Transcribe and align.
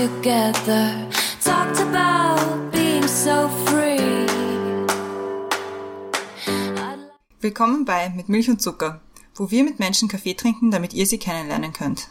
together. 0.00 1.06
Talked 1.44 1.78
about 1.80 2.70
being 2.72 3.06
so 3.06 3.48
free. 3.66 4.26
Willkommen 7.40 7.84
bei 7.84 8.08
Mit 8.08 8.30
Milch 8.30 8.48
und 8.48 8.62
Zucker, 8.62 9.02
wo 9.34 9.50
wir 9.50 9.62
mit 9.62 9.78
Menschen 9.78 10.08
Kaffee 10.08 10.34
trinken, 10.34 10.70
damit 10.70 10.94
ihr 10.94 11.04
sie 11.04 11.18
kennenlernen 11.18 11.74
könnt. 11.74 12.08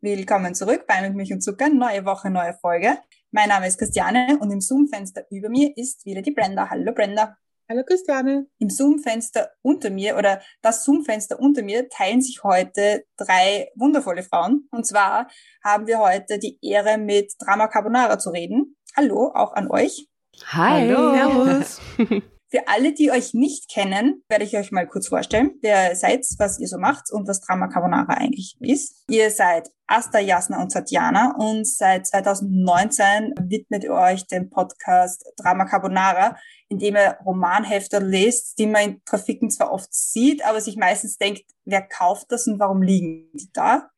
Willkommen 0.00 0.54
zurück 0.54 0.84
bei 0.86 1.02
Mit 1.02 1.16
Milch 1.16 1.32
und 1.32 1.42
Zucker, 1.42 1.68
neue 1.68 2.04
Woche, 2.04 2.30
neue 2.30 2.54
Folge. 2.54 2.96
Mein 3.32 3.48
Name 3.48 3.66
ist 3.66 3.78
Christiane 3.78 4.38
und 4.40 4.52
im 4.52 4.60
Zoom-Fenster 4.60 5.22
über 5.32 5.48
mir 5.48 5.76
ist 5.76 6.06
wieder 6.06 6.22
die 6.22 6.30
Brenda. 6.30 6.70
Hallo 6.70 6.92
Brenda. 6.92 7.36
Hallo 7.70 7.82
Christiane. 7.84 8.46
Im 8.60 8.70
Zoom-Fenster 8.70 9.50
unter 9.60 9.90
mir 9.90 10.16
oder 10.16 10.40
das 10.62 10.86
Zoom-Fenster 10.86 11.38
unter 11.38 11.62
mir 11.62 11.86
teilen 11.90 12.22
sich 12.22 12.42
heute 12.42 13.04
drei 13.18 13.68
wundervolle 13.76 14.22
Frauen. 14.22 14.66
Und 14.70 14.86
zwar 14.86 15.28
haben 15.62 15.86
wir 15.86 15.98
heute 15.98 16.38
die 16.38 16.58
Ehre, 16.62 16.96
mit 16.96 17.34
Drama 17.38 17.68
Carbonara 17.68 18.18
zu 18.18 18.30
reden. 18.30 18.74
Hallo, 18.96 19.32
auch 19.34 19.52
an 19.52 19.70
euch. 19.70 20.08
Hi. 20.46 20.88
Hallo. 20.88 21.12
Servus. 21.12 21.80
Für 22.50 22.66
alle, 22.66 22.94
die 22.94 23.10
euch 23.10 23.34
nicht 23.34 23.70
kennen, 23.70 24.22
werde 24.30 24.44
ich 24.44 24.56
euch 24.56 24.72
mal 24.72 24.88
kurz 24.88 25.08
vorstellen, 25.08 25.50
wer 25.60 25.90
ihr 25.90 25.96
seid, 25.96 26.24
was 26.38 26.58
ihr 26.58 26.68
so 26.68 26.78
macht 26.78 27.12
und 27.12 27.28
was 27.28 27.42
Drama 27.42 27.68
Carbonara 27.68 28.14
eigentlich 28.14 28.56
ist. 28.60 29.04
Ihr 29.10 29.30
seid 29.30 29.68
Asta, 29.86 30.18
Jasna 30.18 30.62
und 30.62 30.72
Tatjana 30.72 31.34
und 31.38 31.66
seit 31.66 32.06
2019 32.06 33.34
widmet 33.42 33.84
ihr 33.84 33.92
euch 33.92 34.26
dem 34.26 34.48
Podcast 34.48 35.30
Drama 35.36 35.66
Carbonara, 35.66 36.36
in 36.68 36.78
dem 36.78 36.96
ihr 36.96 37.16
Romanhefter 37.24 38.00
lest, 38.00 38.58
die 38.58 38.66
man 38.66 38.82
in 38.82 39.04
Trafiken 39.04 39.50
zwar 39.50 39.72
oft 39.72 39.92
sieht, 39.92 40.44
aber 40.44 40.60
sich 40.60 40.76
meistens 40.76 41.16
denkt, 41.16 41.42
wer 41.64 41.82
kauft 41.82 42.30
das 42.30 42.46
und 42.46 42.58
warum 42.58 42.82
liegen 42.82 43.30
die 43.32 43.50
da? 43.52 43.88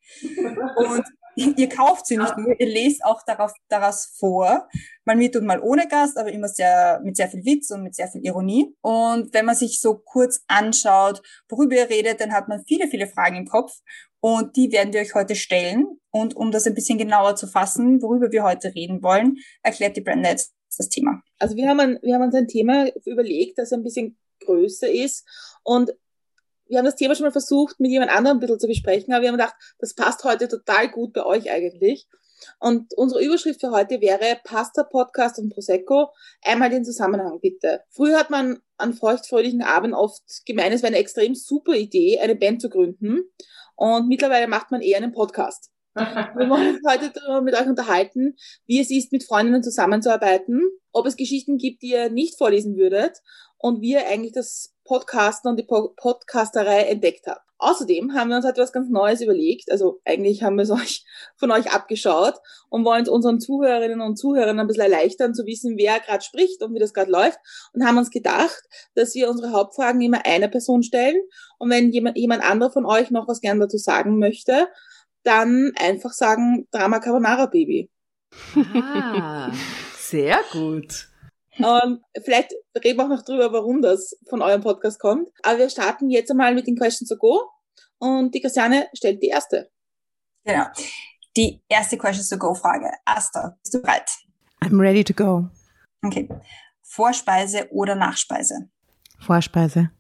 Und 0.77 1.05
ihr 1.57 1.69
kauft 1.69 2.07
sie 2.07 2.17
nicht 2.17 2.37
nur, 2.37 2.59
ihr 2.59 2.67
lest 2.67 3.05
auch 3.05 3.23
darauf, 3.25 3.53
daraus 3.69 4.07
vor. 4.19 4.69
Mal 5.05 5.17
mit 5.17 5.37
und 5.37 5.47
mal 5.47 5.61
ohne 5.61 5.89
Gast, 5.89 6.19
aber 6.19 6.31
immer 6.31 6.49
sehr, 6.49 7.01
mit 7.03 7.17
sehr 7.17 7.29
viel 7.29 7.45
Witz 7.45 7.71
und 7.71 7.83
mit 7.83 7.95
sehr 7.95 8.09
viel 8.09 8.25
Ironie. 8.25 8.75
Und 8.83 9.33
wenn 9.33 9.47
man 9.47 9.57
sich 9.57 9.81
so 9.81 9.97
kurz 9.97 10.43
anschaut, 10.47 11.23
worüber 11.49 11.77
ihr 11.77 11.91
redet, 11.91 12.21
dann 12.21 12.33
hat 12.33 12.49
man 12.49 12.65
viele, 12.67 12.89
viele 12.89 13.07
Fragen 13.07 13.37
im 13.37 13.47
Kopf. 13.47 13.73
Und 14.21 14.57
die 14.57 14.71
werden 14.71 14.93
wir 14.93 15.01
euch 15.01 15.15
heute 15.15 15.35
stellen. 15.35 15.99
Und 16.11 16.37
um 16.37 16.51
das 16.51 16.67
ein 16.67 16.75
bisschen 16.75 16.99
genauer 16.99 17.37
zu 17.37 17.47
fassen, 17.47 18.03
worüber 18.03 18.31
wir 18.31 18.43
heute 18.43 18.75
reden 18.75 19.03
wollen, 19.03 19.39
erklärt 19.63 19.97
die 19.97 20.03
Brenda 20.03 20.31
jetzt 20.31 20.55
das 20.77 20.89
Thema. 20.89 21.23
Also 21.39 21.57
wir 21.57 21.69
haben, 21.69 21.81
ein, 21.81 21.99
wir 22.03 22.15
haben 22.15 22.23
uns 22.23 22.35
ein 22.35 22.49
Thema 22.49 22.89
überlegt, 23.05 23.59
das 23.59 23.73
ein 23.73 23.83
bisschen 23.83 24.19
größer 24.41 24.91
ist 24.91 25.27
und 25.63 25.93
wir 26.67 26.79
haben 26.79 26.87
das 26.87 26.97
Thema 26.97 27.15
schon 27.15 27.25
mal 27.25 27.33
versucht, 27.33 27.81
mit 27.81 27.91
jemand 27.91 28.13
anderem 28.13 28.37
ein 28.37 28.41
bisschen 28.41 28.61
zu 28.61 28.69
besprechen, 28.69 29.13
aber 29.13 29.23
wir 29.23 29.29
haben 29.29 29.37
gedacht, 29.37 29.57
das 29.81 29.95
passt 29.95 30.23
heute 30.23 30.47
total 30.47 30.89
gut 30.89 31.13
bei 31.13 31.25
euch 31.25 31.51
eigentlich. 31.51 32.07
Und 32.59 32.95
unsere 32.95 33.23
Überschrift 33.23 33.61
für 33.61 33.71
heute 33.71 34.01
wäre 34.01 34.39
Pasta, 34.45 34.83
Podcast 34.83 35.39
und 35.39 35.53
Prosecco. 35.53 36.11
Einmal 36.43 36.71
den 36.71 36.85
Zusammenhang 36.85 37.41
bitte. 37.41 37.83
Früher 37.91 38.19
hat 38.19 38.31
man 38.31 38.61
an 38.77 38.95
feuchtfröhlichen 38.95 39.63
Abend 39.63 39.95
oft 39.95 40.23
gemeint, 40.47 40.75
es 40.75 40.83
wäre 40.83 40.93
eine 40.93 41.01
extrem 41.01 41.35
super 41.35 41.75
Idee, 41.75 42.19
eine 42.21 42.37
Band 42.37 42.63
zu 42.63 42.71
gründen. 42.71 43.25
Und 43.77 44.09
mittlerweile 44.09 44.47
macht 44.47 44.71
man 44.71 44.81
eher 44.81 44.99
einen 44.99 45.13
Podcast. 45.13 45.71
Wir 45.95 46.49
wollen 46.49 46.77
uns 46.77 46.87
heute 46.87 47.11
darüber 47.11 47.43
mit 47.43 47.55
euch 47.55 47.67
unterhalten, 47.67 48.37
wie 48.67 48.81
es 48.81 48.91
ist, 48.91 49.11
mit 49.11 49.25
Freundinnen 49.25 49.63
zusammenzuarbeiten, 49.63 50.63
ob 50.93 51.07
es 51.07 51.17
Geschichten 51.17 51.59
gibt, 51.59 51.83
die 51.83 51.91
ihr 51.91 52.11
nicht 52.11 52.39
vorlesen 52.39 52.77
würdet 52.77 53.19
und 53.59 53.81
wie 53.81 53.93
ihr 53.93 54.07
eigentlich 54.07 54.33
das 54.33 54.75
Podcasten 54.85 55.51
und 55.51 55.59
die 55.59 55.65
po 55.65 55.95
Podcasterei 55.97 56.83
entdeckt 56.85 57.27
habt. 57.27 57.50
Außerdem 57.61 58.15
haben 58.15 58.31
wir 58.31 58.37
uns 58.37 58.47
heute 58.47 58.63
was 58.63 58.73
ganz 58.73 58.89
Neues 58.89 59.21
überlegt. 59.21 59.71
Also 59.71 60.01
eigentlich 60.05 60.43
haben 60.43 60.57
wir 60.57 60.63
es 60.63 60.71
euch 60.71 61.05
von 61.37 61.51
euch 61.51 61.73
abgeschaut 61.73 62.35
und 62.71 62.85
wollen 62.85 63.03
es 63.03 63.09
unseren 63.09 63.39
Zuhörerinnen 63.39 64.01
und 64.01 64.17
Zuhörern 64.17 64.59
ein 64.59 64.67
bisschen 64.67 64.85
erleichtern, 64.85 65.35
zu 65.35 65.45
wissen, 65.47 65.77
wer 65.77 66.01
gerade 66.01 66.25
spricht 66.25 66.63
und 66.63 66.75
wie 66.75 66.79
das 66.79 66.95
gerade 66.95 67.11
läuft. 67.11 67.39
Und 67.73 67.85
haben 67.85 67.99
uns 67.99 68.11
gedacht, 68.11 68.63
dass 68.95 69.15
wir 69.15 69.29
unsere 69.29 69.53
Hauptfragen 69.53 70.01
immer 70.01 70.25
einer 70.25 70.49
Person 70.49 70.83
stellen. 70.83 71.21
Und 71.59 71.71
wenn 71.71 71.91
jemand, 71.91 72.17
jemand 72.17 72.43
anderer 72.43 72.71
von 72.71 72.87
euch 72.87 73.11
noch 73.11 73.29
was 73.29 73.41
gern 73.41 73.61
dazu 73.61 73.77
sagen 73.77 74.19
möchte, 74.19 74.69
dann 75.23 75.73
einfach 75.79 76.13
sagen 76.13 76.67
Drama 76.71 76.99
Carbonara 76.99 77.47
Baby. 77.47 77.91
Ah, 78.75 79.53
sehr 79.99 80.41
gut. 80.53 81.10
Und 81.59 82.03
vielleicht 82.25 82.53
reden 82.83 82.99
wir 82.99 83.05
auch 83.05 83.09
noch 83.09 83.25
drüber, 83.25 83.53
warum 83.53 83.83
das 83.83 84.17
von 84.29 84.41
eurem 84.41 84.63
Podcast 84.63 85.01
kommt. 85.01 85.29
Aber 85.43 85.59
wir 85.59 85.71
starten 85.71 86.09
jetzt 86.11 86.31
einmal 86.31 86.55
mit 86.55 86.67
den 86.67 86.77
Questions 86.77 87.09
to 87.09 87.17
Go. 87.17 87.51
Und 87.99 88.35
die 88.35 88.41
Christiane 88.41 88.89
stellt 88.95 89.23
die 89.23 89.29
erste. 89.29 89.71
Genau. 90.45 90.67
Die 91.37 91.63
erste 91.69 91.99
Questions 91.99 92.29
to 92.29 92.39
Go 92.39 92.55
Frage. 92.55 92.91
Asta, 93.05 93.59
bist 93.63 93.75
du 93.75 93.83
bereit? 93.83 94.11
I'm 94.63 94.81
ready 94.81 95.05
to 95.05 95.13
go. 95.13 95.49
Okay. 96.03 96.29
Vorspeise 96.83 97.69
oder 97.71 97.95
Nachspeise? 97.95 98.69
Vorspeise. 99.19 99.91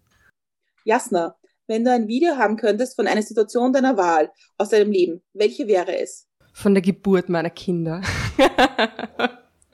Jasna, 0.84 1.36
wenn 1.66 1.84
du 1.84 1.92
ein 1.92 2.08
Video 2.08 2.36
haben 2.36 2.56
könntest 2.56 2.96
von 2.96 3.06
einer 3.06 3.22
Situation 3.22 3.72
deiner 3.72 3.96
Wahl 3.96 4.32
aus 4.58 4.70
deinem 4.70 4.90
Leben, 4.90 5.22
welche 5.34 5.68
wäre 5.68 5.98
es? 6.00 6.26
Von 6.52 6.74
der 6.74 6.82
Geburt 6.82 7.28
meiner 7.28 7.50
Kinder. 7.50 8.02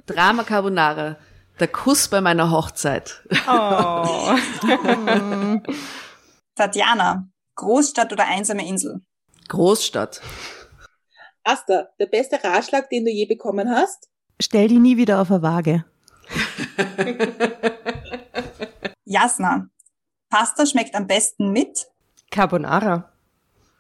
Drama 0.05 0.43
Carbonara. 0.43 1.17
Der 1.59 1.69
Kuss 1.69 2.09
bei 2.09 2.21
meiner 2.21 2.51
Hochzeit. 2.51 3.23
Oh. 3.49 4.37
Tatjana, 6.55 7.29
Großstadt 7.55 8.13
oder 8.13 8.27
einsame 8.27 8.67
Insel? 8.67 9.01
Großstadt. 9.49 10.21
Asta, 11.45 11.89
der 11.99 12.07
beste 12.07 12.43
Ratschlag, 12.43 12.91
den 12.91 13.07
du 13.07 13.11
je 13.11 13.25
bekommen 13.25 13.71
hast? 13.71 14.11
Stell 14.41 14.69
die 14.69 14.79
nie 14.79 14.99
wieder 14.99 15.21
auf 15.23 15.31
eine 15.31 15.43
Waage. 15.43 15.85
Jasna, 19.05 19.71
Pasta 20.29 20.67
schmeckt 20.67 20.95
am 20.95 21.07
besten 21.07 21.53
mit? 21.53 21.87
Carbonara. 22.31 23.13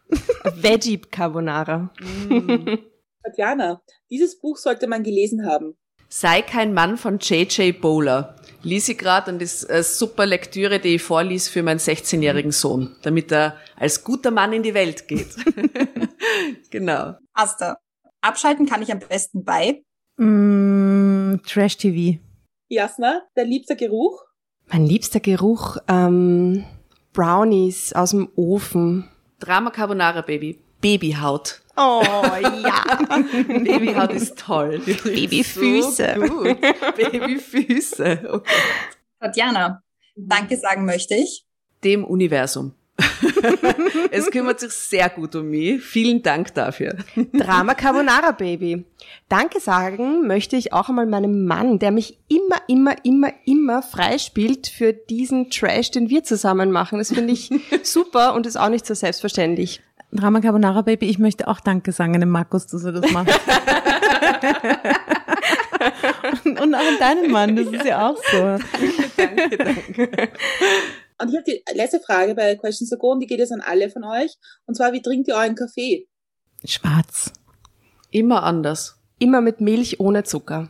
Veggie 0.44 0.98
Carbonara. 0.98 1.90
Tatjana, 3.22 3.82
dieses 4.08 4.40
Buch 4.40 4.56
sollte 4.56 4.86
man 4.86 5.02
gelesen 5.02 5.44
haben. 5.44 5.76
Sei 6.08 6.42
kein 6.42 6.72
Mann 6.72 6.96
von 6.96 7.18
J.J. 7.18 7.80
Bowler. 7.80 8.36
Lies 8.62 8.88
ich 8.88 8.98
gerade 8.98 9.32
und 9.32 9.42
ist 9.42 9.68
eine 9.68 9.82
super 9.82 10.26
Lektüre, 10.26 10.80
die 10.80 10.96
ich 10.96 11.02
vorlies 11.02 11.48
für 11.48 11.62
meinen 11.62 11.78
16-jährigen 11.78 12.52
Sohn, 12.52 12.96
damit 13.02 13.30
er 13.30 13.56
als 13.76 14.02
guter 14.02 14.30
Mann 14.30 14.52
in 14.52 14.62
die 14.62 14.74
Welt 14.74 15.06
geht. 15.08 15.28
genau. 16.70 17.14
Asta, 17.32 17.78
abschalten 18.20 18.66
kann 18.66 18.82
ich 18.82 18.90
am 18.90 19.00
besten 19.00 19.44
bei? 19.44 19.82
Mm, 20.16 21.36
Trash 21.46 21.76
TV. 21.76 22.18
Jasna, 22.68 23.22
dein 23.34 23.48
liebster 23.48 23.76
Geruch? 23.76 24.24
Mein 24.66 24.86
liebster 24.86 25.20
Geruch, 25.20 25.76
ähm, 25.86 26.64
Brownies 27.12 27.92
aus 27.92 28.10
dem 28.10 28.28
Ofen. 28.34 29.08
Drama 29.38 29.70
Carbonara 29.70 30.22
Baby. 30.22 30.58
Babyhaut. 30.80 31.62
Oh 31.76 32.02
ja. 32.02 32.84
Babyhaut 33.48 34.12
ist 34.12 34.38
toll. 34.38 34.78
Babyfüße. 34.78 36.14
So. 36.16 36.44
Babyfüße. 36.96 38.20
Oh 38.28 38.38
Gott. 38.38 38.46
Tatjana, 39.20 39.82
Danke 40.16 40.56
sagen 40.56 40.86
möchte 40.86 41.14
ich. 41.14 41.44
Dem 41.84 42.04
Universum. 42.04 42.74
es 44.10 44.30
kümmert 44.30 44.60
sich 44.60 44.72
sehr 44.72 45.10
gut 45.10 45.34
um 45.34 45.50
mich. 45.50 45.82
Vielen 45.82 46.22
Dank 46.22 46.54
dafür. 46.54 46.96
Drama 47.34 47.74
Carbonara 47.74 48.32
Baby. 48.32 48.86
Danke 49.28 49.60
sagen 49.60 50.26
möchte 50.26 50.56
ich 50.56 50.72
auch 50.72 50.88
einmal 50.88 51.04
meinem 51.04 51.44
Mann, 51.44 51.78
der 51.78 51.90
mich 51.90 52.18
immer, 52.28 52.62
immer, 52.68 52.94
immer, 53.04 53.32
immer 53.44 53.82
freispielt 53.82 54.68
für 54.68 54.94
diesen 54.94 55.50
Trash, 55.50 55.90
den 55.90 56.08
wir 56.08 56.24
zusammen 56.24 56.70
machen. 56.70 56.98
Das 56.98 57.12
finde 57.12 57.34
ich 57.34 57.50
super 57.82 58.34
und 58.34 58.46
ist 58.46 58.56
auch 58.56 58.70
nicht 58.70 58.86
so 58.86 58.94
selbstverständlich. 58.94 59.82
Drama 60.12 60.40
Carbonara 60.40 60.82
Baby, 60.82 61.08
ich 61.08 61.18
möchte 61.18 61.48
auch 61.48 61.60
Danke 61.60 61.92
sagen 61.92 62.14
an 62.14 62.20
den 62.20 62.30
Markus, 62.30 62.66
dass 62.66 62.84
er 62.84 62.92
das 62.92 63.10
macht. 63.12 63.28
und, 66.44 66.60
und 66.60 66.74
auch 66.74 66.78
an 66.78 66.98
deinen 66.98 67.30
Mann, 67.30 67.56
das 67.56 67.66
ist 67.66 67.84
ja 67.84 68.08
auch 68.08 68.16
so. 68.16 68.58
danke, 69.16 69.56
danke. 69.56 70.30
Und 71.18 71.30
ich 71.30 71.34
habe 71.34 71.44
die 71.44 71.62
letzte 71.74 72.00
Frage 72.00 72.34
bei 72.34 72.56
Questions 72.56 72.90
to 72.90 72.96
Go 72.96 73.12
und 73.12 73.20
die 73.20 73.26
geht 73.26 73.38
jetzt 73.38 73.52
an 73.52 73.62
alle 73.62 73.90
von 73.90 74.04
euch. 74.04 74.36
Und 74.66 74.74
zwar, 74.74 74.92
wie 74.92 75.00
trinkt 75.00 75.28
ihr 75.28 75.34
euren 75.34 75.54
Kaffee? 75.54 76.06
Schwarz. 76.64 77.32
Immer 78.10 78.42
anders. 78.42 78.98
Immer 79.18 79.40
mit 79.40 79.60
Milch 79.60 79.98
ohne 79.98 80.24
Zucker. 80.24 80.68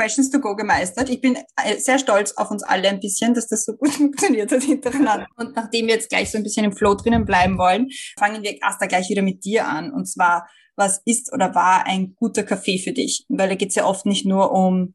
Questions 0.00 0.30
to 0.30 0.40
Go 0.40 0.56
gemeistert. 0.56 1.10
Ich 1.10 1.20
bin 1.20 1.36
äh, 1.62 1.76
sehr 1.76 1.98
stolz 1.98 2.32
auf 2.32 2.50
uns 2.50 2.62
alle 2.62 2.88
ein 2.88 3.00
bisschen, 3.00 3.34
dass 3.34 3.48
das 3.48 3.66
so 3.66 3.74
gut 3.74 3.90
funktioniert 3.90 4.50
hat 4.50 4.62
hintereinander. 4.62 5.26
Und 5.36 5.54
nachdem 5.54 5.88
wir 5.88 5.94
jetzt 5.94 6.08
gleich 6.08 6.30
so 6.30 6.38
ein 6.38 6.42
bisschen 6.42 6.64
im 6.64 6.72
Flow 6.72 6.94
drinnen 6.94 7.26
bleiben 7.26 7.58
wollen, 7.58 7.88
fangen 8.18 8.42
wir 8.42 8.56
Asta 8.62 8.86
gleich 8.86 9.10
wieder 9.10 9.20
mit 9.20 9.44
dir 9.44 9.68
an. 9.68 9.92
Und 9.92 10.06
zwar, 10.06 10.48
was 10.74 11.02
ist 11.04 11.30
oder 11.34 11.54
war 11.54 11.84
ein 11.84 12.14
guter 12.14 12.44
Kaffee 12.44 12.78
für 12.78 12.92
dich? 12.92 13.26
Weil 13.28 13.50
da 13.50 13.54
geht's 13.56 13.74
ja 13.74 13.84
oft 13.84 14.06
nicht 14.06 14.24
nur 14.24 14.52
um 14.52 14.94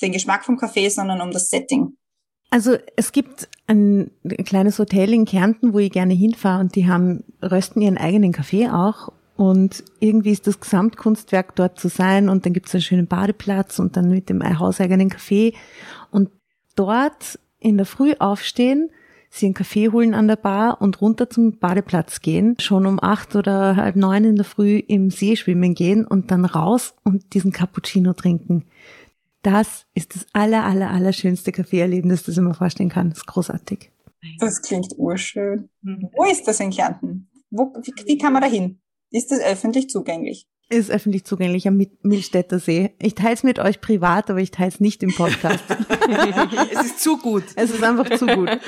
den 0.00 0.12
Geschmack 0.12 0.46
vom 0.46 0.56
Kaffee, 0.56 0.88
sondern 0.88 1.20
um 1.20 1.32
das 1.32 1.50
Setting. 1.50 1.98
Also 2.48 2.78
es 2.96 3.12
gibt 3.12 3.50
ein 3.66 4.10
kleines 4.46 4.78
Hotel 4.78 5.12
in 5.12 5.26
Kärnten, 5.26 5.74
wo 5.74 5.80
ich 5.80 5.90
gerne 5.92 6.14
hinfahre 6.14 6.60
und 6.60 6.76
die 6.76 6.86
haben, 6.86 7.24
rösten 7.42 7.82
ihren 7.82 7.98
eigenen 7.98 8.32
Kaffee 8.32 8.68
auch 8.68 9.12
und 9.36 9.84
irgendwie 10.00 10.32
ist 10.32 10.46
das 10.46 10.60
Gesamtkunstwerk 10.60 11.54
dort 11.56 11.78
zu 11.78 11.88
sein 11.88 12.28
und 12.28 12.46
dann 12.46 12.52
gibt 12.52 12.68
es 12.68 12.74
einen 12.74 12.82
schönen 12.82 13.06
Badeplatz 13.06 13.78
und 13.78 13.96
dann 13.96 14.08
mit 14.10 14.28
dem 14.28 14.42
hauseigenen 14.58 15.10
Kaffee 15.10 15.54
und 16.10 16.30
dort 16.74 17.38
in 17.58 17.76
der 17.76 17.86
Früh 17.86 18.14
aufstehen, 18.18 18.90
sie 19.28 19.46
einen 19.46 19.54
Kaffee 19.54 19.90
holen 19.90 20.14
an 20.14 20.28
der 20.28 20.36
Bar 20.36 20.80
und 20.80 21.00
runter 21.00 21.28
zum 21.28 21.58
Badeplatz 21.58 22.20
gehen, 22.20 22.56
schon 22.60 22.86
um 22.86 22.98
acht 23.02 23.36
oder 23.36 23.76
halb 23.76 23.96
neun 23.96 24.24
in 24.24 24.36
der 24.36 24.44
Früh 24.44 24.78
im 24.78 25.10
See 25.10 25.36
schwimmen 25.36 25.74
gehen 25.74 26.06
und 26.06 26.30
dann 26.30 26.44
raus 26.44 26.94
und 27.04 27.34
diesen 27.34 27.52
Cappuccino 27.52 28.14
trinken. 28.14 28.64
Das 29.42 29.86
ist 29.94 30.14
das 30.14 30.26
aller, 30.32 30.64
aller, 30.64 30.90
aller 30.90 31.12
schönste 31.12 31.52
Kaffeeerlebnis, 31.52 32.24
das 32.24 32.36
ich 32.36 32.42
mir 32.42 32.54
vorstellen 32.54 32.88
kann. 32.88 33.10
Das 33.10 33.18
ist 33.18 33.26
großartig. 33.26 33.92
Das 34.40 34.60
klingt 34.62 34.92
urschön. 34.96 35.68
Wo 35.82 36.24
ist 36.24 36.48
das 36.48 36.58
in 36.58 36.70
Kärnten? 36.70 37.28
Wo, 37.50 37.72
wie, 37.82 37.92
wie 38.06 38.18
kann 38.18 38.32
man 38.32 38.42
da 38.42 38.48
hin? 38.48 38.80
Ist 39.10 39.30
das 39.30 39.40
öffentlich 39.40 39.88
zugänglich? 39.88 40.46
Ist 40.68 40.90
öffentlich 40.90 41.24
zugänglich 41.24 41.68
am 41.68 41.76
Mil- 41.76 41.96
Milstädter 42.02 42.58
See. 42.58 42.92
Ich 43.00 43.14
teile 43.14 43.34
es 43.34 43.44
mit 43.44 43.58
euch 43.60 43.80
privat, 43.80 44.30
aber 44.30 44.40
ich 44.40 44.50
teile 44.50 44.68
es 44.70 44.80
nicht 44.80 45.02
im 45.02 45.14
Podcast. 45.14 45.62
Es 46.72 46.86
ist 46.86 47.00
zu 47.02 47.16
gut. 47.18 47.42
es 47.56 47.70
ist 47.70 47.82
einfach 47.82 48.08
zu 48.16 48.26
gut. 48.26 48.48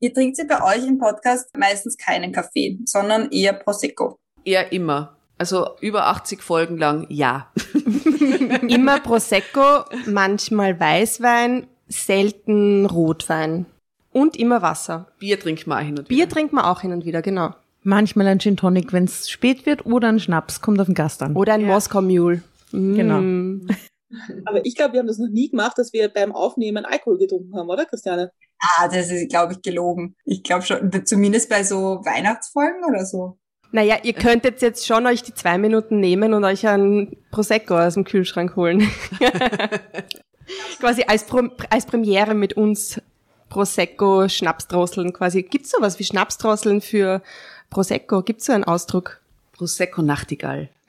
Ihr 0.00 0.14
trinkt 0.14 0.36
sie 0.36 0.44
bei 0.44 0.62
euch 0.62 0.86
im 0.86 0.98
Podcast 0.98 1.56
meistens 1.56 1.96
keinen 1.96 2.32
Kaffee, 2.32 2.78
sondern 2.84 3.30
eher 3.30 3.52
Prosecco. 3.52 4.18
Eher 4.44 4.70
immer. 4.72 5.16
Also 5.38 5.70
über 5.80 6.06
80 6.06 6.42
Folgen 6.42 6.78
lang, 6.78 7.06
ja. 7.10 7.52
Immer 8.68 8.98
Prosecco, 9.00 9.84
manchmal 10.06 10.78
Weißwein, 10.80 11.68
selten 11.88 12.86
Rotwein. 12.86 13.66
Und 14.12 14.36
immer 14.36 14.62
Wasser. 14.62 15.12
Bier 15.20 15.38
trinkt 15.38 15.66
man 15.68 15.78
auch 15.78 15.84
hin 15.86 15.98
und 15.98 16.08
Bier 16.08 16.18
wieder. 16.24 16.28
trinkt 16.28 16.52
man 16.52 16.64
auch 16.64 16.80
hin 16.80 16.92
und 16.92 17.04
wieder, 17.04 17.22
genau. 17.22 17.54
Manchmal 17.88 18.26
ein 18.26 18.38
Gin 18.38 18.58
Tonic, 18.58 18.92
wenn 18.92 19.04
es 19.04 19.30
spät 19.30 19.64
wird, 19.64 19.86
oder 19.86 20.08
ein 20.08 20.20
Schnaps, 20.20 20.60
kommt 20.60 20.78
auf 20.78 20.84
den 20.84 20.94
Gast 20.94 21.22
an. 21.22 21.34
Oder 21.34 21.54
ein 21.54 21.64
Moskau 21.64 22.02
Mule. 22.02 22.42
Genau. 22.70 23.22
Mm. 23.22 23.66
Aber 24.44 24.64
ich 24.66 24.76
glaube, 24.76 24.92
wir 24.92 25.00
haben 25.00 25.06
das 25.06 25.16
noch 25.16 25.30
nie 25.30 25.48
gemacht, 25.48 25.78
dass 25.78 25.94
wir 25.94 26.10
beim 26.10 26.32
Aufnehmen 26.32 26.84
Alkohol 26.84 27.16
getrunken 27.16 27.56
haben, 27.56 27.70
oder 27.70 27.86
Christiane? 27.86 28.30
Ah, 28.60 28.88
das 28.88 29.10
ist, 29.10 29.30
glaube 29.30 29.54
ich, 29.54 29.62
gelogen. 29.62 30.16
Ich 30.26 30.42
glaube 30.42 30.66
schon, 30.66 30.90
zumindest 31.06 31.48
bei 31.48 31.64
so 31.64 32.02
Weihnachtsfolgen 32.04 32.84
oder 32.86 33.06
so. 33.06 33.38
Naja, 33.72 33.96
ihr 34.02 34.12
könntet 34.12 34.60
jetzt 34.60 34.86
schon 34.86 35.06
euch 35.06 35.22
die 35.22 35.32
zwei 35.32 35.56
Minuten 35.56 35.98
nehmen 35.98 36.34
und 36.34 36.44
euch 36.44 36.68
einen 36.68 37.16
Prosecco 37.30 37.78
aus 37.78 37.94
dem 37.94 38.04
Kühlschrank 38.04 38.54
holen. 38.54 38.86
quasi 40.78 41.04
als, 41.04 41.24
Pro 41.24 41.48
als 41.70 41.86
Premiere 41.86 42.34
mit 42.34 42.52
uns 42.54 43.00
Prosecco 43.48 44.28
Schnapsdrosseln 44.28 45.14
quasi. 45.14 45.42
Gibt's 45.42 45.70
sowas 45.70 45.98
wie 45.98 46.04
Schnapsdrosseln 46.04 46.82
für 46.82 47.22
Prosecco? 47.70 48.22
Gibt's 48.22 48.46
so 48.46 48.52
einen 48.52 48.64
Ausdruck? 48.64 49.20
Prosecco 49.52 50.02
Nachtigall. 50.02 50.70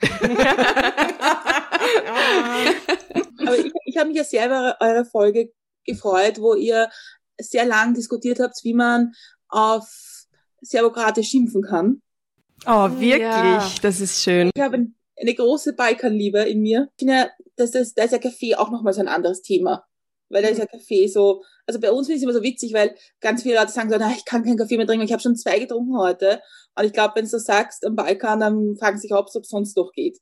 Aber 3.38 3.58
ich, 3.58 3.72
ich 3.84 3.96
habe 3.96 4.08
mich 4.08 4.16
ja 4.16 4.24
sehr 4.24 4.46
über 4.46 4.76
eure 4.80 5.04
Folge 5.04 5.52
gefreut, 5.84 6.40
wo 6.40 6.54
ihr 6.54 6.88
sehr 7.38 7.64
lang 7.64 7.94
diskutiert 7.94 8.40
habt, 8.40 8.62
wie 8.62 8.74
man 8.74 9.12
auf 9.48 9.88
Serbokrate 10.60 11.24
schimpfen 11.24 11.62
kann. 11.62 12.02
Oh, 12.66 12.90
wirklich? 12.90 13.20
Ja. 13.20 13.70
Das 13.82 14.00
ist 14.00 14.22
schön. 14.22 14.50
Ich 14.54 14.62
habe 14.62 14.86
eine 15.20 15.34
große 15.34 15.74
Balkanliebe 15.74 16.40
in 16.40 16.60
mir. 16.60 16.88
Ich 16.92 17.00
finde, 17.00 17.14
ja, 17.14 17.30
dass 17.56 17.72
das, 17.72 17.94
da 17.94 18.04
ist 18.04 18.12
ja 18.12 18.18
Kaffee 18.18 18.54
auch 18.54 18.70
nochmal 18.70 18.92
so 18.92 19.00
ein 19.00 19.08
anderes 19.08 19.42
Thema. 19.42 19.84
Weil 20.28 20.42
da 20.42 20.48
ist 20.48 20.58
ja 20.58 20.66
Kaffee 20.66 21.08
so, 21.08 21.42
also 21.70 21.80
bei 21.80 21.90
uns 21.92 22.06
finde 22.06 22.16
ich 22.16 22.22
es 22.22 22.28
immer 22.28 22.38
so 22.38 22.42
witzig, 22.42 22.72
weil 22.74 22.94
ganz 23.20 23.42
viele 23.42 23.54
Leute 23.58 23.72
sagen 23.72 23.90
so, 23.90 23.96
na, 23.98 24.10
ich 24.16 24.24
kann 24.24 24.44
keinen 24.44 24.58
Kaffee 24.58 24.76
mehr 24.76 24.86
trinken, 24.86 25.04
ich 25.04 25.12
habe 25.12 25.22
schon 25.22 25.36
zwei 25.36 25.58
getrunken 25.58 25.96
heute. 25.96 26.40
Und 26.78 26.84
ich 26.86 26.92
glaube, 26.92 27.14
wenn 27.16 27.24
du 27.24 27.30
so 27.30 27.38
sagst, 27.38 27.84
am 27.84 27.96
Balkan, 27.96 28.40
dann 28.40 28.76
fragen 28.78 28.96
sie 28.96 29.08
sich, 29.08 29.12
ob 29.12 29.26
es 29.26 29.32
sonst 29.48 29.76
noch 29.76 29.90
geht. 29.92 30.18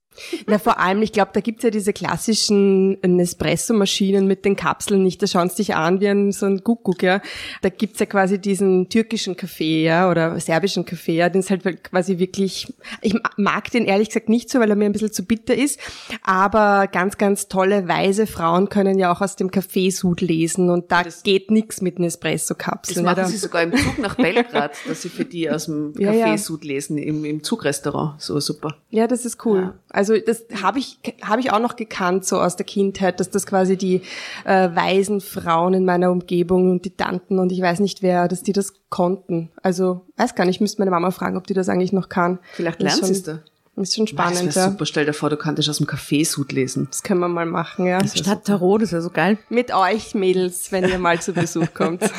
Na, 0.46 0.58
vor 0.58 0.80
allem, 0.80 1.02
ich 1.02 1.12
glaube, 1.12 1.30
da 1.34 1.40
gibt's 1.40 1.62
ja 1.62 1.70
diese 1.70 1.92
klassischen 1.92 2.98
Nespresso-Maschinen 3.02 4.26
mit 4.26 4.44
den 4.44 4.56
Kapseln 4.56 5.02
nicht. 5.02 5.22
Da 5.22 5.26
schauen 5.26 5.50
sie 5.50 5.56
dich 5.56 5.74
an 5.74 6.00
wie 6.00 6.08
ein, 6.08 6.32
so 6.32 6.46
ein 6.46 6.64
Kuckuck, 6.64 7.02
ja. 7.02 7.20
Da 7.62 7.68
gibt's 7.68 8.00
ja 8.00 8.06
quasi 8.06 8.40
diesen 8.40 8.88
türkischen 8.88 9.36
Kaffee, 9.36 9.84
ja, 9.84 10.10
oder 10.10 10.40
serbischen 10.40 10.84
Kaffee, 10.84 11.16
ja, 11.16 11.28
den 11.28 11.40
ist 11.40 11.50
halt 11.50 11.62
quasi 11.84 12.18
wirklich, 12.18 12.72
ich 13.02 13.14
mag 13.36 13.70
den 13.70 13.84
ehrlich 13.84 14.08
gesagt 14.08 14.28
nicht 14.28 14.50
so, 14.50 14.58
weil 14.58 14.70
er 14.70 14.76
mir 14.76 14.86
ein 14.86 14.92
bisschen 14.92 15.12
zu 15.12 15.24
bitter 15.24 15.54
ist, 15.54 15.78
aber 16.22 16.88
ganz, 16.88 17.18
ganz 17.18 17.48
tolle, 17.48 17.88
weise 17.88 18.26
Frauen 18.26 18.68
können 18.68 18.98
ja 18.98 19.12
auch 19.12 19.20
aus 19.20 19.36
dem 19.36 19.50
Kaffeesud 19.50 20.20
lesen 20.20 20.70
und 20.70 20.90
da 20.90 21.02
Das- 21.04 21.22
geht 21.38 21.50
nix 21.50 21.80
mit 21.80 21.94
Das 21.96 22.00
Nespresso-Kapseln. 22.00 23.04
machen 23.04 23.16
ja, 23.18 23.22
da- 23.24 23.28
sie 23.28 23.36
sogar 23.36 23.62
im 23.62 23.76
Zug 23.76 23.98
nach 23.98 24.16
Belgrad, 24.16 24.72
dass 24.88 25.02
sie 25.02 25.08
für 25.08 25.24
die 25.24 25.50
aus 25.50 25.66
dem 25.66 25.92
Ja, 25.98 26.12
ja. 26.12 26.24
Kaffeesud 26.26 26.64
lesen, 26.64 26.98
im, 26.98 27.24
im 27.24 27.42
Zugrestaurant. 27.42 28.20
So 28.20 28.38
super. 28.40 28.76
Ja, 28.90 29.06
das 29.06 29.24
ist 29.24 29.44
cool. 29.44 29.74
Also 29.90 30.14
das 30.18 30.44
habe 30.62 30.78
ich 30.78 30.98
habe 31.22 31.40
ich 31.40 31.50
auch 31.52 31.60
noch 31.60 31.76
gekannt 31.76 32.24
so 32.24 32.40
aus 32.40 32.56
der 32.56 32.66
Kindheit, 32.66 33.20
dass 33.20 33.30
das 33.30 33.46
quasi 33.46 33.76
die 33.76 34.02
äh, 34.44 34.68
weisen 34.74 35.20
Frauen 35.20 35.74
in 35.74 35.84
meiner 35.84 36.10
Umgebung 36.10 36.70
und 36.72 36.84
die 36.84 36.90
Tanten 36.96 37.38
und 37.38 37.52
ich 37.52 37.60
weiß 37.60 37.80
nicht 37.80 38.02
wer, 38.02 38.28
dass 38.28 38.42
die 38.42 38.52
das 38.52 38.74
konnten. 38.90 39.50
Also 39.62 40.02
weiß 40.16 40.34
gar 40.34 40.44
nicht, 40.44 40.56
ich 40.56 40.60
müsste 40.60 40.80
meine 40.80 40.90
Mama 40.90 41.10
fragen, 41.10 41.36
ob 41.36 41.46
die 41.46 41.54
das 41.54 41.68
eigentlich 41.68 41.92
noch 41.92 42.08
kann. 42.08 42.38
Vielleicht 42.52 42.82
Das 42.82 42.94
lernt 43.00 43.06
sie 43.06 43.12
es 43.12 43.22
da. 43.22 43.38
Ist 43.80 43.94
schon 43.94 44.06
Das 44.06 44.10
spannend, 44.10 44.54
wäre 44.54 44.66
ja. 44.66 44.70
super. 44.70 44.86
Stell 44.86 45.06
dir 45.06 45.12
vor, 45.12 45.30
du 45.30 45.36
könntest 45.36 45.68
aus 45.68 45.78
dem 45.78 45.86
Kaffeesud 45.86 46.52
lesen. 46.52 46.88
Das 46.90 47.02
können 47.02 47.20
wir 47.20 47.28
mal 47.28 47.46
machen, 47.46 47.86
ja. 47.86 48.04
Statt 48.06 48.44
Tarot, 48.44 48.82
das 48.82 48.88
ist 48.88 48.92
ja 48.92 49.00
so 49.00 49.10
geil. 49.10 49.38
Mit 49.48 49.72
euch 49.72 50.14
Mädels, 50.14 50.72
wenn 50.72 50.88
ihr 50.88 50.98
mal 50.98 51.20
zu 51.20 51.32
Besuch 51.32 51.72
kommt. 51.74 52.02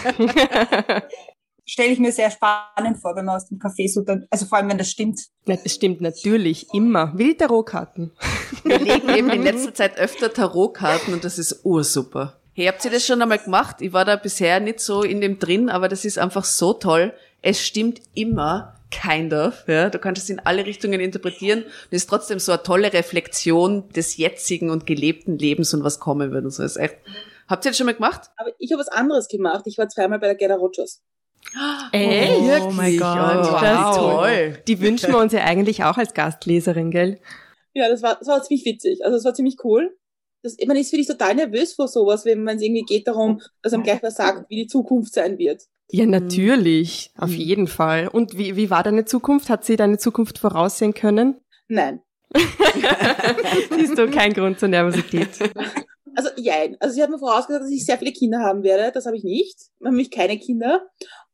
Stelle 1.65 1.89
ich 1.89 1.99
mir 1.99 2.11
sehr 2.11 2.31
spannend 2.31 2.97
vor, 2.99 3.15
wenn 3.15 3.25
man 3.25 3.35
aus 3.35 3.47
dem 3.47 3.59
so 3.87 4.01
dann, 4.01 4.25
also 4.31 4.47
vor 4.47 4.57
allem, 4.57 4.69
wenn 4.69 4.79
das 4.79 4.89
stimmt. 4.89 5.19
Na, 5.45 5.55
Das 5.55 5.71
stimmt 5.71 6.01
natürlich 6.01 6.65
immer. 6.73 7.13
Wie 7.15 7.25
die 7.25 7.37
Tarotkarten. 7.37 8.11
Wir 8.63 8.79
legen 8.79 9.09
eben 9.09 9.29
in 9.29 9.43
letzter 9.43 9.73
Zeit 9.75 9.99
öfter 9.99 10.33
Tarotkarten 10.33 11.13
und 11.13 11.23
das 11.23 11.37
ist 11.37 11.63
ursuper. 11.63 12.39
Hey, 12.53 12.65
habt 12.65 12.83
ihr 12.85 12.91
das 12.91 13.05
schon 13.05 13.21
einmal 13.21 13.37
gemacht? 13.37 13.77
Ich 13.81 13.93
war 13.93 14.03
da 14.03 14.15
bisher 14.15 14.59
nicht 14.59 14.79
so 14.79 15.03
in 15.03 15.21
dem 15.21 15.37
drin, 15.37 15.69
aber 15.69 15.87
das 15.87 16.05
ist 16.05 16.17
einfach 16.17 16.43
so 16.43 16.73
toll. 16.73 17.13
Es 17.43 17.63
stimmt 17.63 18.01
immer, 18.15 18.78
kind 18.91 19.33
of. 19.33 19.67
Ja? 19.67 19.89
Du 19.89 19.99
kannst 19.99 20.23
es 20.23 20.29
in 20.29 20.39
alle 20.39 20.65
Richtungen 20.65 20.99
interpretieren 20.99 21.63
und 21.63 21.91
ist 21.91 22.09
trotzdem 22.09 22.39
so 22.39 22.51
eine 22.51 22.63
tolle 22.63 22.93
Reflexion 22.93 23.89
des 23.89 24.17
jetzigen 24.17 24.69
und 24.69 24.85
gelebten 24.85 25.37
Lebens 25.37 25.73
und 25.73 25.83
was 25.83 25.99
kommen 25.99 26.31
wird 26.31 26.45
und 26.45 26.51
so. 26.51 26.63
Das 26.63 26.75
ist 26.75 26.81
echt. 26.81 26.97
Habt 27.47 27.65
ihr 27.65 27.71
das 27.71 27.77
schon 27.77 27.87
mal 27.87 27.95
gemacht? 27.95 28.29
Aber 28.37 28.51
ich 28.59 28.71
habe 28.71 28.79
was 28.79 28.89
anderes 28.89 29.27
gemacht. 29.27 29.63
Ich 29.65 29.77
war 29.77 29.89
zweimal 29.89 30.19
bei 30.19 30.27
der 30.27 30.35
Gerda 30.35 30.55
Rogers. 30.55 31.01
Echt? 31.91 32.61
Oh 32.61 32.71
mein 32.71 32.97
Gott, 32.97 33.17
wow, 33.17 33.61
das 33.61 33.89
ist 33.89 33.97
toll. 33.97 34.63
Die 34.67 34.81
wünschen 34.81 35.11
wir 35.11 35.17
uns 35.17 35.33
ja 35.33 35.41
eigentlich 35.41 35.83
auch 35.83 35.97
als 35.97 36.13
Gastleserin, 36.13 36.91
gell? 36.91 37.19
Ja, 37.73 37.89
das 37.89 38.03
war, 38.03 38.15
das 38.15 38.27
war 38.27 38.43
ziemlich 38.43 38.65
witzig. 38.65 39.03
Also 39.03 39.17
das 39.17 39.25
war 39.25 39.33
ziemlich 39.33 39.57
cool. 39.63 39.95
Das, 40.43 40.57
man 40.65 40.77
ist 40.77 40.91
wirklich 40.91 41.07
total 41.07 41.35
nervös 41.35 41.73
vor 41.73 41.87
sowas, 41.87 42.25
wenn 42.25 42.43
man 42.43 42.57
es 42.57 42.61
irgendwie 42.61 42.83
geht 42.83 43.07
darum, 43.07 43.41
dass 43.61 43.73
einem 43.73 43.83
gleich 43.83 44.01
was 44.03 44.15
sagt, 44.15 44.49
wie 44.49 44.63
die 44.63 44.67
Zukunft 44.67 45.13
sein 45.13 45.37
wird. 45.37 45.63
Ja, 45.91 46.05
natürlich. 46.05 47.11
Auf 47.17 47.31
jeden 47.31 47.67
Fall. 47.67 48.07
Und 48.07 48.37
wie, 48.37 48.55
wie 48.55 48.69
war 48.69 48.83
deine 48.83 49.05
Zukunft? 49.05 49.49
Hat 49.49 49.65
sie 49.65 49.75
deine 49.75 49.97
Zukunft 49.97 50.37
voraussehen 50.37 50.93
können? 50.93 51.41
Nein. 51.67 52.01
Siehst 53.75 53.97
du 53.97 54.09
kein 54.09 54.33
Grund 54.33 54.59
zur 54.59 54.69
Nervosität. 54.69 55.29
Also, 56.15 56.31
jein. 56.37 56.75
Also, 56.81 56.95
sie 56.95 57.03
hat 57.03 57.09
mir 57.11 57.19
vorausgesagt, 57.19 57.63
dass 57.63 57.71
ich 57.71 57.85
sehr 57.85 57.97
viele 57.97 58.11
Kinder 58.11 58.39
haben 58.39 58.63
werde. 58.63 58.91
Das 58.91 59.05
habe 59.05 59.15
ich 59.15 59.23
nicht. 59.23 59.57
Nämlich 59.79 60.11
keine 60.11 60.37
Kinder. 60.37 60.81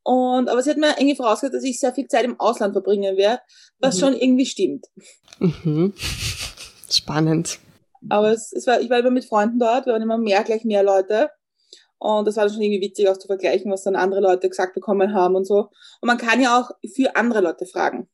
Und, 0.04 0.48
aber 0.48 0.62
sie 0.62 0.70
hat 0.70 0.78
mir 0.78 0.90
irgendwie 0.98 1.16
vorausgesagt, 1.16 1.56
dass 1.56 1.64
ich 1.64 1.80
sehr 1.80 1.94
viel 1.94 2.08
Zeit 2.08 2.24
im 2.26 2.40
Ausland 2.40 2.74
verbringen 2.74 3.18
werde, 3.18 3.42
was 3.80 3.96
Mhm. 3.96 4.00
schon 4.00 4.14
irgendwie 4.16 4.46
stimmt. 4.46 4.86
Mhm. 5.40 5.94
Spannend. 6.92 7.58
Aber 8.10 8.32
es, 8.32 8.52
es 8.54 8.68
war, 8.68 8.80
ich 8.80 8.90
war 8.92 9.00
immer 9.00 9.10
mit 9.12 9.26
Freunden 9.26 9.58
dort, 9.58 9.88
wir 9.88 9.94
waren 9.94 10.02
immer 10.04 10.20
mehr, 10.20 10.44
gleich 10.44 10.66
mehr 10.66 10.84
Leute. 10.84 11.30
Und 12.06 12.26
das 12.28 12.36
war 12.38 12.46
dann 12.46 12.54
schon 12.54 12.62
irgendwie 12.62 12.82
witzig, 12.88 13.10
auch 13.10 13.18
zu 13.18 13.28
vergleichen, 13.28 13.72
was 13.72 13.84
dann 13.84 13.96
andere 13.96 14.22
Leute 14.22 14.48
gesagt 14.50 14.74
bekommen 14.76 15.14
haben 15.14 15.36
und 15.36 15.46
so. 15.46 15.70
Und 16.02 16.08
man 16.08 16.18
kann 16.18 16.40
ja 16.42 16.60
auch 16.60 16.72
für 16.94 17.16
andere 17.16 17.42
Leute 17.42 17.66
fragen. 17.66 18.08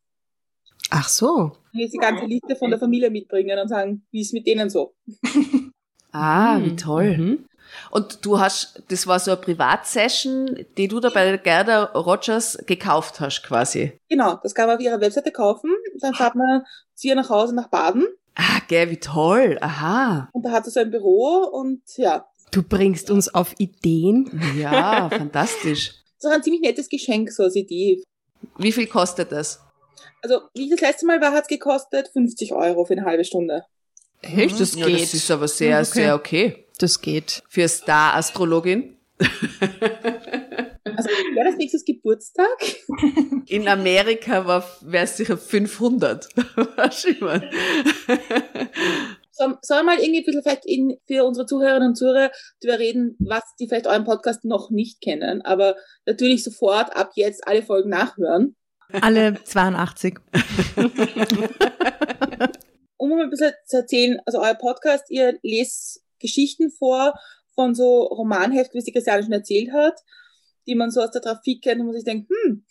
Ach 0.89 1.07
so. 1.10 1.51
Ist 1.74 1.93
die 1.93 1.98
ganze 1.98 2.25
Liste 2.25 2.55
von 2.55 2.69
der 2.69 2.79
Familie 2.79 3.10
mitbringen 3.10 3.57
und 3.60 3.67
sagen, 3.67 4.05
wie 4.12 4.21
ist 4.21 4.33
mit 4.33 4.45
denen 4.48 4.69
so. 4.69 4.93
Ah, 6.13 6.57
Mhm. 6.60 6.65
wie 6.65 6.75
toll. 6.75 7.17
Mhm. 7.17 7.45
Und 7.89 8.25
du 8.25 8.38
hast, 8.39 8.83
das 8.89 9.07
war 9.07 9.17
so 9.19 9.31
eine 9.31 9.39
Privatsession, 9.39 10.65
die 10.77 10.89
du 10.89 11.00
da 11.00 11.10
bei 11.10 11.24
der 11.24 11.38
Gerda 11.38 11.86
Rogers 11.93 12.57
gekauft 12.65 13.21
hast, 13.21 13.43
quasi. 13.43 13.98
Genau, 14.10 14.38
das 14.43 14.53
kann 14.53 14.67
man 14.67 14.75
auf 14.75 14.81
ihrer 14.83 15.00
Webseite 15.00 15.31
kaufen. 15.31 15.71
Dann 16.01 16.13
fährt 16.13 16.36
man 16.36 16.63
zu 16.95 17.07
ihr 17.07 17.15
nach 17.15 17.29
Hause 17.29 17.55
nach 17.55 17.69
Baden 17.69 18.05
Ah, 18.36 18.60
gell, 18.67 18.89
wie 18.89 18.98
toll. 19.00 19.57
Aha. 19.62 20.29
und 20.33 20.43
da 20.45 20.51
hat 20.51 20.65
sie 20.65 20.71
so 20.71 20.79
ein 20.81 20.91
Büro 20.91 21.45
und 21.51 21.81
ja, 21.98 22.25
Du 22.51 22.63
bringst 22.63 23.10
uns 23.10 23.34
auf 23.34 23.55
Ideen. 23.60 24.29
Ja, 24.58 25.10
fantastisch. 25.10 25.88
das 26.17 26.25
ist 26.25 26.25
auch 26.25 26.36
ein 26.36 26.43
ziemlich 26.43 26.62
nettes 26.62 26.89
Geschenk, 26.89 27.31
so 27.31 27.43
als 27.43 27.55
Idee. 27.55 28.03
Wie 28.58 28.72
viel 28.72 28.88
kostet 28.88 29.31
das? 29.31 29.62
Also, 30.22 30.41
wie 30.53 30.70
das 30.70 30.81
letzte 30.81 31.05
Mal 31.05 31.22
war, 31.22 31.31
hat 31.31 31.43
es 31.43 31.48
gekostet 31.48 32.10
50 32.13 32.53
Euro 32.53 32.86
für 32.86 32.93
eine 32.93 33.05
halbe 33.05 33.24
Stunde. 33.24 33.63
Echt, 34.22 34.60
das 34.60 34.75
ja, 34.75 34.86
geht. 34.86 35.01
das 35.01 35.13
ist 35.13 35.31
aber 35.31 35.48
sehr, 35.48 35.79
Okay. 35.79 35.86
sehr 35.91 36.15
okay. 36.15 36.65
das 36.77 37.01
geht. 37.01 37.41
Für 37.50 37.67
Star-Astrologin. 37.67 38.98
Also 40.84 41.10
wäre 41.10 41.46
das 41.46 41.58
nächstes 41.58 41.86
Geburtstag? 41.86 42.48
In 43.48 43.67
Amerika 43.67 44.46
war 44.46 44.65
wäre 44.81 45.05
es 45.05 45.15
sicher 45.15 45.38
500. 45.38 46.27
Sollen 49.31 49.55
soll 49.61 49.83
mal 49.83 49.97
irgendwie 49.97 50.19
ein 50.19 50.25
bisschen 50.25 50.43
vielleicht 50.43 50.65
in, 50.65 50.97
für 51.07 51.23
unsere 51.23 51.45
Zuhörerinnen 51.45 51.89
und 51.89 51.95
Zuhörer 51.95 52.31
darüber 52.59 52.79
reden, 52.79 53.15
was 53.19 53.43
die 53.59 53.67
vielleicht 53.67 53.88
euren 53.88 54.03
Podcast 54.03 54.43
noch 54.43 54.69
nicht 54.69 55.01
kennen, 55.01 55.41
aber 55.41 55.75
natürlich 56.05 56.43
sofort 56.43 56.95
ab 56.95 57.11
jetzt 57.15 57.47
alle 57.47 57.63
Folgen 57.63 57.89
nachhören. 57.89 58.55
Alle 59.01 59.41
82. 59.41 60.19
um 62.97 63.09
mal 63.09 63.23
ein 63.23 63.29
bisschen 63.29 63.53
zu 63.65 63.77
erzählen, 63.77 64.19
also 64.25 64.41
euer 64.41 64.55
Podcast, 64.55 65.05
ihr 65.09 65.39
lest 65.43 66.03
Geschichten 66.19 66.71
vor 66.71 67.13
von 67.55 67.73
so 67.73 68.03
Romanheften, 68.03 68.77
wie 68.77 68.81
sie 68.83 68.91
Christiane 68.91 69.23
schon 69.23 69.31
erzählt 69.31 69.71
hat, 69.71 70.00
die 70.67 70.75
man 70.75 70.91
so 70.91 71.01
aus 71.01 71.11
der 71.11 71.21
Trafik 71.21 71.63
kennt 71.63 71.79
und 71.79 71.88
man 71.88 71.95
sich 71.95 72.03
denkt, 72.03 72.29
hm. 72.29 72.65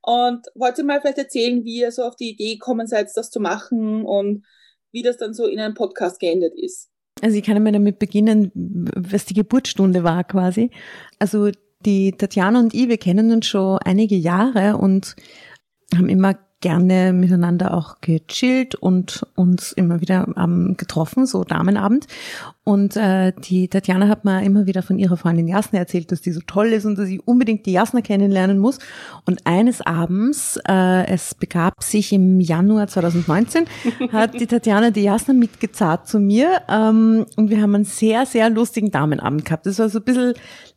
Und 0.00 0.46
wollt 0.54 0.78
ihr 0.78 0.84
mal 0.84 1.00
vielleicht 1.00 1.18
erzählen, 1.18 1.64
wie 1.64 1.80
ihr 1.80 1.90
so 1.90 2.04
auf 2.04 2.16
die 2.16 2.30
Idee 2.30 2.54
gekommen 2.54 2.86
seid, 2.86 3.08
das 3.14 3.30
zu 3.30 3.40
machen 3.40 4.04
und 4.04 4.44
wie 4.94 5.02
das 5.02 5.18
dann 5.18 5.34
so 5.34 5.46
in 5.46 5.60
einem 5.60 5.74
Podcast 5.74 6.20
geendet 6.20 6.54
ist? 6.54 6.88
Also 7.20 7.36
ich 7.36 7.42
kann 7.42 7.62
mal 7.62 7.72
damit 7.72 7.98
beginnen, 7.98 8.50
was 8.54 9.26
die 9.26 9.34
Geburtsstunde 9.34 10.04
war 10.04 10.24
quasi. 10.24 10.70
Also 11.18 11.50
die 11.80 12.12
Tatjana 12.12 12.60
und 12.60 12.74
ich, 12.74 12.88
wir 12.88 12.96
kennen 12.96 13.30
uns 13.30 13.46
schon 13.46 13.78
einige 13.78 14.16
Jahre 14.16 14.78
und 14.78 15.16
haben 15.94 16.08
immer 16.08 16.38
gerne 16.64 17.12
miteinander 17.12 17.74
auch 17.74 17.96
gechillt 18.00 18.74
und 18.74 19.26
uns 19.34 19.72
immer 19.72 20.00
wieder 20.00 20.26
ähm, 20.34 20.76
getroffen, 20.78 21.26
so 21.26 21.44
Damenabend. 21.44 22.06
Und 22.64 22.96
äh, 22.96 23.34
die 23.36 23.68
Tatjana 23.68 24.08
hat 24.08 24.24
mir 24.24 24.42
immer 24.42 24.64
wieder 24.64 24.82
von 24.82 24.98
ihrer 24.98 25.18
Freundin 25.18 25.46
Jasna 25.46 25.80
erzählt, 25.80 26.10
dass 26.10 26.22
die 26.22 26.32
so 26.32 26.40
toll 26.46 26.68
ist 26.68 26.86
und 26.86 26.98
dass 26.98 27.10
ich 27.10 27.28
unbedingt 27.28 27.66
die 27.66 27.72
Jasna 27.72 28.00
kennenlernen 28.00 28.58
muss. 28.58 28.78
Und 29.26 29.46
eines 29.46 29.82
Abends, 29.82 30.58
äh, 30.66 31.06
es 31.06 31.34
begab 31.34 31.82
sich 31.82 32.14
im 32.14 32.40
Januar 32.40 32.86
2019, 32.86 33.66
hat 34.12 34.40
die 34.40 34.46
Tatjana 34.46 34.90
die 34.90 35.02
Jasna 35.02 35.34
mitgezahlt 35.34 36.06
zu 36.06 36.18
mir 36.18 36.62
ähm, 36.70 37.26
und 37.36 37.50
wir 37.50 37.60
haben 37.60 37.74
einen 37.74 37.84
sehr, 37.84 38.24
sehr 38.24 38.48
lustigen 38.48 38.90
Damenabend 38.90 39.44
gehabt. 39.44 39.66
Das 39.66 39.78
war 39.78 39.90
so 39.90 39.98
ein 39.98 40.04
bisschen 40.04 40.32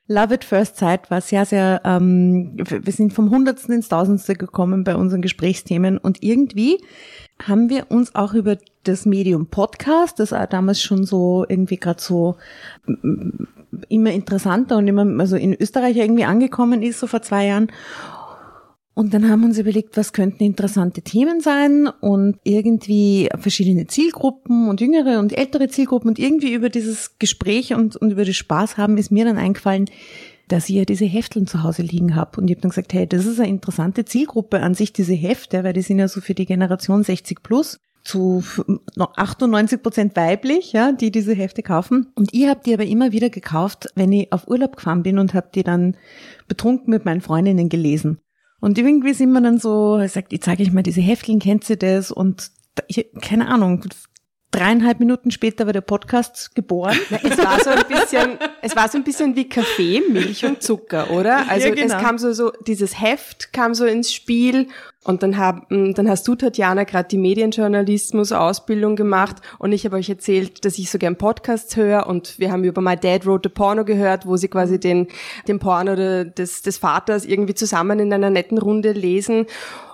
Love 0.07 0.35
at 0.35 0.43
First 0.45 0.77
Sight 0.77 1.11
war 1.11 1.19
sehr, 1.19 1.45
sehr, 1.45 1.81
ähm, 1.83 2.53
wir 2.55 2.93
sind 2.93 3.13
vom 3.13 3.29
Hundertsten 3.29 3.75
ins 3.75 3.89
Tausendste 3.89 4.35
gekommen 4.35 4.85
bei 4.85 4.95
unseren 4.95 5.21
Gesprächsthemen 5.21 5.97
und 5.97 6.23
irgendwie 6.23 6.81
haben 7.45 7.69
wir 7.69 7.91
uns 7.91 8.15
auch 8.15 8.33
über 8.33 8.57
das 8.83 9.05
Medium 9.05 9.47
Podcast, 9.47 10.19
das 10.19 10.33
damals 10.49 10.81
schon 10.81 11.05
so 11.05 11.45
irgendwie 11.47 11.77
gerade 11.77 12.01
so 12.01 12.37
mm, 12.85 13.43
immer 13.89 14.11
interessanter 14.11 14.77
und 14.77 14.87
immer, 14.87 15.05
also 15.19 15.35
in 15.35 15.53
Österreich 15.53 15.97
irgendwie 15.97 16.23
angekommen 16.23 16.81
ist, 16.81 16.99
so 16.99 17.07
vor 17.07 17.21
zwei 17.21 17.47
Jahren. 17.47 17.67
Und 18.97 19.13
dann 19.13 19.29
haben 19.29 19.41
wir 19.41 19.49
uns 19.49 19.59
überlegt, 19.59 19.95
was 19.95 20.11
könnten 20.11 20.43
interessante 20.43 21.03
Themen 21.03 21.39
sein 21.39 21.87
und 21.87 22.39
irgendwie 22.43 23.29
verschiedene 23.37 23.85
Zielgruppen 23.85 24.67
und 24.69 24.81
jüngere 24.81 25.19
und 25.19 25.37
ältere 25.37 25.67
Zielgruppen 25.67 26.09
und 26.09 26.17
irgendwie 26.17 26.51
über 26.51 26.69
dieses 26.69 27.19
Gespräch 27.19 27.75
und, 27.75 27.95
und 27.95 28.09
über 28.09 28.25
das 28.25 28.35
Spaß 28.35 28.77
haben 28.77 28.97
ist 28.97 29.11
mir 29.11 29.23
dann 29.23 29.37
eingefallen, 29.37 29.85
dass 30.47 30.67
ich 30.67 30.77
ja 30.77 30.83
diese 30.83 31.05
Hefteln 31.05 31.45
zu 31.45 31.61
Hause 31.61 31.83
liegen 31.83 32.15
habe. 32.15 32.41
Und 32.41 32.47
ich 32.49 32.55
habe 32.55 32.61
dann 32.61 32.71
gesagt, 32.71 32.91
hey, 32.91 33.05
das 33.05 33.27
ist 33.27 33.39
eine 33.39 33.49
interessante 33.49 34.03
Zielgruppe 34.03 34.61
an 34.61 34.73
sich, 34.73 34.93
diese 34.93 35.13
Hefte, 35.13 35.63
weil 35.63 35.73
die 35.73 35.83
sind 35.83 35.99
ja 35.99 36.07
so 36.07 36.19
für 36.19 36.33
die 36.33 36.47
Generation 36.47 37.03
60 37.03 37.43
plus 37.43 37.79
zu 38.03 38.43
98 38.97 39.83
Prozent 39.83 40.15
weiblich, 40.15 40.73
ja, 40.73 40.91
die 40.91 41.11
diese 41.11 41.35
Hefte 41.35 41.61
kaufen. 41.61 42.07
Und 42.15 42.33
ich 42.33 42.47
habe 42.47 42.61
die 42.65 42.73
aber 42.73 42.85
immer 42.85 43.11
wieder 43.11 43.29
gekauft, 43.29 43.89
wenn 43.93 44.11
ich 44.11 44.33
auf 44.33 44.47
Urlaub 44.47 44.75
gefahren 44.75 45.03
bin 45.03 45.19
und 45.19 45.35
habe 45.35 45.49
die 45.53 45.61
dann 45.61 45.95
betrunken 46.47 46.89
mit 46.89 47.05
meinen 47.05 47.21
Freundinnen 47.21 47.69
gelesen. 47.69 48.21
Und 48.59 48.77
irgendwie 48.77 49.13
sind 49.13 49.31
wir 49.31 49.41
dann 49.41 49.59
so, 49.59 49.97
er 49.97 50.09
sagt, 50.09 50.33
ich 50.33 50.41
zeige 50.41 50.63
euch 50.63 50.71
mal 50.71 50.83
diese 50.83 51.01
Hefteln, 51.01 51.39
kennt 51.39 51.63
sie 51.63 51.77
das? 51.77 52.11
Und 52.11 52.51
ich, 52.87 53.07
keine 53.21 53.47
Ahnung, 53.47 53.85
dreieinhalb 54.51 54.99
Minuten 54.99 55.29
später 55.31 55.65
war 55.65 55.73
der 55.73 55.81
Podcast 55.81 56.55
geboren. 56.55 56.97
Na, 57.09 57.19
es 57.21 57.37
war 57.37 57.59
so 57.59 57.69
ein 57.69 57.83
bisschen, 57.87 58.37
es 58.61 58.75
war 58.75 58.87
so 58.89 58.97
ein 58.97 59.03
bisschen 59.03 59.35
wie 59.35 59.49
Kaffee, 59.49 60.01
Milch 60.09 60.45
und 60.45 60.61
Zucker, 60.63 61.11
oder? 61.11 61.49
Also 61.49 61.67
Ja, 61.67 61.75
genau. 61.75 61.95
es 61.95 62.01
kam 62.01 62.17
so, 62.17 62.31
so, 62.33 62.51
dieses 62.65 62.99
Heft 63.01 63.51
kam 63.51 63.73
so 63.73 63.85
ins 63.85 64.13
Spiel 64.13 64.67
und 65.03 65.21
dann 65.21 65.37
hab, 65.37 65.69
m, 65.71 65.93
dann 65.93 66.09
hast 66.09 66.27
du, 66.27 66.35
Tatjana, 66.35 66.85
gerade 66.85 67.07
die 67.09 67.17
Medienjournalismus-Ausbildung 67.17 68.95
gemacht 68.95 69.37
und 69.59 69.71
ich 69.71 69.85
habe 69.85 69.95
euch 69.97 70.09
erzählt, 70.09 70.65
dass 70.65 70.77
ich 70.77 70.89
so 70.91 70.97
gern 70.97 71.17
Podcasts 71.17 71.75
höre 71.75 72.07
und 72.07 72.39
wir 72.39 72.51
haben 72.51 72.63
über 72.63 72.81
My 72.81 72.95
Dad 72.95 73.25
Wrote 73.25 73.49
the 73.49 73.53
Porno 73.53 73.85
gehört, 73.85 74.25
wo 74.25 74.37
sie 74.37 74.47
quasi 74.47 74.79
den, 74.79 75.07
den 75.47 75.59
Porno 75.59 75.95
de- 75.95 76.31
des, 76.31 76.61
des 76.61 76.77
Vaters 76.77 77.25
irgendwie 77.25 77.53
zusammen 77.55 77.99
in 77.99 78.11
einer 78.13 78.29
netten 78.29 78.57
Runde 78.57 78.91
lesen. 78.91 79.45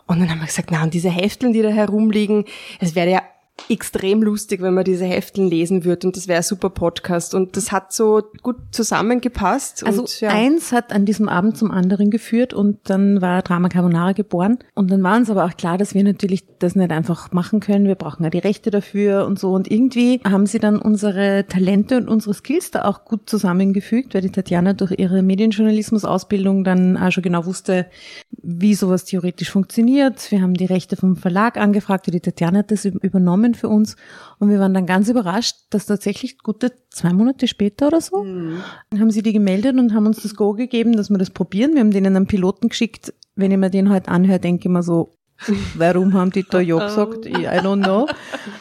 Und 0.05 0.19
dann 0.19 0.29
haben 0.29 0.39
wir 0.39 0.47
gesagt, 0.47 0.69
na, 0.71 0.83
und 0.83 0.93
diese 0.93 1.09
Hefteln, 1.09 1.53
die 1.53 1.61
da 1.61 1.69
herumliegen, 1.69 2.45
es 2.79 2.93
wäre 2.95 3.09
ja 3.09 3.21
extrem 3.69 4.21
lustig, 4.21 4.61
wenn 4.61 4.73
man 4.73 4.83
diese 4.83 5.05
Hefteln 5.05 5.47
lesen 5.47 5.85
würde 5.85 6.07
und 6.07 6.17
das 6.17 6.27
wäre 6.27 6.37
ein 6.37 6.43
super 6.43 6.69
Podcast 6.69 7.33
und 7.33 7.55
das 7.57 7.71
hat 7.71 7.93
so 7.93 8.21
gut 8.41 8.57
zusammengepasst. 8.71 9.85
Also 9.85 10.01
und, 10.01 10.21
ja. 10.21 10.29
eins 10.29 10.71
hat 10.71 10.91
an 10.91 11.05
diesem 11.05 11.29
Abend 11.29 11.57
zum 11.57 11.71
anderen 11.71 12.09
geführt 12.09 12.53
und 12.53 12.77
dann 12.85 13.21
war 13.21 13.41
Drama 13.41 13.69
Carbonara 13.69 14.13
geboren. 14.13 14.59
Und 14.75 14.91
dann 14.91 15.03
war 15.03 15.17
uns 15.17 15.29
aber 15.29 15.45
auch 15.45 15.55
klar, 15.57 15.77
dass 15.77 15.93
wir 15.93 16.03
natürlich 16.03 16.43
das 16.59 16.75
nicht 16.75 16.91
einfach 16.91 17.31
machen 17.31 17.59
können. 17.59 17.87
Wir 17.87 17.95
brauchen 17.95 18.23
ja 18.23 18.29
die 18.29 18.39
Rechte 18.39 18.71
dafür 18.71 19.25
und 19.25 19.39
so. 19.39 19.53
Und 19.53 19.69
irgendwie 19.69 20.21
haben 20.23 20.45
sie 20.45 20.59
dann 20.59 20.79
unsere 20.79 21.45
Talente 21.47 21.97
und 21.97 22.07
unsere 22.07 22.33
Skills 22.33 22.71
da 22.71 22.85
auch 22.85 23.05
gut 23.05 23.29
zusammengefügt, 23.29 24.13
weil 24.13 24.21
die 24.21 24.31
Tatjana 24.31 24.73
durch 24.73 24.93
ihre 24.97 25.21
Medienjournalismus-Ausbildung 25.21 26.63
dann 26.63 26.97
auch 26.97 27.11
schon 27.11 27.23
genau 27.23 27.45
wusste, 27.45 27.87
wie 28.31 28.73
sowas 28.73 29.05
theoretisch 29.05 29.51
funktioniert. 29.51 30.31
Wir 30.31 30.41
haben 30.41 30.53
die 30.53 30.65
Rechte 30.65 30.95
vom 30.95 31.15
Verlag 31.15 31.57
angefragt 31.57 32.07
und 32.07 32.13
die 32.13 32.19
Tatjana 32.19 32.59
hat 32.59 32.71
das 32.71 32.85
übernommen 32.85 33.52
für 33.55 33.69
uns. 33.69 33.95
Und 34.39 34.49
wir 34.49 34.59
waren 34.59 34.73
dann 34.73 34.85
ganz 34.85 35.09
überrascht, 35.09 35.55
dass 35.69 35.85
tatsächlich 35.85 36.39
gute 36.39 36.71
zwei 36.89 37.13
Monate 37.13 37.47
später 37.47 37.87
oder 37.87 38.01
so 38.01 38.23
dann 38.89 38.99
haben 38.99 39.11
sie 39.11 39.21
die 39.21 39.33
gemeldet 39.33 39.77
und 39.77 39.93
haben 39.93 40.05
uns 40.05 40.21
das 40.21 40.35
Go 40.35 40.53
gegeben, 40.53 40.95
dass 40.95 41.09
wir 41.09 41.17
das 41.17 41.29
probieren. 41.29 41.73
Wir 41.73 41.81
haben 41.81 41.91
denen 41.91 42.15
einen 42.15 42.27
Piloten 42.27 42.69
geschickt. 42.69 43.13
Wenn 43.35 43.51
ich 43.51 43.57
mir 43.57 43.69
den 43.69 43.89
heute 43.89 44.09
anhöre, 44.09 44.39
denke 44.39 44.67
ich 44.67 44.71
mir 44.71 44.83
so, 44.83 45.15
warum 45.75 46.13
haben 46.13 46.31
die 46.31 46.43
da 46.43 46.59
ja 46.59 46.77
gesagt? 46.77 47.25
Ich, 47.25 47.37
I 47.37 47.59
don't 47.59 47.83
know. 47.83 48.07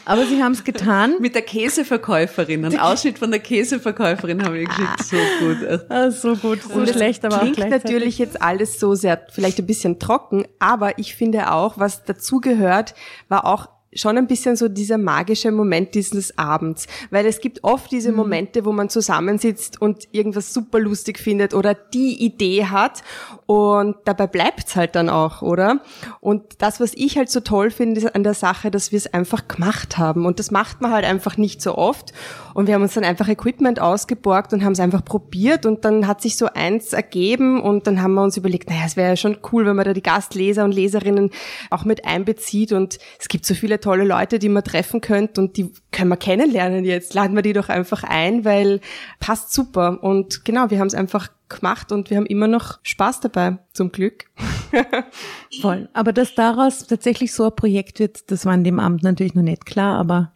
Aber 0.05 0.25
sie 0.25 0.41
haben 0.41 0.53
es 0.53 0.63
getan. 0.63 1.15
Mit 1.19 1.35
der 1.35 1.43
Käseverkäuferin, 1.43 2.65
ein 2.65 2.79
Ausschnitt 2.79 3.19
von 3.19 3.31
der 3.31 3.39
Käseverkäuferin 3.39 4.43
haben 4.43 4.55
wir 4.55 4.65
geschickt. 4.65 5.03
So 5.03 5.17
gut. 5.39 5.89
Ah, 5.89 6.11
so 6.11 6.35
gut, 6.35 6.63
so 6.63 6.73
Und 6.73 6.89
schlecht, 6.89 7.23
aber 7.25 7.37
auch 7.37 7.51
klingt 7.51 7.69
natürlich 7.69 8.17
jetzt 8.17 8.41
alles 8.41 8.79
so 8.79 8.95
sehr, 8.95 9.25
vielleicht 9.31 9.59
ein 9.59 9.67
bisschen 9.67 9.99
trocken, 9.99 10.45
aber 10.59 10.97
ich 10.97 11.15
finde 11.15 11.51
auch, 11.51 11.77
was 11.77 12.03
dazugehört, 12.03 12.95
war 13.29 13.45
auch 13.45 13.69
schon 13.95 14.17
ein 14.17 14.27
bisschen 14.27 14.55
so 14.55 14.67
dieser 14.67 14.97
magische 14.97 15.51
Moment 15.51 15.95
dieses 15.95 16.37
Abends, 16.37 16.87
weil 17.11 17.25
es 17.25 17.39
gibt 17.41 17.63
oft 17.63 17.91
diese 17.91 18.11
Mhm. 18.11 18.17
Momente, 18.17 18.65
wo 18.65 18.71
man 18.71 18.89
zusammensitzt 18.89 19.81
und 19.81 20.07
irgendwas 20.11 20.53
super 20.53 20.79
lustig 20.79 21.19
findet 21.19 21.53
oder 21.53 21.73
die 21.73 22.23
Idee 22.23 22.65
hat 22.65 23.03
und 23.45 23.95
dabei 24.05 24.27
bleibt's 24.27 24.75
halt 24.75 24.95
dann 24.95 25.09
auch, 25.09 25.41
oder? 25.41 25.81
Und 26.21 26.43
das, 26.59 26.79
was 26.79 26.93
ich 26.93 27.17
halt 27.17 27.29
so 27.29 27.39
toll 27.39 27.71
finde 27.71 28.13
an 28.15 28.23
der 28.23 28.33
Sache, 28.33 28.71
dass 28.71 28.91
wir 28.91 28.97
es 28.97 29.13
einfach 29.13 29.47
gemacht 29.47 29.97
haben 29.97 30.25
und 30.25 30.39
das 30.39 30.51
macht 30.51 30.81
man 30.81 30.91
halt 30.91 31.05
einfach 31.05 31.37
nicht 31.37 31.61
so 31.61 31.75
oft 31.77 32.13
und 32.53 32.67
wir 32.67 32.75
haben 32.75 32.81
uns 32.83 32.93
dann 32.93 33.03
einfach 33.03 33.27
Equipment 33.27 33.79
ausgeborgt 33.79 34.53
und 34.53 34.63
haben 34.63 34.73
es 34.73 34.79
einfach 34.79 35.03
probiert 35.03 35.65
und 35.65 35.85
dann 35.85 36.07
hat 36.07 36.21
sich 36.21 36.37
so 36.37 36.47
eins 36.53 36.93
ergeben 36.93 37.61
und 37.61 37.87
dann 37.87 38.01
haben 38.01 38.13
wir 38.13 38.23
uns 38.23 38.37
überlegt, 38.37 38.69
naja, 38.69 38.83
es 38.85 38.95
wäre 38.95 39.09
ja 39.09 39.15
schon 39.15 39.37
cool, 39.51 39.65
wenn 39.65 39.75
man 39.75 39.85
da 39.85 39.93
die 39.93 40.03
Gastleser 40.03 40.63
und 40.63 40.73
Leserinnen 40.73 41.29
auch 41.69 41.85
mit 41.85 42.05
einbezieht 42.05 42.71
und 42.71 42.99
es 43.19 43.27
gibt 43.27 43.45
so 43.45 43.53
viele 43.53 43.79
tolle 43.83 44.03
Leute, 44.03 44.39
die 44.39 44.49
man 44.49 44.63
treffen 44.63 45.01
könnte 45.01 45.41
und 45.41 45.57
die 45.57 45.71
können 45.91 46.09
wir 46.09 46.17
kennenlernen 46.17 46.85
jetzt. 46.85 47.13
Laden 47.13 47.35
wir 47.35 47.41
die 47.41 47.53
doch 47.53 47.69
einfach 47.69 48.03
ein, 48.03 48.45
weil 48.45 48.79
passt 49.19 49.53
super 49.53 50.01
und 50.01 50.45
genau, 50.45 50.69
wir 50.69 50.79
haben 50.79 50.87
es 50.87 50.95
einfach 50.95 51.29
gemacht 51.49 51.91
und 51.91 52.09
wir 52.09 52.17
haben 52.17 52.25
immer 52.25 52.47
noch 52.47 52.79
Spaß 52.83 53.19
dabei, 53.19 53.57
zum 53.73 53.91
Glück. 53.91 54.25
Voll. 55.61 55.89
Aber 55.93 56.13
dass 56.13 56.35
daraus 56.35 56.87
tatsächlich 56.87 57.33
so 57.33 57.45
ein 57.45 57.55
Projekt 57.55 57.99
wird, 57.99 58.31
das 58.31 58.45
war 58.45 58.53
in 58.53 58.63
dem 58.63 58.79
Abend 58.79 59.03
natürlich 59.03 59.35
noch 59.35 59.43
nicht 59.43 59.65
klar, 59.65 59.97
aber 59.99 60.31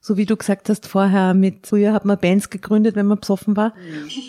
so 0.00 0.16
wie 0.16 0.26
du 0.26 0.36
gesagt 0.36 0.68
hast 0.68 0.86
vorher, 0.86 1.34
mit 1.34 1.66
früher 1.66 1.92
hat 1.92 2.04
man 2.04 2.18
Bands 2.18 2.50
gegründet, 2.50 2.96
wenn 2.96 3.06
man 3.06 3.18
besoffen 3.18 3.56
war. 3.56 3.74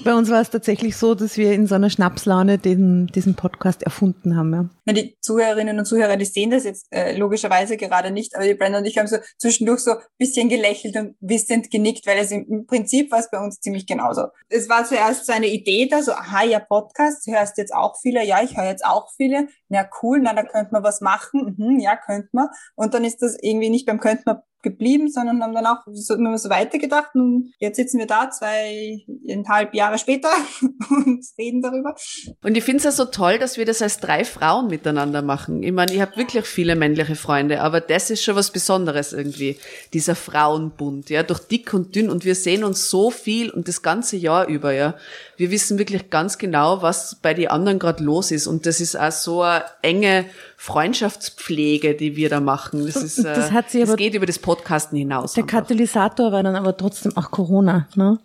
Bei 0.04 0.16
uns 0.16 0.30
war 0.30 0.42
es 0.42 0.50
tatsächlich 0.50 0.98
so, 0.98 1.16
dass 1.16 1.38
wir 1.38 1.54
in 1.54 1.68
so 1.68 1.76
einer 1.76 1.90
Schnapslaune 1.90 2.58
den, 2.58 3.08
diesen 3.08 3.36
Podcast 3.36 3.84
erfunden 3.84 4.36
haben. 4.36 4.54
Ja. 4.54 4.66
Die 4.94 5.18
Zuhörerinnen 5.22 5.80
und 5.80 5.86
Zuhörer, 5.86 6.18
die 6.18 6.26
sehen 6.26 6.52
das 6.52 6.64
jetzt 6.64 6.88
äh, 6.92 7.16
logischerweise 7.18 7.78
gerade 7.78 8.12
nicht, 8.12 8.36
aber 8.36 8.46
die 8.46 8.54
Brenda 8.54 8.80
und 8.80 8.86
ich 8.86 8.98
haben 8.98 9.08
so 9.08 9.18
zwischendurch 9.38 9.82
so 9.82 9.92
ein 9.92 10.04
bisschen 10.18 10.50
gelächelt 10.50 10.96
und 10.96 11.16
wissend 11.20 11.72
genickt, 11.72 12.06
weil 12.08 12.20
es 12.20 12.32
im, 12.32 12.66
Prinzip 12.68 13.12
war 13.12 13.20
es 13.20 13.30
bei 13.30 13.40
uns 13.40 13.60
ziemlich 13.60 13.88
genauso. 13.88 14.28
Es 14.50 14.70
war 14.70 14.86
zuerst 14.86 15.26
so 15.26 15.34
eine 15.34 15.48
Idee 15.48 15.88
da, 15.88 16.02
so, 16.02 16.12
aha, 16.12 16.44
ja, 16.44 16.60
Podcast, 16.60 17.26
hörst 17.28 17.58
jetzt 17.58 17.74
auch 17.74 17.96
viele, 18.02 18.24
ja, 18.26 18.42
ich 18.44 18.58
höre 18.58 18.68
jetzt 18.68 18.86
auch 18.86 19.10
viele, 19.16 19.48
na 19.70 19.88
cool, 20.02 20.20
na, 20.22 20.34
da 20.34 20.44
könnte 20.44 20.72
man 20.72 20.84
was 20.84 21.02
machen, 21.02 21.56
mhm, 21.58 21.80
ja, 21.80 21.96
könnte 21.96 22.30
man. 22.32 22.48
Und 22.76 22.94
dann 22.94 23.04
ist 23.06 23.22
das 23.22 23.38
irgendwie 23.42 23.70
nicht 23.70 23.86
beim 23.86 24.00
könnte 24.00 24.24
man 24.26 24.42
geblieben, 24.62 25.10
sondern 25.10 25.42
haben 25.42 25.54
dann 25.54 25.66
auch 25.66 25.80
so, 25.92 26.16
immer 26.16 26.38
so 26.38 26.50
weitergedacht 26.50 27.16
und 27.16 27.54
jetzt 27.60 27.78
sitzen 27.78 28.00
wir 28.00 28.08
da 28.08 28.30
zweieinhalb 28.30 29.74
Jahre 29.74 29.98
später 29.98 30.30
und 30.90 31.26
reden 31.38 31.62
darüber. 31.62 31.96
Und 32.44 32.58
ich 32.58 32.64
finde 32.64 32.78
es 32.78 32.84
ja 32.84 32.92
so 32.92 33.06
toll, 33.06 33.40
dass 33.40 33.58
wir 33.58 33.66
das 33.66 33.82
als 33.82 34.00
drei 34.00 34.26
Frauen 34.26 34.70
miteinander 34.80 35.22
machen. 35.22 35.62
Ich 35.64 35.72
meine, 35.72 35.94
ich 35.94 36.00
habe 36.02 36.16
wirklich 36.16 36.46
viele 36.46 36.76
männliche 36.76 37.16
Freunde, 37.16 37.62
aber 37.62 37.82
das 37.82 38.10
ist 38.10 38.24
schon 38.24 38.36
was 38.36 38.52
Besonderes 38.52 39.14
irgendwie, 39.14 39.58
dieser 39.94 40.16
Frauenbund, 40.16 41.10
ja, 41.10 41.22
durch 41.24 41.40
dick 41.40 41.74
und 41.74 41.94
dünn 41.96 42.10
und 42.10 42.24
wir 42.26 42.36
sehen 42.36 42.64
uns 42.64 42.90
so 42.90 43.12
viel 43.12 43.50
und 43.50 43.68
das 43.68 43.82
ganze 43.82 44.16
Jahr 44.18 44.48
über, 44.48 44.72
ja. 44.74 44.96
Wir 45.38 45.52
wissen 45.52 45.78
wirklich 45.78 46.10
ganz 46.10 46.38
genau, 46.38 46.82
was 46.82 47.16
bei 47.22 47.34
den 47.34 47.50
anderen 47.50 47.80
gerade 47.80 48.04
los 48.04 48.32
ist 48.32 48.48
und 48.48 48.66
das 48.66 48.80
ist 48.82 48.96
auch 48.98 49.12
so 49.12 49.42
eine 49.42 49.64
enge 49.82 50.26
Freundschaftspflege, 50.58 51.96
die 51.96 52.16
wir 52.16 52.30
da 52.30 52.40
machen. 52.40 52.86
Das 52.86 52.98
ist, 52.98 53.20
äh, 53.20 53.24
Das 53.24 53.52
hat 53.52 53.70
sie 53.70 53.80
das 53.82 53.90
aber- 53.90 53.98
geht 53.98 54.14
über 54.16 54.26
das 54.26 54.40
Podcasten 54.40 54.98
hinaus. 54.98 55.34
Der 55.34 55.44
einfach. 55.44 55.60
Katalysator 55.60 56.32
war 56.32 56.44
dann 56.44 56.56
aber 56.56 56.76
trotzdem 56.76 57.16
auch 57.16 57.32
Corona, 57.32 57.88
ne? 57.96 58.20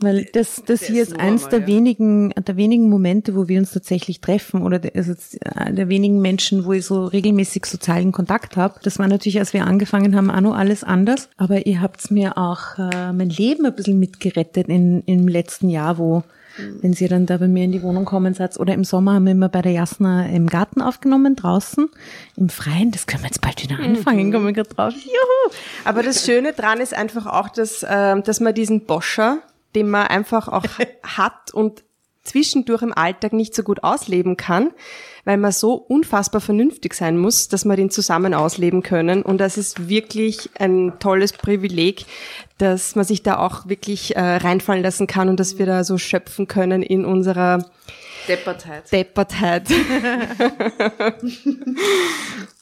Weil 0.00 0.24
das, 0.32 0.62
das 0.64 0.82
hier 0.82 1.02
ist 1.02 1.18
eins 1.18 1.48
der 1.48 1.60
ja. 1.60 1.66
wenigen, 1.66 2.30
der 2.30 2.56
wenigen 2.56 2.88
Momente, 2.88 3.34
wo 3.34 3.48
wir 3.48 3.58
uns 3.58 3.72
tatsächlich 3.72 4.20
treffen 4.20 4.62
oder 4.62 4.78
der, 4.78 4.96
also 4.96 5.12
äh, 5.12 5.72
der 5.72 5.88
wenigen 5.88 6.20
Menschen, 6.20 6.64
wo 6.64 6.72
ich 6.72 6.86
so 6.86 7.04
regelmäßig 7.04 7.66
sozialen 7.66 8.12
Kontakt 8.12 8.56
habe. 8.56 8.80
Das 8.82 8.98
war 8.98 9.08
natürlich, 9.08 9.38
als 9.38 9.52
wir 9.52 9.66
angefangen 9.66 10.16
haben, 10.16 10.30
auch 10.30 10.40
noch 10.40 10.56
alles 10.56 10.84
anders. 10.84 11.28
Aber 11.36 11.66
ihr 11.66 11.80
habt 11.80 12.10
mir 12.10 12.38
auch 12.38 12.78
äh, 12.78 13.12
mein 13.12 13.28
Leben 13.28 13.66
ein 13.66 13.74
bisschen 13.74 13.98
mitgerettet 13.98 14.68
in, 14.68 15.02
im 15.04 15.28
letzten 15.28 15.68
Jahr, 15.68 15.98
wo 15.98 16.22
wenn 16.80 16.92
sie 16.92 17.08
dann 17.08 17.26
da 17.26 17.36
bei 17.36 17.48
mir 17.48 17.64
in 17.64 17.72
die 17.72 17.82
Wohnung 17.82 18.04
kommen 18.04 18.34
seid. 18.34 18.58
Oder 18.58 18.74
im 18.74 18.84
Sommer 18.84 19.14
haben 19.14 19.24
wir 19.24 19.32
immer 19.32 19.48
bei 19.48 19.62
der 19.62 19.72
Jasna 19.72 20.26
im 20.26 20.48
Garten 20.48 20.82
aufgenommen, 20.82 21.36
draußen, 21.36 21.88
im 22.36 22.48
Freien. 22.48 22.90
Das 22.90 23.06
können 23.06 23.22
wir 23.22 23.28
jetzt 23.28 23.40
bald 23.40 23.62
wieder 23.62 23.78
anfangen, 23.78 24.32
kommen 24.32 24.46
wir 24.46 24.52
gerade 24.52 24.74
drauf. 24.74 24.94
Juhu! 24.94 25.54
Aber 25.84 26.02
das 26.02 26.24
Schöne 26.24 26.52
dran 26.52 26.80
ist 26.80 26.94
einfach 26.94 27.26
auch, 27.26 27.48
dass, 27.48 27.84
ähm, 27.88 28.22
dass 28.24 28.40
man 28.40 28.54
diesen 28.54 28.84
Boscher, 28.86 29.38
den 29.74 29.90
man 29.90 30.06
einfach 30.06 30.48
auch 30.48 30.64
hat 31.02 31.52
und 31.52 31.84
zwischendurch 32.22 32.82
im 32.82 32.92
Alltag 32.92 33.32
nicht 33.32 33.54
so 33.54 33.62
gut 33.62 33.82
ausleben 33.82 34.36
kann, 34.36 34.72
weil 35.24 35.38
man 35.38 35.52
so 35.52 35.74
unfassbar 35.74 36.40
vernünftig 36.40 36.94
sein 36.94 37.18
muss, 37.18 37.48
dass 37.48 37.64
wir 37.64 37.76
den 37.76 37.90
zusammen 37.90 38.34
ausleben 38.34 38.82
können. 38.82 39.22
Und 39.22 39.38
das 39.38 39.56
ist 39.56 39.88
wirklich 39.88 40.50
ein 40.58 40.98
tolles 40.98 41.32
Privileg, 41.32 42.04
dass 42.58 42.94
man 42.94 43.04
sich 43.04 43.22
da 43.22 43.38
auch 43.38 43.66
wirklich 43.68 44.16
äh, 44.16 44.20
reinfallen 44.20 44.82
lassen 44.82 45.06
kann 45.06 45.28
und 45.28 45.40
dass 45.40 45.58
wir 45.58 45.66
da 45.66 45.82
so 45.82 45.98
schöpfen 45.98 46.46
können 46.46 46.82
in 46.82 47.04
unserer 47.04 47.70
Deppertheit. 48.28 48.92
Deppertheit. 48.92 49.68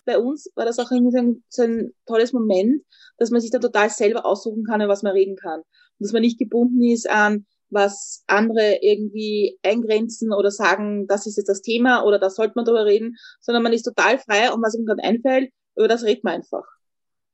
bei 0.04 0.18
uns 0.18 0.50
war 0.54 0.64
das 0.64 0.78
auch 0.78 0.90
irgendwie 0.90 1.12
so 1.12 1.18
ein, 1.18 1.42
so 1.48 1.62
ein 1.62 1.92
tolles 2.06 2.32
Moment, 2.32 2.82
dass 3.18 3.30
man 3.30 3.40
sich 3.40 3.50
da 3.50 3.58
total 3.58 3.90
selber 3.90 4.24
aussuchen 4.24 4.64
kann, 4.64 4.80
über 4.80 4.92
was 4.92 5.02
man 5.02 5.12
reden 5.12 5.36
kann. 5.36 5.62
Dass 5.98 6.12
man 6.12 6.22
nicht 6.22 6.38
gebunden 6.38 6.82
ist 6.82 7.08
an, 7.08 7.46
was 7.70 8.24
andere 8.26 8.78
irgendwie 8.80 9.58
eingrenzen 9.62 10.32
oder 10.32 10.50
sagen, 10.50 11.06
das 11.06 11.26
ist 11.26 11.36
jetzt 11.36 11.48
das 11.48 11.62
Thema 11.62 12.02
oder 12.04 12.18
da 12.18 12.30
sollte 12.30 12.54
man 12.56 12.64
drüber 12.64 12.84
reden, 12.84 13.16
sondern 13.40 13.62
man 13.62 13.72
ist 13.72 13.82
total 13.82 14.18
frei 14.18 14.52
und 14.52 14.62
was 14.62 14.74
ihm 14.74 14.86
gerade 14.86 15.02
einfällt, 15.02 15.50
über 15.76 15.88
das 15.88 16.04
redet 16.04 16.24
man 16.24 16.34
einfach. 16.34 16.64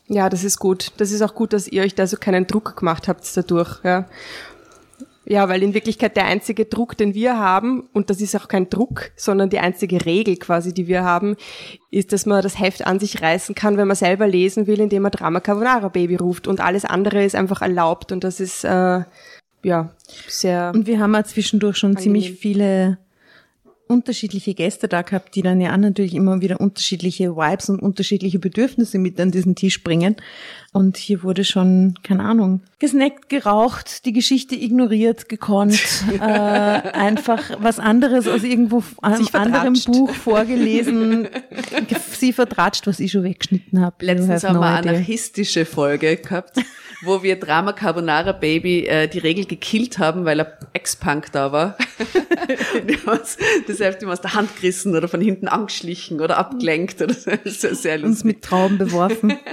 Ja, 0.06 0.28
das 0.28 0.44
ist 0.44 0.58
gut. 0.58 0.92
Das 0.98 1.12
ist 1.12 1.22
auch 1.22 1.34
gut, 1.34 1.52
dass 1.52 1.66
ihr 1.66 1.82
euch 1.82 1.94
da 1.94 2.06
so 2.06 2.16
keinen 2.16 2.46
Druck 2.46 2.76
gemacht 2.76 3.08
habt 3.08 3.24
dadurch, 3.36 3.82
ja. 3.84 4.06
Ja, 5.26 5.48
weil 5.48 5.62
in 5.62 5.72
Wirklichkeit 5.72 6.16
der 6.16 6.26
einzige 6.26 6.66
Druck, 6.66 6.96
den 6.96 7.14
wir 7.14 7.38
haben, 7.38 7.88
und 7.92 8.10
das 8.10 8.20
ist 8.20 8.36
auch 8.36 8.48
kein 8.48 8.68
Druck, 8.68 9.10
sondern 9.16 9.48
die 9.48 9.58
einzige 9.58 10.04
Regel 10.04 10.36
quasi, 10.36 10.74
die 10.74 10.86
wir 10.86 11.02
haben, 11.02 11.36
ist, 11.90 12.12
dass 12.12 12.26
man 12.26 12.42
das 12.42 12.60
Heft 12.60 12.86
an 12.86 13.00
sich 13.00 13.22
reißen 13.22 13.54
kann, 13.54 13.76
wenn 13.78 13.88
man 13.88 13.96
selber 13.96 14.26
lesen 14.26 14.66
will, 14.66 14.80
indem 14.80 15.02
man 15.02 15.12
Drama 15.12 15.40
Carbonara 15.40 15.88
Baby 15.88 16.16
ruft 16.16 16.46
und 16.46 16.60
alles 16.60 16.84
andere 16.84 17.24
ist 17.24 17.34
einfach 17.34 17.62
erlaubt 17.62 18.12
und 18.12 18.22
das 18.22 18.38
ist, 18.40 18.64
äh, 18.64 19.02
ja, 19.62 19.94
sehr, 20.28 20.72
Und 20.74 20.86
wir 20.86 21.00
haben 21.00 21.14
auch 21.14 21.22
zwischendurch 21.22 21.78
schon 21.78 21.96
ziemlich 21.96 22.26
Angenehm. 22.26 22.40
viele 22.40 22.98
unterschiedliche 23.88 24.54
Gäste 24.54 24.88
da 24.88 25.02
gehabt, 25.02 25.34
die 25.34 25.42
dann 25.42 25.60
ja 25.60 25.72
auch 25.72 25.76
natürlich 25.76 26.14
immer 26.14 26.40
wieder 26.40 26.60
unterschiedliche 26.60 27.36
Vibes 27.36 27.68
und 27.68 27.80
unterschiedliche 27.80 28.38
Bedürfnisse 28.38 28.98
mit 28.98 29.20
an 29.20 29.30
diesen 29.30 29.54
Tisch 29.54 29.82
bringen. 29.84 30.16
Und 30.72 30.96
hier 30.96 31.22
wurde 31.22 31.44
schon, 31.44 31.94
keine 32.02 32.24
Ahnung, 32.24 32.62
gesnackt, 32.78 33.28
geraucht, 33.28 34.04
die 34.06 34.12
Geschichte 34.12 34.54
ignoriert, 34.56 35.28
gekonnt, 35.28 35.80
äh, 36.14 36.18
einfach 36.20 37.42
was 37.60 37.78
anderes 37.78 38.26
aus 38.26 38.42
irgendwo 38.42 38.82
einem 39.02 39.26
anderen. 39.34 39.74
Buch 39.86 40.10
vorgelesen, 40.14 41.28
ge- 41.88 41.98
sie 42.18 42.32
vertratscht, 42.32 42.86
was 42.86 43.00
ich 43.00 43.12
schon 43.12 43.22
weggeschnitten 43.24 43.80
habe. 43.80 44.04
Letztens 44.04 44.44
haben 44.44 44.58
wir 44.58 44.66
eine 44.66 44.90
anarchistische 44.90 45.64
Folge 45.64 46.16
gehabt, 46.16 46.56
wo 47.02 47.22
wir 47.22 47.38
Drama 47.38 47.72
Carbonara 47.72 48.32
Baby 48.32 48.86
äh, 48.86 49.08
die 49.08 49.18
Regel 49.18 49.46
gekillt 49.46 49.98
haben, 49.98 50.24
weil 50.24 50.40
er 50.40 50.58
Ex-Punk 50.72 51.32
da 51.32 51.52
war. 51.52 51.76
Und 52.74 52.88
wir 52.88 52.98
haben 52.98 53.18
uns 53.18 53.36
das 53.66 53.80
Hälfte 53.80 54.08
aus 54.08 54.20
der 54.20 54.34
Hand 54.34 54.54
gerissen 54.56 54.94
oder 54.96 55.08
von 55.08 55.20
hinten 55.20 55.48
angeschlichen 55.48 56.20
oder 56.20 56.38
abgelenkt. 56.38 57.00
Oder 57.02 57.14
so. 57.14 57.30
Das 57.30 57.64
ist 57.64 57.82
sehr 57.82 57.94
uns 57.96 58.02
lustig. 58.02 58.24
mit 58.24 58.42
Trauben 58.42 58.78
beworfen. 58.78 59.38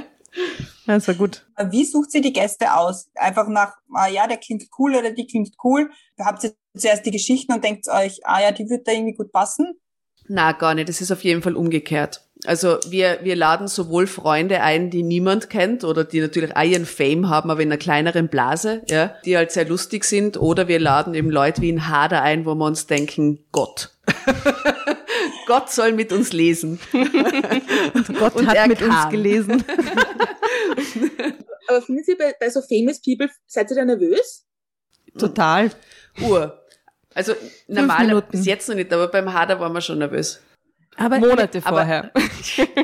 Das 0.87 1.07
war 1.07 1.15
gut. 1.15 1.45
Wie 1.69 1.85
sucht 1.85 2.11
sie 2.11 2.21
die 2.21 2.33
Gäste 2.33 2.73
aus? 2.75 3.09
Einfach 3.15 3.47
nach, 3.47 3.75
ah 3.93 4.07
ja, 4.07 4.27
der 4.27 4.37
klingt 4.37 4.63
cool 4.79 4.95
oder 4.95 5.11
die 5.11 5.27
klingt 5.27 5.53
cool. 5.63 5.89
Habt 6.19 6.43
ihr 6.43 6.53
zuerst 6.75 7.05
die 7.05 7.11
Geschichten 7.11 7.53
und 7.53 7.63
denkt 7.63 7.87
euch, 7.87 8.19
ah 8.23 8.41
ja, 8.41 8.51
die 8.51 8.69
wird 8.69 8.87
da 8.87 8.91
irgendwie 8.91 9.13
gut 9.13 9.31
passen? 9.31 9.73
Na, 10.27 10.53
gar 10.53 10.73
nicht. 10.73 10.89
Das 10.89 11.01
ist 11.01 11.11
auf 11.11 11.23
jeden 11.23 11.41
Fall 11.41 11.55
umgekehrt. 11.55 12.27
Also 12.45 12.77
wir, 12.87 13.19
wir 13.21 13.35
laden 13.35 13.67
sowohl 13.67 14.07
Freunde 14.07 14.61
ein, 14.61 14.89
die 14.89 15.03
niemand 15.03 15.49
kennt 15.51 15.83
oder 15.83 16.03
die 16.03 16.19
natürlich 16.21 16.55
auch 16.55 16.63
ihren 16.63 16.85
Fame 16.87 17.29
haben, 17.29 17.51
aber 17.51 17.61
in 17.61 17.69
einer 17.69 17.77
kleineren 17.77 18.29
Blase, 18.29 18.81
ja, 18.89 19.15
die 19.25 19.37
halt 19.37 19.51
sehr 19.51 19.65
lustig 19.65 20.05
sind, 20.05 20.37
oder 20.37 20.67
wir 20.67 20.79
laden 20.79 21.13
eben 21.13 21.29
Leute 21.29 21.61
wie 21.61 21.69
in 21.69 21.87
Hader 21.87 22.23
ein, 22.23 22.45
wo 22.45 22.55
wir 22.55 22.65
uns 22.65 22.87
denken, 22.87 23.45
Gott. 23.51 23.91
Gott 25.45 25.69
soll 25.69 25.91
mit 25.91 26.11
uns 26.11 26.33
lesen. 26.33 26.79
Gott 28.17 28.35
Und 28.35 28.47
hat 28.47 28.55
er 28.55 28.67
mit 28.67 28.81
uns 28.81 28.95
kam. 28.95 29.11
gelesen. 29.11 29.63
Aber 31.67 31.81
findet 31.81 32.07
ihr 32.07 32.17
bei, 32.17 32.33
bei 32.39 32.49
so 32.49 32.61
famous 32.61 33.01
people, 33.01 33.29
seid 33.45 33.69
ihr 33.69 33.75
da 33.75 33.85
nervös? 33.85 34.45
total. 35.17 35.71
Uhr. 36.21 36.57
Also 37.13 37.33
normal 37.67 38.21
bis 38.31 38.45
jetzt 38.45 38.69
noch 38.69 38.75
nicht, 38.75 38.91
aber 38.93 39.09
beim 39.09 39.33
Hader 39.33 39.59
waren 39.59 39.73
wir 39.73 39.81
schon 39.81 39.99
nervös. 39.99 40.41
Aber 40.97 41.19
Monate 41.19 41.59
aber- 41.63 41.77
vorher. 41.77 42.11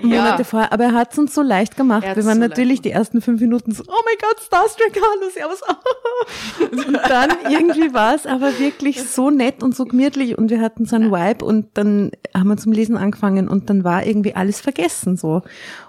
Monate 0.02 0.44
vorher, 0.46 0.72
aber 0.72 0.86
er 0.86 0.94
hat 0.94 1.12
es 1.12 1.20
uns 1.20 1.34
so 1.34 1.42
leicht 1.42 1.76
gemacht. 1.76 2.04
Er 2.04 2.16
Wir 2.16 2.26
waren 2.26 2.42
so 2.42 2.48
natürlich 2.48 2.82
die 2.82 2.92
ersten 2.92 3.22
fünf 3.22 3.42
Minuten 3.42 3.72
so, 3.74 3.84
oh 3.88 4.02
mein 4.06 4.16
Gott, 4.22 4.42
Starstruck, 4.44 4.94
hallo, 4.96 5.30
servus. 5.32 5.62
Und 6.88 6.94
dann 7.10 7.30
irgendwie 7.50 7.94
war 7.94 8.16
es 8.16 8.26
aber 8.26 8.58
wirklich 8.60 9.04
so 9.04 9.30
nett 9.30 9.62
und 9.62 9.76
so 9.76 9.86
gemütlich 9.86 10.38
und 10.38 10.50
wir 10.50 10.62
hatten 10.62 10.86
so 10.86 10.96
einen 10.96 11.12
Vibe 11.12 11.46
und 11.46 11.78
dann 11.78 12.12
haben 12.34 12.48
wir 12.48 12.58
zum 12.58 12.72
Lesen 12.72 12.98
angefangen 12.98 13.48
und 13.48 13.70
dann 13.70 13.84
war 13.84 14.06
irgendwie 14.06 14.36
alles 14.36 14.62
vergessen 14.62 15.18
so. 15.18 15.44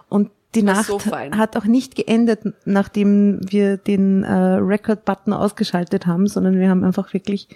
Und 0.08 0.30
die 0.54 0.62
Nacht 0.62 0.86
so 0.86 0.98
hat 0.98 1.56
auch 1.56 1.64
nicht 1.64 1.94
geendet, 1.94 2.40
nachdem 2.64 3.38
wir 3.42 3.76
den 3.76 4.24
äh, 4.24 4.32
Record-Button 4.32 5.34
ausgeschaltet 5.34 6.06
haben, 6.06 6.26
sondern 6.26 6.58
wir 6.58 6.70
haben 6.70 6.84
einfach 6.84 7.12
wirklich 7.12 7.48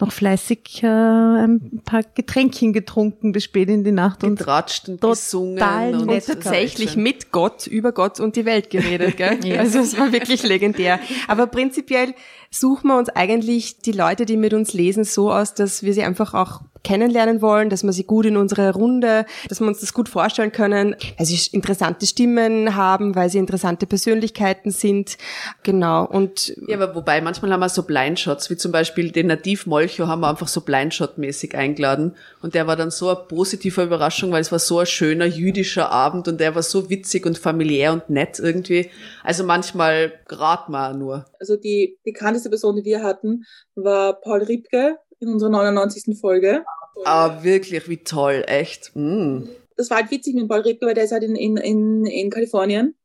noch 0.00 0.12
fleißig 0.12 0.82
äh, 0.82 0.86
ein 0.86 1.82
paar 1.84 2.00
Getränkchen 2.14 2.72
getrunken 2.72 3.32
bis 3.32 3.44
spät 3.44 3.68
in 3.68 3.84
die 3.84 3.92
Nacht 3.92 4.24
und 4.24 4.36
Getratscht 4.36 4.88
und 4.88 5.02
total 5.02 5.14
gesungen. 5.14 6.00
Und 6.00 6.06
nett. 6.06 6.26
tatsächlich 6.26 6.96
mit 6.96 7.32
Gott, 7.32 7.66
über 7.66 7.92
Gott 7.92 8.18
und 8.18 8.34
die 8.34 8.46
Welt 8.46 8.70
geredet, 8.70 9.18
gell? 9.18 9.38
Also 9.58 9.80
es 9.80 9.98
war 9.98 10.12
wirklich 10.12 10.42
legendär. 10.42 11.00
Aber 11.26 11.48
prinzipiell 11.48 12.14
suchen 12.50 12.88
wir 12.88 12.98
uns 12.98 13.08
eigentlich 13.10 13.78
die 13.78 13.92
Leute, 13.92 14.26
die 14.26 14.36
mit 14.36 14.54
uns 14.54 14.72
lesen, 14.72 15.04
so 15.04 15.30
aus, 15.32 15.54
dass 15.54 15.82
wir 15.82 15.94
sie 15.94 16.02
einfach 16.02 16.34
auch 16.34 16.60
kennenlernen 16.82 17.42
wollen, 17.42 17.70
dass 17.70 17.84
wir 17.84 17.92
sie 17.92 18.04
gut 18.04 18.26
in 18.26 18.36
unsere 18.36 18.72
Runde, 18.72 19.26
dass 19.48 19.60
wir 19.60 19.66
uns 19.66 19.80
das 19.80 19.92
gut 19.92 20.08
vorstellen 20.08 20.52
können, 20.52 20.96
weil 21.16 21.26
sie 21.26 21.38
interessante 21.52 22.06
Stimmen 22.06 22.76
haben, 22.76 23.14
weil 23.14 23.30
sie 23.30 23.38
interessante 23.38 23.86
Persönlichkeiten 23.86 24.70
sind. 24.70 25.18
Genau. 25.62 26.06
Und 26.06 26.54
Ja, 26.66 26.80
aber 26.80 26.94
wobei, 26.94 27.20
manchmal 27.20 27.52
haben 27.52 27.60
wir 27.60 27.68
so 27.68 27.82
Blindshots, 27.82 28.50
wie 28.50 28.56
zum 28.56 28.72
Beispiel 28.72 29.10
den 29.10 29.26
Nativ 29.26 29.66
Molcho 29.66 30.06
haben 30.06 30.20
wir 30.20 30.28
einfach 30.28 30.48
so 30.48 30.60
Blindshot-mäßig 30.60 31.54
eingeladen. 31.54 32.16
Und 32.42 32.54
der 32.54 32.66
war 32.66 32.76
dann 32.76 32.90
so 32.90 33.08
eine 33.08 33.18
positive 33.28 33.82
Überraschung, 33.82 34.32
weil 34.32 34.40
es 34.40 34.52
war 34.52 34.58
so 34.58 34.78
ein 34.78 34.86
schöner 34.86 35.26
jüdischer 35.26 35.90
Abend 35.90 36.28
und 36.28 36.40
der 36.40 36.54
war 36.54 36.62
so 36.62 36.88
witzig 36.88 37.26
und 37.26 37.38
familiär 37.38 37.92
und 37.92 38.08
nett 38.08 38.38
irgendwie. 38.38 38.90
Also 39.22 39.44
manchmal 39.44 40.12
grad 40.26 40.68
mal 40.68 40.94
nur. 40.94 41.26
Also 41.40 41.56
die 41.56 41.98
bekannteste 42.38 42.50
Person, 42.50 42.76
die 42.76 42.84
wir 42.84 43.02
hatten, 43.02 43.44
war 43.74 44.20
Paul 44.20 44.42
Riebke 44.42 44.98
in 45.20 45.28
unserer 45.28 45.50
99. 45.50 46.18
Folge. 46.18 46.64
Aber 47.04 47.44
wirklich, 47.44 47.88
wie 47.88 48.02
toll, 48.02 48.44
echt. 48.46 48.92
Mm. 48.94 49.44
das 49.76 49.90
war 49.90 49.98
halt 49.98 50.10
witzig 50.10 50.34
mit 50.34 50.48
Paul 50.48 50.60
Riebke, 50.60 50.86
weil 50.86 50.94
der 50.94 51.04
ist 51.04 51.12
halt 51.12 51.22
in, 51.22 51.36
in, 51.36 51.56
in, 51.56 52.06
in 52.06 52.30
Kalifornien. 52.30 52.96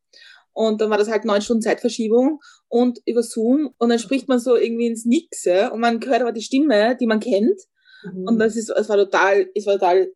Und 0.54 0.82
dann 0.82 0.90
war 0.92 0.98
das 0.98 1.10
halt 1.10 1.26
neun 1.26 1.42
Stunden 1.42 1.64
Zeitverschiebung 1.64 2.40
und 2.68 3.00
über 3.06 3.24
Zoom. 3.24 3.74
Und 3.78 3.90
dann 3.90 4.00
spricht 4.00 4.28
man 4.28 4.40
so 4.40 4.56
irgendwie 4.56 4.88
ins 4.88 5.06
Nixe 5.06 5.72
und 5.72 5.80
man 5.80 6.00
hört 6.06 6.22
aber 6.22 6.32
die 6.32 6.44
Stimme, 6.44 6.96
die 6.96 7.08
man 7.08 7.20
kennt. 7.20 7.60
Mhm. 8.04 8.28
Und 8.28 8.40
das 8.40 8.56
ist, 8.56 8.70
es 8.70 8.90
war 8.90 8.98
total, 8.98 9.48
es 9.56 9.66
war 9.66 9.74
total 9.74 10.12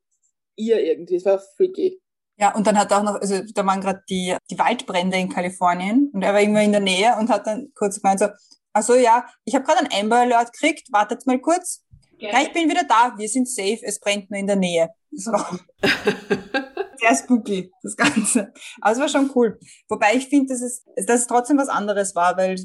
ihr 0.55 0.79
irgendwie, 0.79 1.15
es 1.15 1.25
war 1.25 1.39
freaky. 1.55 1.99
Ja, 2.39 2.55
und 2.55 2.67
dann 2.67 2.77
hat 2.77 2.91
er 2.91 2.99
auch 2.99 3.03
noch, 3.03 3.15
also 3.15 3.41
da 3.55 3.65
waren 3.65 3.81
gerade 3.81 4.03
die, 4.09 4.35
die 4.51 4.59
Waldbrände 4.59 5.17
in 5.17 5.29
Kalifornien 5.29 6.11
und 6.13 6.21
er 6.21 6.33
war 6.33 6.39
irgendwo 6.39 6.61
in 6.61 6.71
der 6.71 6.81
Nähe 6.81 7.15
und 7.19 7.29
hat 7.29 7.47
dann 7.47 7.71
kurz 7.73 7.99
gemeint 7.99 8.19
so, 8.19 8.27
ach 8.73 8.83
so, 8.83 8.95
ja, 8.95 9.27
ich 9.45 9.55
habe 9.55 9.65
gerade 9.65 9.79
ein 9.79 9.99
Amber 10.01 10.17
Alert 10.17 10.53
gekriegt, 10.53 10.91
wartet 10.91 11.25
mal 11.25 11.39
kurz. 11.39 11.83
Ja, 12.19 12.41
ich 12.41 12.51
bin 12.51 12.69
wieder 12.69 12.83
da, 12.83 13.13
wir 13.15 13.29
sind 13.29 13.47
safe, 13.47 13.79
es 13.83 13.99
brennt 13.99 14.31
nur 14.31 14.39
in 14.39 14.47
der 14.47 14.55
Nähe. 14.55 14.89
Das 15.11 15.27
war 15.27 15.59
sehr 16.99 17.15
spooky, 17.15 17.71
das 17.83 17.95
Ganze. 17.95 18.51
Aber 18.81 18.91
es 18.91 18.99
war 18.99 19.09
schon 19.09 19.31
cool. 19.35 19.59
Wobei 19.87 20.15
ich 20.15 20.27
finde, 20.27 20.53
dass 20.53 20.61
es, 20.61 20.83
dass 21.05 21.21
es 21.21 21.27
trotzdem 21.27 21.57
was 21.57 21.69
anderes 21.69 22.15
war, 22.15 22.35
weil 22.37 22.57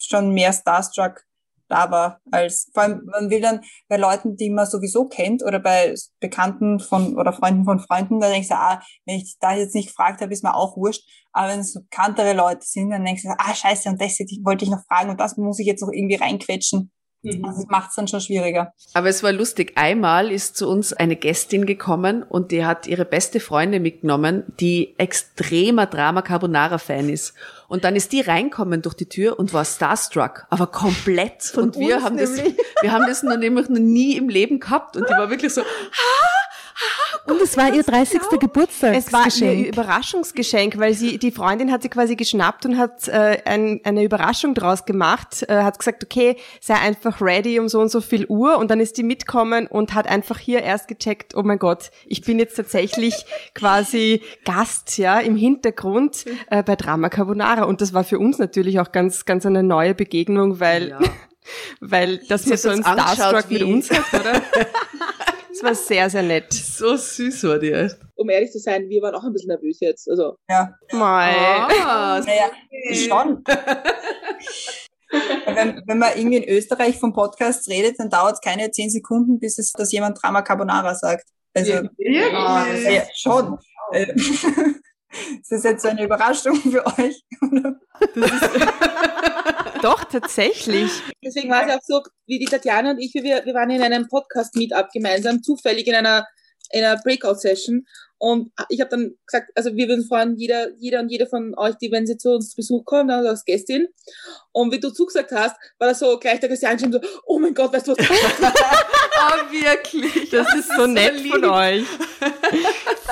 schon 0.00 0.32
mehr 0.32 0.52
Starstruck 0.52 1.24
da 1.68 1.90
war, 1.90 2.20
als 2.30 2.70
vor 2.72 2.82
allem 2.82 3.02
man 3.04 3.30
will 3.30 3.40
dann 3.40 3.60
bei 3.88 3.96
Leuten, 3.96 4.36
die 4.36 4.50
man 4.50 4.66
sowieso 4.66 5.06
kennt 5.06 5.42
oder 5.44 5.60
bei 5.60 5.94
Bekannten 6.20 6.80
von 6.80 7.16
oder 7.16 7.32
Freunden 7.32 7.64
von 7.64 7.78
Freunden, 7.80 8.20
da 8.20 8.28
denkst 8.28 8.48
du, 8.48 8.54
ah, 8.54 8.80
wenn 9.06 9.16
ich 9.16 9.36
da 9.40 9.54
jetzt 9.54 9.74
nicht 9.74 9.88
gefragt 9.88 10.20
habe, 10.20 10.32
ist 10.32 10.44
mir 10.44 10.54
auch 10.54 10.76
wurscht. 10.76 11.02
Aber 11.32 11.48
wenn 11.48 11.60
es 11.60 11.74
bekanntere 11.74 12.32
Leute 12.32 12.62
sind, 12.62 12.90
dann 12.90 13.04
denkst 13.04 13.22
du, 13.22 13.28
ah, 13.38 13.54
scheiße, 13.54 13.88
und 13.88 14.00
das 14.00 14.18
wollte 14.42 14.64
ich 14.64 14.70
noch 14.70 14.84
fragen 14.86 15.10
und 15.10 15.20
das 15.20 15.36
muss 15.36 15.58
ich 15.58 15.66
jetzt 15.66 15.82
noch 15.82 15.92
irgendwie 15.92 16.16
reinquetschen. 16.16 16.90
Mhm. 17.22 17.42
Das 17.42 17.66
macht 17.68 17.90
es 17.90 17.96
dann 17.96 18.08
schon 18.08 18.20
schwieriger. 18.20 18.72
Aber 18.94 19.08
es 19.08 19.22
war 19.22 19.32
lustig. 19.32 19.72
Einmal 19.76 20.30
ist 20.30 20.56
zu 20.56 20.68
uns 20.68 20.92
eine 20.92 21.16
Gästin 21.16 21.66
gekommen 21.66 22.22
und 22.22 22.52
die 22.52 22.64
hat 22.64 22.86
ihre 22.86 23.04
beste 23.04 23.40
Freundin 23.40 23.82
mitgenommen, 23.82 24.44
die 24.60 24.94
extremer 24.98 25.86
Drama 25.86 26.22
Carbonara 26.22 26.78
Fan 26.78 27.08
ist. 27.08 27.34
Und 27.66 27.84
dann 27.84 27.96
ist 27.96 28.12
die 28.12 28.20
reinkommen 28.20 28.82
durch 28.82 28.94
die 28.94 29.08
Tür 29.08 29.38
und 29.38 29.52
war 29.52 29.64
starstruck, 29.64 30.46
aber 30.48 30.68
komplett. 30.68 31.42
Von 31.42 31.64
und 31.64 31.78
wir 31.78 32.02
haben 32.02 32.16
das, 32.16 32.36
wir 32.80 32.92
haben 32.92 33.06
das 33.06 33.22
noch, 33.22 33.36
nämlich 33.36 33.68
noch 33.68 33.78
nie 33.78 34.16
im 34.16 34.28
Leben 34.28 34.60
gehabt. 34.60 34.96
Und 34.96 35.08
die 35.08 35.12
war 35.12 35.28
wirklich 35.28 35.52
so, 35.52 35.62
Und 37.28 37.42
es 37.42 37.56
war 37.56 37.74
ihr 37.74 37.82
30. 37.82 38.20
Geburtstagsgeschenk. 38.40 39.06
Es 39.06 39.40
war 39.40 39.48
ihr 39.48 39.68
Überraschungsgeschenk, 39.68 40.78
weil 40.78 40.94
sie, 40.94 41.18
die 41.18 41.30
Freundin 41.30 41.70
hat 41.70 41.82
sie 41.82 41.88
quasi 41.88 42.16
geschnappt 42.16 42.64
und 42.66 42.78
hat 42.78 43.06
äh, 43.08 43.38
ein, 43.44 43.80
eine 43.84 44.02
Überraschung 44.02 44.54
draus 44.54 44.84
gemacht, 44.84 45.44
äh, 45.48 45.62
hat 45.62 45.78
gesagt, 45.78 46.04
okay, 46.04 46.36
sei 46.60 46.74
einfach 46.74 47.20
ready 47.20 47.58
um 47.60 47.68
so 47.68 47.80
und 47.80 47.90
so 47.90 48.00
viel 48.00 48.26
Uhr 48.28 48.58
und 48.58 48.70
dann 48.70 48.80
ist 48.80 48.96
die 48.96 49.02
mitkommen 49.02 49.66
und 49.66 49.94
hat 49.94 50.06
einfach 50.06 50.38
hier 50.38 50.62
erst 50.62 50.88
gecheckt, 50.88 51.34
oh 51.36 51.42
mein 51.42 51.58
Gott, 51.58 51.90
ich 52.06 52.22
bin 52.22 52.38
jetzt 52.38 52.56
tatsächlich 52.56 53.14
quasi 53.54 54.22
Gast, 54.44 54.96
ja, 54.98 55.18
im 55.20 55.36
Hintergrund 55.36 56.24
äh, 56.50 56.62
bei 56.62 56.76
Drama 56.76 57.08
Carbonara 57.08 57.64
und 57.64 57.80
das 57.80 57.92
war 57.92 58.04
für 58.04 58.18
uns 58.18 58.38
natürlich 58.38 58.80
auch 58.80 58.92
ganz, 58.92 59.24
ganz 59.24 59.44
eine 59.44 59.62
neue 59.62 59.94
Begegnung, 59.94 60.60
weil, 60.60 60.88
Ja. 60.88 60.98
weil 61.80 62.18
das 62.28 62.50
hat 62.50 62.58
so 62.58 62.70
ein 62.70 62.82
Starstruck 62.82 63.50
mit 63.50 63.62
uns 63.62 63.90
hat, 63.90 64.20
oder? 64.20 64.42
Das 65.58 65.64
war 65.64 65.74
sehr, 65.74 66.08
sehr 66.08 66.22
nett. 66.22 66.52
so 66.52 66.94
süß 66.94 67.42
war 67.42 67.58
die 67.58 67.72
echt. 67.72 67.98
Um 68.14 68.30
ehrlich 68.30 68.52
zu 68.52 68.60
sein, 68.60 68.88
wir 68.88 69.02
waren 69.02 69.16
auch 69.16 69.24
ein 69.24 69.32
bisschen 69.32 69.48
nervös 69.48 69.80
jetzt. 69.80 70.08
Also, 70.08 70.36
Ja, 70.48 70.72
Mei. 70.92 71.34
Ah, 71.34 72.20
naja, 72.24 72.52
schon. 72.94 73.42
wenn, 75.46 75.82
wenn 75.84 75.98
man 75.98 76.16
irgendwie 76.16 76.36
in 76.36 76.48
Österreich 76.48 77.00
vom 77.00 77.12
Podcast 77.12 77.68
redet, 77.68 77.98
dann 77.98 78.08
dauert 78.08 78.34
es 78.34 78.40
keine 78.40 78.70
zehn 78.70 78.88
Sekunden, 78.88 79.40
bis 79.40 79.58
es, 79.58 79.72
dass 79.72 79.90
jemand 79.90 80.22
Drama 80.22 80.42
Carbonara 80.42 80.94
sagt. 80.94 81.26
Also, 81.54 81.72
ah, 81.72 82.64
ja, 82.88 83.02
schon. 83.16 83.58
Ist 85.40 85.50
das 85.50 85.64
jetzt 85.64 85.82
so 85.82 85.88
eine 85.88 86.04
Überraschung 86.04 86.56
für 86.56 86.86
euch? 86.86 87.24
Doch, 89.82 90.04
tatsächlich. 90.04 90.90
deswegen 91.24 91.50
war 91.50 91.66
es 91.66 91.74
auch 91.74 91.80
so, 91.82 92.02
wie 92.26 92.38
die 92.38 92.46
Tatjana 92.46 92.90
und 92.90 92.98
ich, 92.98 93.14
wir, 93.14 93.44
wir 93.44 93.54
waren 93.54 93.70
in 93.70 93.82
einem 93.82 94.08
Podcast-Meetup 94.08 94.90
gemeinsam, 94.92 95.42
zufällig 95.42 95.86
in 95.86 95.94
einer, 95.94 96.26
in 96.70 96.84
einer 96.84 97.00
Breakout-Session. 97.00 97.86
Und 98.20 98.50
ich 98.68 98.80
habe 98.80 98.90
dann 98.90 99.14
gesagt, 99.24 99.52
also 99.54 99.76
wir 99.76 99.88
würden 99.88 100.04
freuen, 100.04 100.36
jeder, 100.36 100.70
jeder 100.76 100.98
und 100.98 101.08
jede 101.08 101.26
von 101.26 101.54
euch, 101.56 101.76
die, 101.76 101.92
wenn 101.92 102.06
sie 102.06 102.16
zu 102.16 102.30
uns 102.30 102.50
zu 102.50 102.56
Besuch 102.56 102.84
kommen, 102.84 103.10
also 103.10 103.28
als 103.28 103.44
Gästin. 103.44 103.86
Und 104.50 104.72
wie 104.72 104.80
du 104.80 104.90
zugesagt 104.90 105.30
hast, 105.30 105.54
war 105.78 105.88
das 105.88 106.00
so 106.00 106.18
gleich 106.18 106.40
der 106.40 106.48
Christian 106.48 106.78
schon 106.78 106.92
so, 106.92 107.00
oh 107.26 107.38
mein 107.38 107.54
Gott, 107.54 107.72
weißt 107.72 107.86
du 107.86 107.92
was? 107.92 107.98
oh, 108.00 108.02
wirklich. 109.52 110.30
Das 110.30 110.52
ist 110.52 110.68
so 110.76 110.86
nett 110.86 111.20
von 111.20 111.44
euch. 111.44 111.84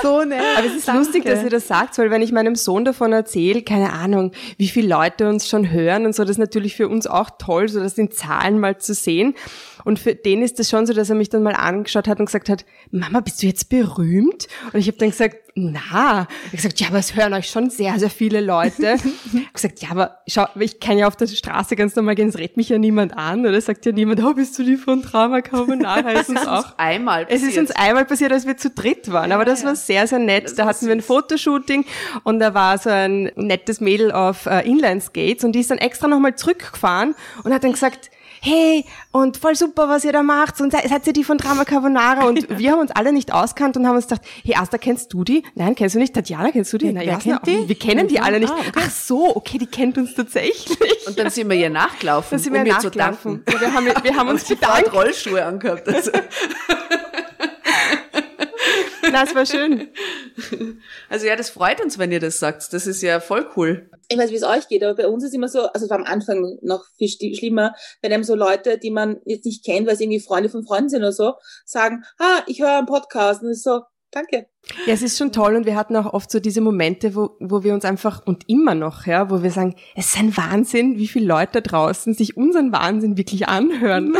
So 0.01 0.23
nett. 0.23 0.41
Aber 0.57 0.67
es 0.67 0.75
ist 0.75 0.93
lustig, 0.93 1.25
dass 1.25 1.43
ihr 1.43 1.49
das 1.49 1.67
sagt, 1.67 1.97
weil 1.97 2.11
wenn 2.11 2.21
ich 2.21 2.31
meinem 2.31 2.55
Sohn 2.55 2.85
davon 2.85 3.13
erzähle, 3.13 3.61
keine 3.61 3.93
Ahnung, 3.93 4.31
wie 4.57 4.67
viele 4.67 4.87
Leute 4.87 5.27
uns 5.27 5.47
schon 5.47 5.71
hören 5.71 6.05
und 6.05 6.15
so, 6.15 6.23
das 6.23 6.31
ist 6.31 6.37
natürlich 6.37 6.75
für 6.75 6.87
uns 6.87 7.07
auch 7.07 7.29
toll, 7.37 7.69
so 7.69 7.79
das 7.79 7.97
in 7.97 8.11
Zahlen 8.11 8.59
mal 8.59 8.77
zu 8.77 8.93
sehen. 8.93 9.35
Und 9.83 9.99
für 9.99 10.15
den 10.15 10.41
ist 10.41 10.59
das 10.59 10.69
schon 10.69 10.85
so, 10.85 10.93
dass 10.93 11.09
er 11.09 11.15
mich 11.15 11.29
dann 11.29 11.43
mal 11.43 11.55
angeschaut 11.55 12.07
hat 12.07 12.19
und 12.19 12.25
gesagt 12.25 12.49
hat, 12.49 12.65
Mama, 12.91 13.21
bist 13.21 13.41
du 13.41 13.47
jetzt 13.47 13.69
berühmt? 13.69 14.47
Und 14.73 14.79
ich 14.79 14.87
habe 14.87 14.97
dann 14.97 15.11
gesagt, 15.11 15.46
na. 15.57 16.27
Hat 16.27 16.51
gesagt, 16.51 16.79
ja, 16.79 16.89
aber 16.89 16.99
es 16.99 17.15
hören 17.15 17.33
euch 17.33 17.49
schon 17.49 17.69
sehr, 17.69 17.97
sehr 17.99 18.09
viele 18.09 18.41
Leute. 18.41 18.97
Ich 19.33 19.53
gesagt, 19.53 19.81
ja, 19.81 19.89
aber 19.89 20.19
schau, 20.27 20.45
ich 20.59 20.79
kann 20.79 20.97
ja 20.97 21.07
auf 21.07 21.15
der 21.15 21.25
Straße 21.25 21.75
ganz 21.75 21.95
normal 21.95 22.13
gehen, 22.13 22.29
es 22.29 22.37
redet 22.37 22.57
mich 22.57 22.69
ja 22.69 22.77
niemand 22.77 23.17
an, 23.17 23.45
oder 23.45 23.59
sagt 23.59 23.85
ja 23.85 23.91
niemand, 23.91 24.23
oh, 24.23 24.33
bist 24.33 24.57
du 24.59 24.63
die 24.63 24.77
von 24.77 25.01
Drama 25.01 25.41
Carbonara? 25.41 26.11
Es 26.17 26.29
ist 26.29 26.47
auch 26.47 26.77
Einmal 26.77 27.25
es 27.29 27.41
ist 27.41 27.57
uns 27.57 27.71
einmal 27.71 28.05
passiert, 28.05 28.31
als 28.31 28.45
wir 28.45 28.57
zu 28.57 28.69
dritt 28.69 29.11
waren, 29.11 29.31
aber 29.31 29.45
das 29.45 29.63
war 29.63 29.75
sehr, 29.75 30.05
sehr 30.07 30.19
nett. 30.19 30.57
da 30.57 30.65
hatten 30.65 30.85
wir 30.85 30.93
ein 30.93 31.01
Fotoshooting 31.01 31.85
und 32.23 32.39
da 32.39 32.53
war 32.53 32.77
so 32.77 32.89
ein 32.89 33.31
nettes 33.35 33.81
Mädel 33.81 34.11
auf 34.11 34.45
äh, 34.45 34.67
Inline 34.67 35.01
Skates 35.01 35.43
und 35.43 35.53
die 35.53 35.61
ist 35.61 35.71
dann 35.71 35.79
extra 35.79 36.07
nochmal 36.07 36.35
zurückgefahren 36.35 37.15
und 37.43 37.53
hat 37.53 37.63
dann 37.63 37.71
gesagt, 37.71 38.11
hey, 38.47 38.85
und 39.11 39.37
voll 39.37 39.55
super, 39.55 39.89
was 39.89 40.03
ihr 40.05 40.11
da 40.13 40.23
macht. 40.23 40.59
Und 40.61 40.71
se- 40.71 40.87
seid 40.87 41.05
ihr 41.07 41.13
die 41.13 41.23
von 41.23 41.37
Drama 41.37 41.65
Carbonara? 41.65 42.25
Und 42.25 42.47
wir 42.57 42.71
haben 42.71 42.79
uns 42.79 42.91
alle 42.91 43.11
nicht 43.13 43.33
auskannt 43.33 43.77
und 43.77 43.85
haben 43.87 43.95
uns 43.95 44.07
gedacht, 44.07 44.21
hey, 44.43 44.55
Asta, 44.55 44.77
kennst 44.77 45.13
du 45.13 45.23
die? 45.23 45.43
Nein, 45.55 45.75
kennst 45.75 45.95
du 45.95 45.99
nicht? 45.99 46.13
Tatjana, 46.13 46.51
kennst 46.51 46.71
du 46.73 46.77
die? 46.77 46.91
Na, 46.93 47.01
Jasna, 47.03 47.39
kennt 47.39 47.47
die? 47.47 47.67
Wir 47.67 47.75
kennen 47.77 48.07
die 48.07 48.19
alle 48.19 48.39
nicht. 48.39 48.51
Ah, 48.51 48.57
okay. 48.59 48.71
Ach 48.85 48.89
so, 48.91 49.35
okay, 49.35 49.57
die 49.57 49.67
kennt 49.67 49.97
uns 49.97 50.15
tatsächlich. 50.15 50.77
Und 51.07 51.17
dann 51.19 51.29
sind 51.29 51.49
wir 51.49 51.57
ihr 51.57 51.69
nachgelaufen, 51.69 52.29
Dann 52.31 52.39
sind 52.39 52.53
um 52.55 52.63
wir 52.63 52.65
ihr 52.73 52.79
zu 52.79 52.87
nachgelaufen. 52.87 53.43
Ja, 53.51 53.59
wir 53.61 53.73
haben, 53.73 53.85
wir 54.03 54.15
haben 54.15 54.29
uns 54.29 54.43
bedankt. 54.47 54.93
Rollschuhe 54.93 55.43
angehabt. 55.45 55.87
Also. 55.89 56.11
Na, 59.11 59.23
es 59.23 59.33
war 59.33 59.45
schön. 59.45 59.87
also 61.09 61.25
ja, 61.25 61.35
das 61.35 61.49
freut 61.49 61.81
uns, 61.81 61.97
wenn 61.97 62.11
ihr 62.11 62.19
das 62.19 62.39
sagt. 62.39 62.73
Das 62.73 62.85
ist 62.87 63.01
ja 63.01 63.19
voll 63.19 63.47
cool. 63.55 63.89
Ich 64.09 64.17
weiß, 64.17 64.31
wie 64.31 64.35
es 64.35 64.43
euch 64.43 64.67
geht, 64.67 64.83
aber 64.83 64.95
bei 64.95 65.07
uns 65.07 65.23
ist 65.23 65.33
immer 65.33 65.49
so, 65.49 65.63
also 65.63 65.85
es 65.85 65.89
war 65.89 65.97
am 65.97 66.05
Anfang 66.05 66.57
noch 66.61 66.85
viel 66.97 67.35
schlimmer, 67.35 67.73
wenn 68.01 68.13
einem 68.13 68.23
so 68.23 68.35
Leute, 68.35 68.77
die 68.77 68.91
man 68.91 69.19
jetzt 69.25 69.45
nicht 69.45 69.65
kennt, 69.65 69.85
weil 69.85 69.95
es 69.95 69.99
irgendwie 69.99 70.19
Freunde 70.19 70.49
von 70.49 70.65
Freunden 70.65 70.89
sind 70.89 71.01
oder 71.01 71.11
so, 71.11 71.33
sagen, 71.65 72.03
ah, 72.17 72.41
ich 72.47 72.61
höre 72.61 72.77
einen 72.77 72.87
Podcast. 72.87 73.43
Und 73.43 73.49
es 73.49 73.57
ist 73.57 73.63
so, 73.63 73.81
danke. 74.11 74.47
Ja, 74.85 74.93
es 74.93 75.01
ist 75.01 75.17
schon 75.17 75.31
toll 75.31 75.55
und 75.55 75.65
wir 75.65 75.75
hatten 75.75 75.95
auch 75.95 76.13
oft 76.13 76.29
so 76.29 76.39
diese 76.39 76.61
Momente, 76.61 77.15
wo, 77.15 77.31
wo 77.39 77.63
wir 77.63 77.73
uns 77.73 77.85
einfach 77.85 78.25
und 78.25 78.43
immer 78.49 78.75
noch, 78.75 79.05
ja, 79.05 79.29
wo 79.29 79.41
wir 79.43 79.51
sagen, 79.51 79.75
es 79.95 80.07
ist 80.07 80.17
ein 80.17 80.35
Wahnsinn, 80.35 80.97
wie 80.97 81.07
viele 81.07 81.25
Leute 81.27 81.61
da 81.61 81.61
draußen 81.61 82.13
sich 82.13 82.35
unseren 82.35 82.71
Wahnsinn 82.71 83.17
wirklich 83.17 83.47
anhören. 83.47 84.13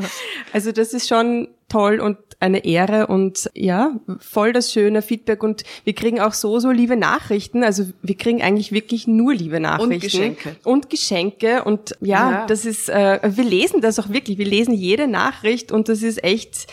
also 0.52 0.72
das 0.72 0.94
ist 0.94 1.08
schon 1.08 1.48
toll 1.68 2.00
und 2.00 2.18
eine 2.40 2.64
Ehre 2.64 3.06
und 3.06 3.50
ja, 3.54 4.00
voll 4.18 4.52
das 4.52 4.72
schöne 4.72 5.00
Feedback 5.00 5.42
und 5.42 5.62
wir 5.84 5.94
kriegen 5.94 6.20
auch 6.20 6.32
so, 6.32 6.58
so 6.58 6.70
liebe 6.70 6.96
Nachrichten. 6.96 7.62
Also 7.62 7.84
wir 8.02 8.16
kriegen 8.16 8.42
eigentlich 8.42 8.72
wirklich 8.72 9.06
nur 9.06 9.32
liebe 9.32 9.60
Nachrichten. 9.60 10.00
Geschenke. 10.00 10.56
Und 10.64 10.90
Geschenke 10.90 11.64
und 11.64 11.96
ja, 12.00 12.30
Ja. 12.30 12.46
das 12.46 12.64
ist, 12.64 12.88
äh, 12.88 13.20
wir 13.22 13.44
lesen 13.44 13.80
das 13.80 13.98
auch 13.98 14.08
wirklich, 14.08 14.38
wir 14.38 14.46
lesen 14.46 14.74
jede 14.74 15.06
Nachricht 15.06 15.70
und 15.70 15.88
das 15.88 16.02
ist 16.02 16.24
echt 16.24 16.66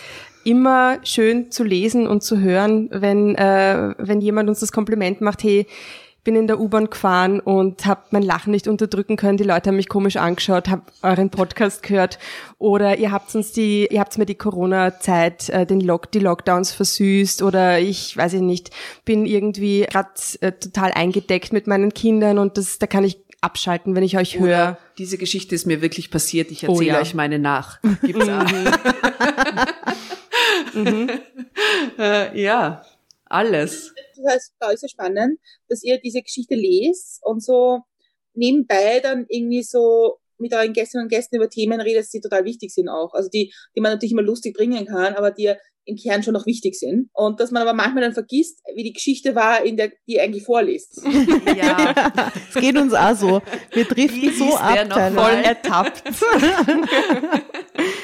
immer 0.49 0.97
schön 1.03 1.51
zu 1.51 1.63
lesen 1.63 2.07
und 2.07 2.23
zu 2.23 2.39
hören, 2.39 2.89
wenn, 2.91 3.35
äh, 3.35 3.93
wenn 3.99 4.19
jemand 4.19 4.49
uns 4.49 4.59
das 4.59 4.71
Kompliment 4.71 5.21
macht, 5.21 5.43
hey, 5.43 5.67
bin 6.23 6.35
in 6.35 6.47
der 6.47 6.59
U-Bahn 6.59 6.89
gefahren 6.89 7.39
und 7.39 7.85
habe 7.85 8.01
mein 8.11 8.23
Lachen 8.23 8.51
nicht 8.51 8.67
unterdrücken 8.67 9.15
können. 9.15 9.37
Die 9.37 9.43
Leute 9.43 9.69
haben 9.69 9.77
mich 9.77 9.87
komisch 9.87 10.17
angeschaut, 10.17 10.67
habe 10.67 10.81
euren 11.01 11.29
Podcast 11.29 11.83
gehört 11.83 12.19
oder 12.57 12.97
ihr 12.97 13.11
habt 13.11 13.33
uns 13.35 13.51
die, 13.51 13.87
ihr 13.89 13.99
habt 13.99 14.17
mir 14.17 14.25
die 14.25 14.35
Corona-Zeit, 14.35 15.49
äh, 15.49 15.65
den 15.65 15.81
Lock, 15.81 16.11
die 16.11 16.19
Lockdowns 16.19 16.71
versüßt 16.71 17.41
oder 17.43 17.79
ich 17.79 18.17
weiß 18.17 18.33
ich 18.33 18.41
nicht, 18.41 18.71
bin 19.05 19.25
irgendwie 19.25 19.85
gerade 19.89 20.09
äh, 20.41 20.51
total 20.51 20.91
eingedeckt 20.91 21.53
mit 21.53 21.67
meinen 21.67 21.93
Kindern 21.93 22.37
und 22.39 22.57
das, 22.57 22.79
da 22.79 22.87
kann 22.87 23.03
ich 23.03 23.19
abschalten, 23.41 23.95
wenn 23.95 24.03
ich 24.03 24.17
euch 24.17 24.39
höre. 24.39 24.43
Oder 24.43 24.77
diese 24.97 25.17
Geschichte 25.17 25.55
ist 25.55 25.65
mir 25.65 25.81
wirklich 25.81 26.11
passiert. 26.11 26.51
Ich 26.51 26.67
Oh 26.67 26.73
erzähle 26.73 26.89
ja. 26.93 27.01
euch 27.01 27.13
meine 27.13 27.39
nach. 27.39 27.79
Gibt's 28.01 28.27
auch. 28.27 28.45
äh, 31.97 32.41
ja, 32.41 32.85
alles. 33.25 33.93
Das 34.15 34.33
heißt, 34.33 34.53
bei 34.59 34.67
euch 34.67 34.79
so 34.79 34.87
spannend, 34.87 35.39
dass 35.67 35.83
ihr 35.83 35.99
diese 35.99 36.21
Geschichte 36.21 36.55
lest 36.55 37.19
und 37.23 37.43
so 37.43 37.81
nebenbei 38.33 38.99
dann 38.99 39.25
irgendwie 39.29 39.63
so 39.63 40.19
mit 40.39 40.53
euren 40.53 40.73
Gästinnen 40.73 41.05
und 41.05 41.09
Gästen 41.09 41.35
über 41.35 41.49
Themen 41.49 41.81
redet, 41.81 42.11
die 42.13 42.21
total 42.21 42.45
wichtig 42.45 42.71
sind 42.71 42.89
auch. 42.89 43.13
Also 43.13 43.29
die, 43.29 43.53
die 43.75 43.81
man 43.81 43.91
natürlich 43.91 44.13
immer 44.13 44.21
lustig 44.21 44.55
bringen 44.55 44.85
kann, 44.85 45.13
aber 45.15 45.31
die 45.31 45.53
im 45.89 45.97
Kern 45.97 46.23
schon 46.23 46.33
noch 46.33 46.45
wichtig 46.45 46.75
sind. 46.75 47.09
Und 47.13 47.39
dass 47.39 47.51
man 47.51 47.61
aber 47.61 47.73
manchmal 47.73 48.03
dann 48.03 48.13
vergisst, 48.13 48.61
wie 48.75 48.83
die 48.83 48.93
Geschichte 48.93 49.35
war, 49.35 49.65
in 49.65 49.77
der 49.77 49.91
die 50.07 50.19
eigentlich 50.19 50.43
vorliest. 50.43 51.01
Ja, 51.55 52.31
Es 52.53 52.61
geht 52.61 52.77
uns 52.77 52.93
auch 52.93 53.15
so. 53.15 53.41
Wir 53.71 53.85
driften 53.85 54.31
so 54.33 54.55
ab. 54.55 54.73
der 54.73 54.85
noch 54.85 54.95
teilweise. 54.95 55.15
mal? 55.15 55.43
ertappt. 55.43 56.03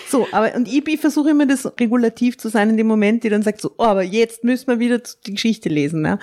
So, 0.07 0.27
aber 0.31 0.55
und 0.55 0.67
ich, 0.71 0.99
versuche 0.99 1.31
immer 1.31 1.45
das 1.45 1.65
regulativ 1.79 2.37
zu 2.37 2.49
sein 2.49 2.69
in 2.69 2.77
dem 2.77 2.87
Moment, 2.87 3.23
die 3.23 3.29
dann 3.29 3.41
sagt 3.41 3.59
so, 3.59 3.71
oh, 3.77 3.83
aber 3.83 4.03
jetzt 4.03 4.43
müssen 4.43 4.67
wir 4.67 4.79
wieder 4.79 5.01
die 5.25 5.33
Geschichte 5.33 5.67
lesen. 5.67 6.01
Ne? 6.01 6.19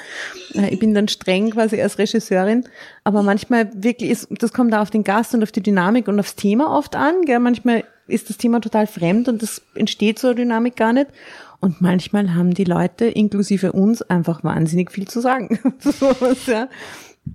Ich 0.70 0.78
bin 0.78 0.94
dann 0.94 1.08
streng 1.08 1.50
quasi 1.50 1.80
als 1.80 1.98
Regisseurin, 1.98 2.64
aber 3.04 3.22
manchmal 3.22 3.70
wirklich 3.74 4.10
ist, 4.10 4.28
das 4.30 4.52
kommt 4.52 4.72
da 4.72 4.80
auf 4.80 4.90
den 4.90 5.04
Gast 5.04 5.34
und 5.34 5.42
auf 5.42 5.52
die 5.52 5.62
Dynamik 5.62 6.08
und 6.08 6.18
aufs 6.20 6.36
Thema 6.36 6.76
oft 6.76 6.96
an. 6.96 7.22
Gell? 7.26 7.40
Manchmal 7.40 7.84
ist 8.06 8.30
das 8.30 8.38
Thema 8.38 8.60
total 8.60 8.86
fremd 8.86 9.28
und 9.28 9.42
das 9.42 9.62
entsteht 9.74 10.18
so 10.18 10.28
eine 10.28 10.36
Dynamik 10.36 10.76
gar 10.76 10.92
nicht. 10.92 11.08
Und 11.62 11.80
manchmal 11.80 12.34
haben 12.34 12.54
die 12.54 12.64
Leute, 12.64 13.04
inklusive 13.06 13.70
uns, 13.70 14.02
einfach 14.02 14.42
wahnsinnig 14.42 14.90
viel 14.90 15.06
zu 15.06 15.20
sagen. 15.20 15.60
so, 15.78 16.12
ja. 16.50 16.68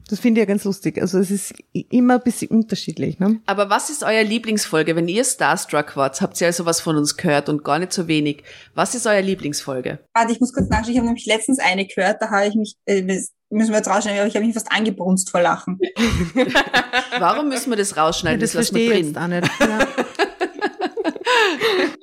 Das 0.09 0.19
finde 0.19 0.41
ich 0.41 0.45
ja 0.45 0.51
ganz 0.51 0.65
lustig. 0.65 1.01
Also 1.01 1.17
es 1.17 1.31
ist 1.31 1.53
immer 1.71 2.15
ein 2.15 2.21
bisschen 2.21 2.49
unterschiedlich. 2.49 3.19
Ne? 3.19 3.39
Aber 3.45 3.69
was 3.69 3.89
ist 3.89 4.03
euer 4.03 4.23
Lieblingsfolge? 4.23 4.97
Wenn 4.97 5.07
ihr 5.07 5.23
Starstruck 5.23 5.95
wart, 5.95 6.19
habt 6.19 6.41
ihr 6.41 6.47
also 6.47 6.65
was 6.65 6.81
von 6.81 6.97
uns 6.97 7.15
gehört 7.15 7.47
und 7.47 7.63
gar 7.63 7.79
nicht 7.79 7.93
so 7.93 8.09
wenig. 8.09 8.43
Was 8.75 8.95
ist 8.95 9.07
euer 9.07 9.21
Lieblingsfolge? 9.21 9.99
Warte, 10.13 10.33
ich 10.33 10.41
muss 10.41 10.51
kurz 10.51 10.67
nachschauen. 10.67 10.91
Ich 10.91 10.97
habe 10.97 11.07
nämlich 11.07 11.25
letztens 11.25 11.59
eine 11.59 11.85
gehört, 11.85 12.21
da 12.21 12.29
habe 12.29 12.47
ich 12.47 12.55
mich, 12.55 12.75
äh, 12.83 13.03
das 13.03 13.31
müssen 13.49 13.71
wir 13.71 13.77
jetzt 13.77 13.87
rausschneiden, 13.87 14.19
aber 14.19 14.27
ich 14.27 14.35
habe 14.35 14.45
mich 14.45 14.53
fast 14.53 14.69
angebrunst 14.73 15.29
vor 15.29 15.41
Lachen. 15.41 15.79
Warum 17.19 17.47
müssen 17.47 17.69
wir 17.69 17.77
das 17.77 17.95
rausschneiden? 17.95 18.41
das 18.41 18.55
lassen 18.55 18.75
wir 18.75 18.89
verstehe 18.89 18.99
ich 18.99 19.07
jetzt 19.07 19.17
auch 19.17 19.27
nicht. 19.27 19.49
Ja. 19.61 19.87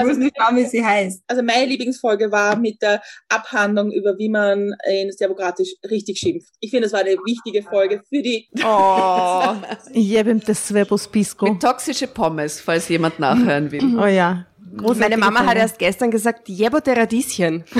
Ich 0.00 0.06
muss 0.06 0.16
nicht 0.18 0.36
schauen, 0.38 0.56
wie 0.56 0.64
sie 0.64 0.84
heißt. 0.84 1.22
Also 1.26 1.42
meine 1.42 1.66
Lieblingsfolge 1.66 2.30
war 2.30 2.56
mit 2.56 2.80
der 2.82 3.02
Abhandlung 3.28 3.92
über, 3.92 4.18
wie 4.18 4.28
man 4.28 4.74
in 4.88 5.12
Serbokratisch 5.12 5.74
richtig 5.88 6.18
schimpft. 6.18 6.52
Ich 6.60 6.70
finde, 6.70 6.84
das 6.84 6.92
war 6.92 7.00
eine 7.00 7.16
wichtige 7.24 7.62
Folge 7.62 8.02
für 8.08 8.22
die 8.22 8.48
Oh. 8.64 9.54
Jebem 9.92 10.40
das 10.40 10.68
Svebos 10.68 11.08
Pisco. 11.08 11.46
Mit 11.46 11.62
toxische 11.62 12.06
Pommes, 12.06 12.60
falls 12.60 12.88
jemand 12.88 13.18
nachhören 13.18 13.70
will. 13.70 13.98
Oh 13.98 14.06
ja. 14.06 14.46
Großartige 14.76 15.00
Meine 15.00 15.16
Mama 15.16 15.46
hat 15.46 15.56
erst 15.56 15.78
gestern 15.78 16.10
gesagt, 16.10 16.48
jebote 16.48 16.96
Radieschen. 16.96 17.64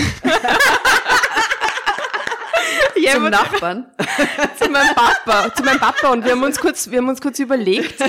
Zum 3.13 3.31
Nachbarn. 3.31 3.87
zu 4.59 4.71
meinem 4.71 4.95
Papa, 4.95 5.55
zu 5.55 5.63
meinem 5.63 5.81
Papa 5.81 6.09
und 6.11 6.25
wir 6.25 6.33
haben 6.33 6.43
uns 6.43 6.59
kurz, 6.59 6.91
wir 6.91 6.99
haben 6.99 7.09
uns 7.09 7.21
kurz 7.21 7.39
überlegt, 7.39 8.01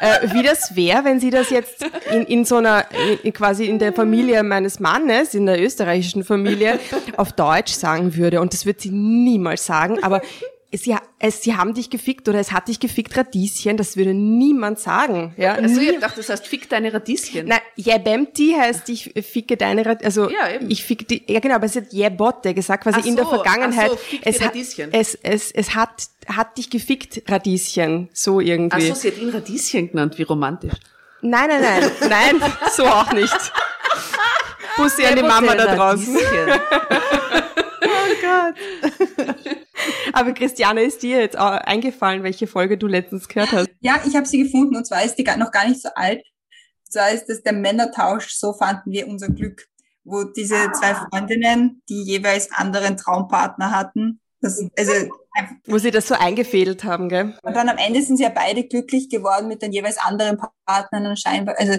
äh, 0.00 0.32
wie 0.32 0.42
das 0.42 0.74
wäre, 0.76 1.04
wenn 1.04 1.20
sie 1.20 1.30
das 1.30 1.50
jetzt 1.50 1.84
in, 2.10 2.22
in 2.22 2.44
so 2.44 2.56
einer, 2.56 2.86
in, 3.22 3.32
quasi 3.32 3.66
in 3.66 3.78
der 3.78 3.92
Familie 3.92 4.42
meines 4.42 4.80
Mannes, 4.80 5.34
in 5.34 5.46
der 5.46 5.62
österreichischen 5.62 6.24
Familie, 6.24 6.80
auf 7.16 7.32
Deutsch 7.32 7.72
sagen 7.72 8.16
würde. 8.16 8.40
Und 8.40 8.52
das 8.52 8.66
wird 8.66 8.80
sie 8.80 8.90
niemals 8.90 9.66
sagen, 9.66 10.02
aber 10.02 10.22
sie, 10.72 10.96
es, 11.18 11.42
sie 11.42 11.56
haben 11.56 11.74
dich 11.74 11.90
gefickt 11.90 12.28
oder 12.28 12.38
es 12.38 12.52
hat 12.52 12.68
dich 12.68 12.78
gefickt, 12.80 13.16
Radieschen, 13.16 13.76
das 13.76 13.96
würde 13.96 14.14
niemand 14.14 14.78
sagen. 14.78 15.34
Ja, 15.36 15.54
Also 15.54 15.80
Nie- 15.80 15.90
ich 15.90 15.98
dachte, 15.98 16.18
das 16.18 16.28
heißt, 16.28 16.46
fick 16.46 16.68
deine 16.68 16.92
Radieschen. 16.94 17.46
Nein, 17.48 17.60
jebemti 17.76 18.54
heißt, 18.58 18.88
ich 18.88 19.12
ficke 19.28 19.56
deine, 19.56 19.84
Rad- 19.84 20.04
also 20.04 20.30
Ja, 20.30 20.48
eben. 20.50 20.70
ich 20.70 20.84
ficke 20.84 21.04
die, 21.04 21.22
ja 21.26 21.40
genau, 21.40 21.56
aber 21.56 21.66
es 21.66 21.76
hat 21.76 21.92
jebote 21.92 22.54
gesagt, 22.54 22.84
quasi 22.84 23.00
Ach 23.02 23.06
in 23.06 23.16
der 23.16 23.24
so, 23.24 23.30
Vergangenheit. 23.30 23.86
ach 23.86 23.90
so, 23.90 23.96
fick 23.96 24.20
es, 24.24 24.40
hat, 24.40 24.48
Radieschen. 24.48 24.92
es, 24.92 25.14
es, 25.22 25.50
es 25.50 25.74
hat, 25.74 26.04
hat 26.28 26.56
dich 26.58 26.70
gefickt, 26.70 27.22
Radieschen, 27.28 28.08
so 28.12 28.40
irgendwie. 28.40 28.90
Ach 28.90 28.94
so, 28.96 29.00
sie 29.00 29.08
hat 29.08 29.18
ihn 29.18 29.30
Radieschen 29.30 29.90
genannt, 29.90 30.18
wie 30.18 30.22
romantisch. 30.22 30.72
Nein, 31.22 31.48
nein, 31.48 31.60
nein, 31.62 31.90
nein, 32.40 32.52
so 32.74 32.86
auch 32.86 33.12
nicht. 33.12 33.34
Bussi 34.76 35.04
an 35.04 35.16
die 35.16 35.22
Mama 35.22 35.54
da 35.54 35.74
draußen. 35.74 36.16
Radieschen. 36.16 36.60
Aber 40.12 40.32
Christiane, 40.32 40.82
ist 40.82 41.02
dir 41.02 41.20
jetzt 41.20 41.38
auch 41.38 41.50
eingefallen, 41.50 42.22
welche 42.22 42.46
Folge 42.46 42.78
du 42.78 42.86
letztens 42.86 43.28
gehört 43.28 43.52
hast? 43.52 43.68
Ja, 43.80 44.00
ich 44.06 44.16
habe 44.16 44.26
sie 44.26 44.42
gefunden 44.42 44.76
und 44.76 44.86
zwar 44.86 45.04
ist 45.04 45.16
die 45.16 45.24
noch 45.24 45.50
gar 45.50 45.68
nicht 45.68 45.82
so 45.82 45.88
alt. 45.94 46.18
Und 46.18 46.92
zwar 46.92 47.10
ist 47.10 47.26
das 47.26 47.42
der 47.42 47.52
Männertausch, 47.52 48.30
so 48.34 48.52
fanden 48.52 48.90
wir 48.90 49.08
unser 49.08 49.28
Glück, 49.28 49.66
wo 50.04 50.24
diese 50.24 50.72
zwei 50.72 50.94
Freundinnen, 50.94 51.82
die 51.88 52.02
jeweils 52.02 52.50
anderen 52.52 52.96
Traumpartner 52.96 53.70
hatten, 53.70 54.20
das, 54.40 54.64
also 54.76 54.92
Wo 55.66 55.78
sie 55.78 55.90
das 55.90 56.08
so 56.08 56.14
eingefädelt 56.14 56.84
haben, 56.84 57.08
gell? 57.08 57.36
Und 57.42 57.54
dann 57.56 57.68
am 57.68 57.78
Ende 57.78 58.02
sind 58.02 58.16
sie 58.16 58.22
ja 58.24 58.28
beide 58.30 58.64
glücklich 58.64 59.08
geworden 59.08 59.48
mit 59.48 59.62
den 59.62 59.72
jeweils 59.72 59.98
anderen 59.98 60.38
Partnern 60.66 61.06
und 61.06 61.18
scheinbar, 61.18 61.56
also, 61.58 61.74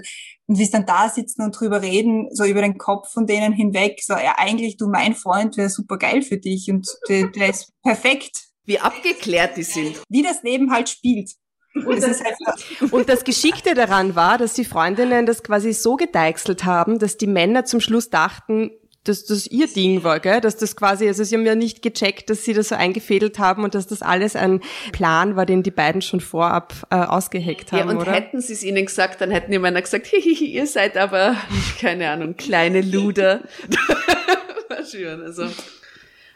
und 0.47 0.57
wie 0.59 0.65
sie 0.65 0.71
dann 0.71 0.85
da 0.85 1.09
sitzen 1.09 1.43
und 1.43 1.59
drüber 1.59 1.81
reden, 1.81 2.27
so 2.31 2.43
über 2.45 2.61
den 2.61 2.77
Kopf 2.77 3.11
von 3.11 3.25
denen 3.25 3.53
hinweg, 3.53 4.01
so, 4.03 4.13
ja, 4.13 4.35
eigentlich, 4.37 4.77
du, 4.77 4.87
mein 4.87 5.15
Freund 5.15 5.57
wäre 5.57 5.69
super 5.69 5.97
geil 5.97 6.21
für 6.21 6.37
dich 6.37 6.69
und 6.69 6.87
der, 7.09 7.27
der 7.27 7.49
ist 7.49 7.71
perfekt, 7.83 8.47
Wie 8.65 8.79
abgeklärt 8.79 9.57
die 9.57 9.63
sind. 9.63 10.01
wie 10.09 10.23
das 10.23 10.43
Leben 10.43 10.71
halt 10.71 10.89
spielt. 10.89 11.31
Das 11.73 12.21
halt 12.21 12.35
so, 12.79 12.87
Und 12.91 13.07
das 13.07 13.23
Geschickte 13.23 13.75
daran 13.75 14.13
war, 14.15 14.37
dass 14.37 14.53
die 14.53 14.65
Freundinnen 14.65 15.25
das 15.25 15.41
quasi 15.41 15.71
so 15.71 15.95
gedeichselt 15.95 16.65
haben, 16.65 16.99
dass 16.99 17.15
die 17.15 17.27
Männer 17.27 17.63
zum 17.63 17.79
Schluss 17.79 18.09
dachten, 18.09 18.71
dass 19.03 19.25
das 19.25 19.47
ihr 19.47 19.67
Ding 19.67 20.03
war, 20.03 20.19
gell? 20.19 20.41
Dass 20.41 20.57
das 20.57 20.75
quasi, 20.75 21.07
also 21.07 21.23
sie 21.23 21.35
haben 21.35 21.45
ja 21.45 21.55
nicht 21.55 21.81
gecheckt, 21.81 22.29
dass 22.29 22.45
sie 22.45 22.53
das 22.53 22.69
so 22.69 22.75
eingefädelt 22.75 23.39
haben 23.39 23.63
und 23.63 23.73
dass 23.73 23.87
das 23.87 24.01
alles 24.01 24.35
ein 24.35 24.61
Plan 24.91 25.35
war, 25.35 25.45
den 25.45 25.63
die 25.63 25.71
beiden 25.71 26.01
schon 26.01 26.19
vorab 26.19 26.73
äh, 26.91 26.95
ausgeheckt 26.95 27.71
Ja, 27.71 27.79
haben, 27.79 27.89
und 27.89 27.97
oder? 27.97 28.11
hätten 28.11 28.41
sie 28.41 28.53
es 28.53 28.63
ihnen 28.63 28.85
gesagt, 28.85 29.19
dann 29.21 29.31
hätten 29.31 29.51
die 29.51 29.59
Männer 29.59 29.81
gesagt, 29.81 30.05
hihihi, 30.11 30.45
ihr 30.45 30.67
seid 30.67 30.97
aber, 30.97 31.35
keine 31.81 32.09
Ahnung, 32.09 32.35
kleine 32.37 32.81
Luder. 32.81 33.41
War 34.69 34.85
schön, 34.85 35.21
also. 35.21 35.47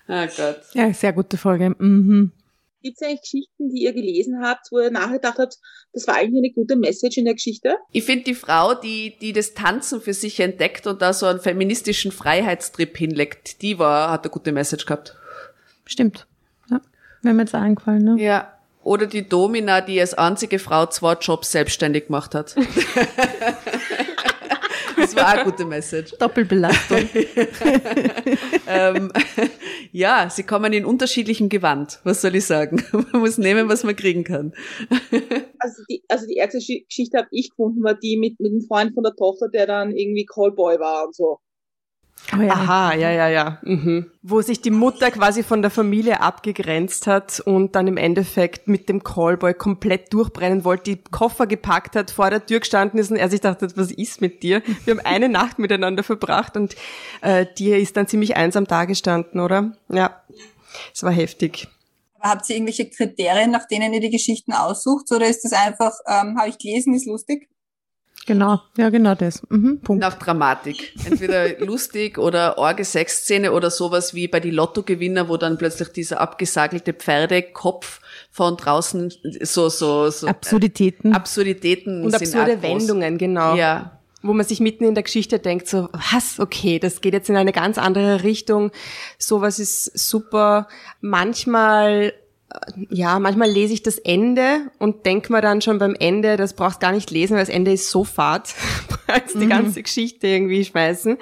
Ah 0.07 0.25
Gott. 0.25 0.61
Ja, 0.73 0.93
sehr 0.93 1.13
gute 1.13 1.37
Folge. 1.37 1.75
Mhm. 1.77 2.31
Gibt 2.85 3.01
es 3.01 3.07
eigentlich 3.07 3.21
Geschichten, 3.21 3.69
die 3.69 3.81
ihr 3.81 3.93
gelesen 3.93 4.43
habt, 4.43 4.67
wo 4.71 4.79
ihr 4.79 4.91
nachgedacht 4.91 5.39
habt, 5.39 5.57
das 5.91 6.05
war 6.05 6.17
eigentlich 6.17 6.37
eine 6.37 6.53
gute 6.53 6.75
Message 6.75 7.17
in 7.17 7.25
der 7.25 7.33
Geschichte? 7.33 7.77
Ich 7.91 8.03
finde 8.03 8.25
die 8.25 8.35
Frau, 8.35 8.75
die, 8.75 9.17
die 9.19 9.33
das 9.33 9.55
Tanzen 9.55 9.99
für 9.99 10.13
sich 10.13 10.39
entdeckt 10.39 10.85
und 10.85 11.01
da 11.01 11.11
so 11.11 11.25
einen 11.25 11.39
feministischen 11.39 12.11
Freiheitstrip 12.11 12.95
hinlegt, 12.95 13.63
die 13.63 13.79
war, 13.79 14.11
hat 14.11 14.23
eine 14.23 14.29
gute 14.29 14.51
Message 14.51 14.85
gehabt. 14.85 15.15
Stimmt. 15.85 16.27
Ja. 16.69 16.79
Wäre 17.23 17.33
mir 17.33 17.41
jetzt 17.41 17.55
auch 17.55 17.61
eingefallen, 17.61 18.03
ne? 18.03 18.23
Ja. 18.23 18.53
Oder 18.83 19.07
die 19.07 19.27
Domina, 19.27 19.81
die 19.81 19.99
als 19.99 20.13
einzige 20.13 20.59
Frau 20.59 20.85
zwei 20.85 21.13
Jobs 21.13 21.51
selbstständig 21.51 22.05
gemacht 22.05 22.35
hat. 22.35 22.55
das 25.05 25.15
war 25.15 25.27
eine 25.29 25.43
gute 25.43 25.65
Message. 25.65 26.13
Doppelbelastung. 26.19 26.97
ähm, 28.67 29.11
ja, 29.91 30.29
sie 30.29 30.43
kommen 30.43 30.73
in 30.73 30.85
unterschiedlichem 30.85 31.49
Gewand. 31.49 31.99
Was 32.03 32.21
soll 32.21 32.35
ich 32.35 32.45
sagen? 32.45 32.83
Man 32.91 33.21
muss 33.21 33.37
nehmen, 33.37 33.69
was 33.69 33.83
man 33.83 33.95
kriegen 33.95 34.23
kann. 34.23 34.53
Also 35.57 35.81
die, 35.89 36.03
also 36.09 36.27
die 36.27 36.35
erste 36.35 36.59
Geschi- 36.59 36.85
Geschichte 36.87 37.17
habe 37.17 37.27
ich 37.31 37.49
gefunden, 37.49 37.81
war 37.83 37.95
die 37.95 38.17
mit, 38.17 38.39
mit 38.39 38.51
dem 38.51 38.61
Freund 38.61 38.93
von 38.93 39.03
der 39.03 39.15
Tochter, 39.15 39.47
der 39.49 39.65
dann 39.65 39.95
irgendwie 39.95 40.25
Callboy 40.25 40.79
war 40.79 41.05
und 41.05 41.15
so. 41.15 41.39
Oh 42.33 42.41
ja. 42.41 42.53
Aha, 42.53 42.93
ja, 42.95 43.11
ja, 43.11 43.29
ja. 43.29 43.59
Mhm. 43.61 44.11
Wo 44.23 44.41
sich 44.41 44.61
die 44.61 44.71
Mutter 44.71 45.11
quasi 45.11 45.43
von 45.43 45.61
der 45.61 45.69
Familie 45.69 46.21
abgegrenzt 46.21 47.05
hat 47.07 47.39
und 47.39 47.75
dann 47.75 47.87
im 47.87 47.97
Endeffekt 47.97 48.67
mit 48.67 48.89
dem 48.89 49.03
Callboy 49.03 49.53
komplett 49.53 50.11
durchbrennen 50.11 50.63
wollte, 50.63 50.95
die 50.95 51.03
Koffer 51.11 51.45
gepackt 51.45 51.95
hat, 51.95 52.09
vor 52.09 52.29
der 52.29 52.45
Tür 52.45 52.61
gestanden 52.61 52.99
ist 52.99 53.11
und 53.11 53.17
er 53.17 53.29
sich 53.29 53.41
dachte, 53.41 53.67
was 53.75 53.91
ist 53.91 54.21
mit 54.21 54.41
dir? 54.41 54.63
Wir 54.85 54.95
haben 54.95 55.05
eine 55.05 55.29
Nacht 55.35 55.59
miteinander 55.59 56.03
verbracht 56.03 56.57
und 56.57 56.75
äh, 57.21 57.45
die 57.57 57.69
ist 57.69 57.95
dann 57.95 58.07
ziemlich 58.07 58.35
einsam 58.35 58.65
dagestanden, 58.65 59.39
oder? 59.39 59.77
Ja, 59.89 60.23
es 60.93 61.03
war 61.03 61.11
heftig. 61.11 61.67
Aber 62.19 62.31
habt 62.31 62.49
ihr 62.49 62.55
irgendwelche 62.55 62.89
Kriterien, 62.89 63.51
nach 63.51 63.67
denen 63.67 63.93
ihr 63.93 63.99
die 63.99 64.09
Geschichten 64.09 64.51
aussucht, 64.51 65.11
oder 65.11 65.27
ist 65.27 65.43
das 65.43 65.53
einfach, 65.53 65.93
ähm, 66.07 66.37
habe 66.39 66.49
ich 66.49 66.57
gelesen, 66.57 66.95
ist 66.95 67.05
lustig? 67.05 67.49
Genau, 68.25 68.59
ja, 68.75 68.89
genau 68.89 69.13
das. 69.13 69.43
Mhm. 69.49 69.81
Punkt. 69.81 70.01
Nach 70.01 70.15
Dramatik. 70.15 70.93
Entweder 71.05 71.59
lustig 71.65 72.17
oder 72.17 72.57
orge 72.57 72.83
Sexszene 72.83 73.51
oder 73.51 73.69
sowas 73.69 74.15
wie 74.15 74.27
bei 74.27 74.39
die 74.39 74.49
Lottogewinner, 74.49 75.29
wo 75.29 75.37
dann 75.37 75.57
plötzlich 75.57 75.89
dieser 75.89 76.19
abgesagelte 76.19 76.93
Pferdekopf 76.93 78.01
von 78.31 78.57
draußen 78.57 79.13
so, 79.41 79.69
so, 79.69 80.09
so 80.09 80.27
Absurditäten. 80.27 81.13
Absurditäten 81.13 82.03
Und 82.03 82.11
sind 82.11 82.35
absurde. 82.35 82.61
Wendungen, 82.63 83.17
genau. 83.17 83.55
Ja. 83.55 83.99
wo 84.23 84.33
man 84.33 84.45
sich 84.45 84.59
mitten 84.59 84.85
in 84.85 84.95
der 84.95 85.03
Geschichte 85.03 85.37
denkt, 85.37 85.67
so, 85.67 85.89
was, 86.11 86.39
okay, 86.39 86.79
das 86.79 87.01
geht 87.01 87.13
jetzt 87.13 87.29
in 87.29 87.35
eine 87.35 87.51
ganz 87.51 87.77
andere 87.77 88.23
Richtung, 88.23 88.71
sowas 89.19 89.59
ist 89.59 89.97
super. 89.97 90.67
Manchmal, 90.99 92.11
äh, 92.11 92.24
ja, 92.89 93.19
manchmal 93.19 93.49
lese 93.49 93.73
ich 93.73 93.83
das 93.83 93.97
Ende 93.97 94.71
und 94.79 95.05
denke 95.05 95.31
mir 95.31 95.41
dann 95.41 95.61
schon 95.61 95.79
beim 95.79 95.95
Ende, 95.95 96.37
das 96.37 96.53
brauchst 96.53 96.79
gar 96.79 96.91
nicht 96.91 97.11
lesen, 97.11 97.33
weil 97.33 97.41
das 97.41 97.53
Ende 97.53 97.71
ist 97.73 97.89
so 97.89 98.03
fad, 98.03 98.53
als 99.07 99.33
die 99.33 99.47
ganze 99.47 99.83
Geschichte 99.83 100.27
irgendwie 100.27 100.63
schmeißen. 100.65 101.17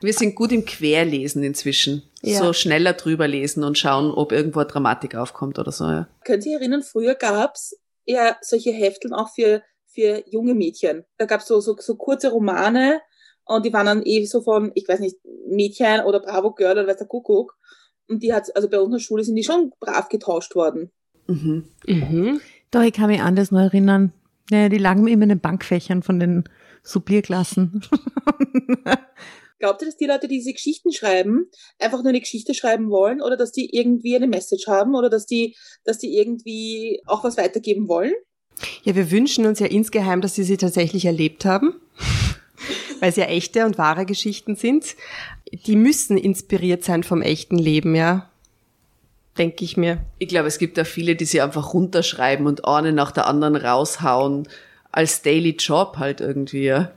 Wir 0.00 0.12
sind 0.12 0.34
gut 0.34 0.52
im 0.52 0.64
Querlesen 0.64 1.42
inzwischen. 1.42 2.02
Ja. 2.22 2.38
So 2.38 2.52
schneller 2.52 2.94
drüber 2.94 3.28
lesen 3.28 3.64
und 3.64 3.78
schauen, 3.78 4.10
ob 4.10 4.32
irgendwo 4.32 4.64
Dramatik 4.64 5.14
aufkommt 5.14 5.58
oder 5.58 5.72
so, 5.72 5.84
ja. 5.84 6.08
Könnt 6.24 6.46
ihr 6.46 6.58
erinnern, 6.58 6.82
früher 6.82 7.14
gab's 7.14 7.76
ja 8.06 8.36
solche 8.40 8.72
Hefteln 8.72 9.12
auch 9.12 9.30
für, 9.34 9.62
für 9.86 10.22
junge 10.26 10.54
Mädchen. 10.54 11.04
Da 11.18 11.26
gab's 11.26 11.46
so, 11.46 11.60
so, 11.60 11.76
so 11.78 11.96
kurze 11.96 12.30
Romane, 12.30 13.00
Und 13.44 13.66
die 13.66 13.72
waren 13.72 13.86
dann 13.86 14.02
eh 14.04 14.24
so 14.24 14.42
von, 14.42 14.72
ich 14.74 14.88
weiß 14.88 15.00
nicht, 15.00 15.16
Mädchen 15.46 16.00
oder 16.00 16.20
Bravo 16.20 16.52
Girl 16.52 16.72
oder 16.72 16.86
weiß 16.86 16.98
der 16.98 17.06
Kuckuck. 17.06 17.56
Und 18.08 18.22
die 18.22 18.32
hat, 18.32 18.54
also 18.54 18.68
bei 18.68 18.80
unserer 18.80 19.00
Schule 19.00 19.24
sind 19.24 19.36
die 19.36 19.44
schon 19.44 19.72
brav 19.80 20.08
getauscht 20.08 20.54
worden. 20.54 20.90
Mhm. 21.26 21.64
Mhm. 21.86 22.40
Doch, 22.70 22.82
ich 22.82 22.92
kann 22.92 23.08
mich 23.08 23.20
anders 23.20 23.50
noch 23.50 23.60
erinnern. 23.60 24.12
Ja, 24.50 24.68
die 24.68 24.78
lagen 24.78 25.06
immer 25.06 25.22
in 25.22 25.30
den 25.30 25.40
Bankfächern 25.40 26.02
von 26.02 26.20
den 26.20 26.44
Sublierklassen. 26.82 27.82
Glaubt 29.58 29.80
ihr, 29.80 29.86
dass 29.86 29.96
die 29.96 30.06
Leute, 30.06 30.28
die 30.28 30.36
diese 30.36 30.52
Geschichten 30.52 30.92
schreiben, 30.92 31.46
einfach 31.78 32.02
nur 32.02 32.10
eine 32.10 32.20
Geschichte 32.20 32.52
schreiben 32.52 32.90
wollen 32.90 33.22
oder 33.22 33.36
dass 33.36 33.52
die 33.52 33.74
irgendwie 33.74 34.16
eine 34.16 34.26
Message 34.26 34.66
haben 34.66 34.94
oder 34.94 35.08
dass 35.08 35.24
die, 35.24 35.56
dass 35.84 35.98
die 35.98 36.18
irgendwie 36.18 37.00
auch 37.06 37.24
was 37.24 37.38
weitergeben 37.38 37.88
wollen? 37.88 38.12
Ja, 38.82 38.94
wir 38.94 39.10
wünschen 39.10 39.46
uns 39.46 39.60
ja 39.60 39.66
insgeheim, 39.66 40.20
dass 40.20 40.34
sie 40.34 40.44
sie 40.44 40.56
tatsächlich 40.58 41.06
erlebt 41.06 41.44
haben, 41.44 41.80
weil 43.00 43.08
es 43.08 43.16
ja 43.16 43.24
echte 43.24 43.64
und 43.64 43.78
wahre 43.78 44.04
Geschichten 44.04 44.56
sind. 44.56 44.96
Die 45.54 45.76
müssen 45.76 46.16
inspiriert 46.16 46.84
sein 46.84 47.02
vom 47.02 47.22
echten 47.22 47.58
Leben, 47.58 47.94
ja. 47.94 48.28
Denke 49.38 49.64
ich 49.64 49.76
mir. 49.76 49.98
Ich 50.18 50.28
glaube, 50.28 50.48
es 50.48 50.58
gibt 50.58 50.78
da 50.78 50.84
viele, 50.84 51.16
die 51.16 51.24
sie 51.24 51.40
einfach 51.40 51.74
runterschreiben 51.74 52.46
und 52.46 52.64
eine 52.66 52.92
nach 52.92 53.10
der 53.10 53.26
anderen 53.26 53.56
raushauen 53.56 54.48
als 54.92 55.22
Daily 55.22 55.56
Job 55.58 55.96
halt 55.98 56.20
irgendwie. 56.20 56.64
Ja. 56.64 56.92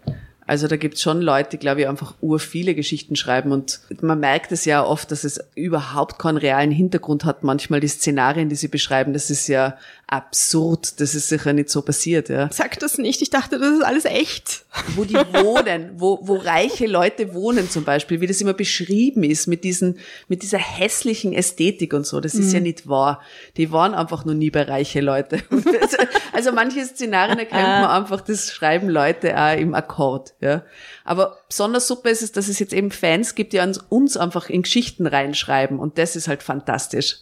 Also 0.48 0.68
da 0.68 0.78
gibt's 0.78 1.02
schon 1.02 1.22
Leute, 1.22 1.52
die, 1.52 1.58
glaube 1.58 1.82
ich, 1.82 1.88
einfach 1.90 2.16
ur 2.22 2.40
viele 2.40 2.74
Geschichten 2.74 3.18
schreiben 3.18 3.52
und 3.52 3.82
man 4.02 4.20
merkt 4.20 4.52
es 4.54 4.64
ja 4.64 4.84
oft, 4.84 5.12
dass 5.12 5.26
es 5.26 5.40
überhaupt 5.56 6.18
keinen 6.18 6.38
realen 6.38 6.72
Hintergrund 6.72 7.26
hat. 7.26 7.44
Manchmal 7.44 7.82
die 7.82 7.90
Szenarien, 7.90 8.48
die 8.48 8.56
sie 8.56 8.70
beschreiben, 8.70 9.12
das 9.12 9.30
ist 9.30 9.48
ja 9.48 9.78
absurd. 10.08 11.02
Das 11.02 11.14
ist 11.16 11.28
sicher 11.28 11.52
nicht 11.52 11.70
so 11.70 11.82
passiert, 11.82 12.30
ja. 12.30 12.50
Sag 12.52 12.80
das 12.80 12.98
nicht, 12.98 13.22
ich 13.22 13.30
dachte, 13.30 13.60
das 13.60 13.74
ist 13.74 13.84
alles 13.84 14.06
echt. 14.06 14.64
Wo 14.96 15.04
die 15.04 15.16
wohnen, 15.16 15.92
wo, 15.98 16.20
wo 16.22 16.36
reiche 16.36 16.88
Leute 16.88 17.34
wohnen 17.34 17.70
zum 17.70 17.84
Beispiel, 17.84 18.22
wie 18.22 18.28
das 18.28 18.40
immer 18.40 18.54
beschrieben 18.54 19.24
ist 19.24 19.48
mit 19.48 19.66
diesen, 19.66 20.00
mit 20.30 20.44
dieser 20.44 20.60
hässlichen 20.60 21.34
Ästhetik 21.34 21.94
und 21.94 22.06
so. 22.06 22.22
Das 22.22 22.36
ist 22.36 22.54
ja 22.54 22.62
nicht 22.62 22.88
wahr. 22.88 23.22
Die 23.58 23.72
waren 23.72 23.94
einfach 23.94 24.24
noch 24.24 24.34
nie 24.34 24.50
bei 24.50 24.64
reiche 24.64 25.02
Leute. 25.02 25.42
Also, 25.80 25.98
also 26.34 26.52
manche 26.54 26.84
Szenarien 26.84 27.40
erkennt 27.40 27.62
man 27.62 27.86
einfach, 27.86 28.22
das 28.22 28.52
schreiben 28.52 28.90
Leute 28.90 29.38
auch 29.40 29.58
im 29.58 29.74
Akkord, 29.74 30.34
ja. 30.40 30.64
Aber 31.04 31.40
besonders 31.48 31.88
super 31.88 32.10
ist 32.10 32.22
es, 32.22 32.32
dass 32.32 32.48
es 32.48 32.60
jetzt 32.60 32.74
eben 32.74 32.92
Fans 32.92 33.36
gibt, 33.36 33.54
die 33.54 33.60
uns, 33.60 33.80
uns 33.90 34.18
einfach 34.18 34.50
in 34.50 34.62
Geschichten 34.62 35.08
reinschreiben 35.08 35.80
und 35.80 35.98
das 35.98 36.16
ist 36.16 36.28
halt 36.28 36.44
fantastisch. 36.44 37.18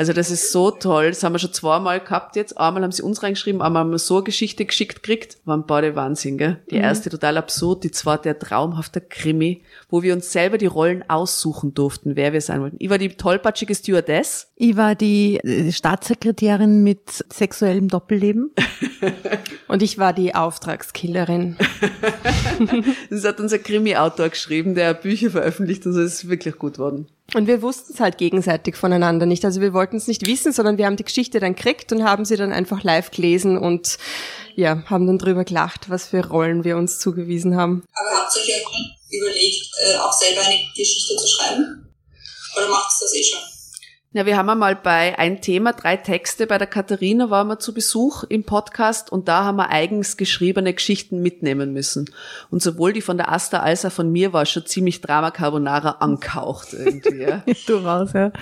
Also 0.00 0.14
das 0.14 0.30
ist 0.30 0.50
so 0.50 0.70
toll. 0.70 1.10
Das 1.10 1.22
haben 1.22 1.34
wir 1.34 1.38
schon 1.38 1.52
zweimal 1.52 2.00
gehabt 2.00 2.34
jetzt. 2.34 2.56
Einmal 2.56 2.82
haben 2.84 2.90
sie 2.90 3.02
uns 3.02 3.22
reingeschrieben, 3.22 3.60
einmal 3.60 3.80
haben 3.80 3.90
wir 3.90 3.98
so 3.98 4.14
eine 4.14 4.24
Geschichte 4.24 4.64
geschickt 4.64 5.02
gekriegt. 5.02 5.36
Waren 5.44 5.66
beide 5.66 5.94
Wahnsinn, 5.94 6.38
gell? 6.38 6.58
Die 6.70 6.76
erste 6.76 7.10
total 7.10 7.36
absurd, 7.36 7.84
die 7.84 7.90
zweite 7.90 8.30
ein 8.30 8.38
traumhafter 8.38 9.02
Krimi, 9.02 9.62
wo 9.90 10.02
wir 10.02 10.14
uns 10.14 10.32
selber 10.32 10.56
die 10.56 10.64
Rollen 10.64 11.04
aussuchen 11.10 11.74
durften, 11.74 12.16
wer 12.16 12.32
wir 12.32 12.40
sein 12.40 12.62
wollten. 12.62 12.76
Ich 12.78 12.88
war 12.88 12.96
die 12.96 13.10
tollpatschige 13.10 13.74
Stewardess. 13.74 14.50
Ich 14.56 14.74
war 14.78 14.94
die 14.94 15.36
äh, 15.40 15.70
Staatssekretärin 15.70 16.82
mit 16.82 17.22
sexuellem 17.30 17.88
Doppelleben. 17.88 18.52
Und 19.68 19.82
ich 19.82 19.98
war 19.98 20.14
die 20.14 20.34
Auftragskillerin. 20.34 21.58
Das 23.10 23.24
hat 23.24 23.40
unser 23.40 23.58
Krimi-Autor 23.58 24.28
geschrieben, 24.28 24.74
der 24.74 24.94
Bücher 24.94 25.30
veröffentlicht 25.30 25.84
und 25.86 25.94
so 25.94 26.00
ist 26.00 26.28
wirklich 26.28 26.58
gut 26.58 26.78
worden. 26.78 27.08
Und 27.34 27.46
wir 27.46 27.62
wussten 27.62 27.92
es 27.92 28.00
halt 28.00 28.18
gegenseitig 28.18 28.76
voneinander 28.76 29.26
nicht. 29.26 29.44
Also 29.44 29.60
wir 29.60 29.72
wollten 29.72 29.96
es 29.96 30.08
nicht 30.08 30.26
wissen, 30.26 30.52
sondern 30.52 30.78
wir 30.78 30.86
haben 30.86 30.96
die 30.96 31.04
Geschichte 31.04 31.38
dann 31.38 31.54
gekriegt 31.54 31.92
und 31.92 32.04
haben 32.04 32.24
sie 32.24 32.36
dann 32.36 32.52
einfach 32.52 32.82
live 32.82 33.10
gelesen 33.10 33.56
und 33.56 33.98
ja, 34.56 34.82
haben 34.86 35.06
dann 35.06 35.18
drüber 35.18 35.44
gelacht, 35.44 35.88
was 35.90 36.06
für 36.06 36.26
Rollen 36.26 36.64
wir 36.64 36.76
uns 36.76 36.98
zugewiesen 36.98 37.56
haben. 37.56 37.84
Aber 37.94 38.22
habt 38.22 38.34
ihr 38.36 38.54
euch 38.54 39.20
überlegt, 39.20 39.70
äh, 39.84 39.96
auch 39.96 40.12
selber 40.12 40.42
eine 40.42 40.58
Geschichte 40.76 41.16
zu 41.16 41.26
schreiben? 41.26 41.88
Oder 42.56 42.68
macht 42.68 42.90
ihr 43.00 43.04
das 43.04 43.14
eh 43.14 43.22
schon? 43.22 43.49
Ja, 44.12 44.26
wir 44.26 44.36
haben 44.36 44.48
einmal 44.48 44.74
bei 44.74 45.16
ein 45.20 45.40
Thema, 45.40 45.72
drei 45.72 45.96
Texte 45.96 46.48
bei 46.48 46.58
der 46.58 46.66
Katharina 46.66 47.30
waren 47.30 47.46
wir 47.46 47.60
zu 47.60 47.72
Besuch 47.72 48.24
im 48.24 48.42
Podcast 48.42 49.12
und 49.12 49.28
da 49.28 49.44
haben 49.44 49.58
wir 49.58 49.70
eigens 49.70 50.16
geschriebene 50.16 50.74
Geschichten 50.74 51.22
mitnehmen 51.22 51.72
müssen. 51.72 52.10
Und 52.50 52.60
sowohl 52.60 52.92
die 52.92 53.02
von 53.02 53.18
der 53.18 53.30
Asta 53.30 53.60
als 53.60 53.84
auch 53.84 53.92
von 53.92 54.10
mir 54.10 54.32
war 54.32 54.46
schon 54.46 54.66
ziemlich 54.66 55.00
Drama 55.00 55.30
Carbonara 55.30 55.90
angehaucht 56.00 56.72
irgendwie. 56.72 57.22
Ja. 57.22 57.44
Durchaus, 57.68 58.12
ja. 58.14 58.32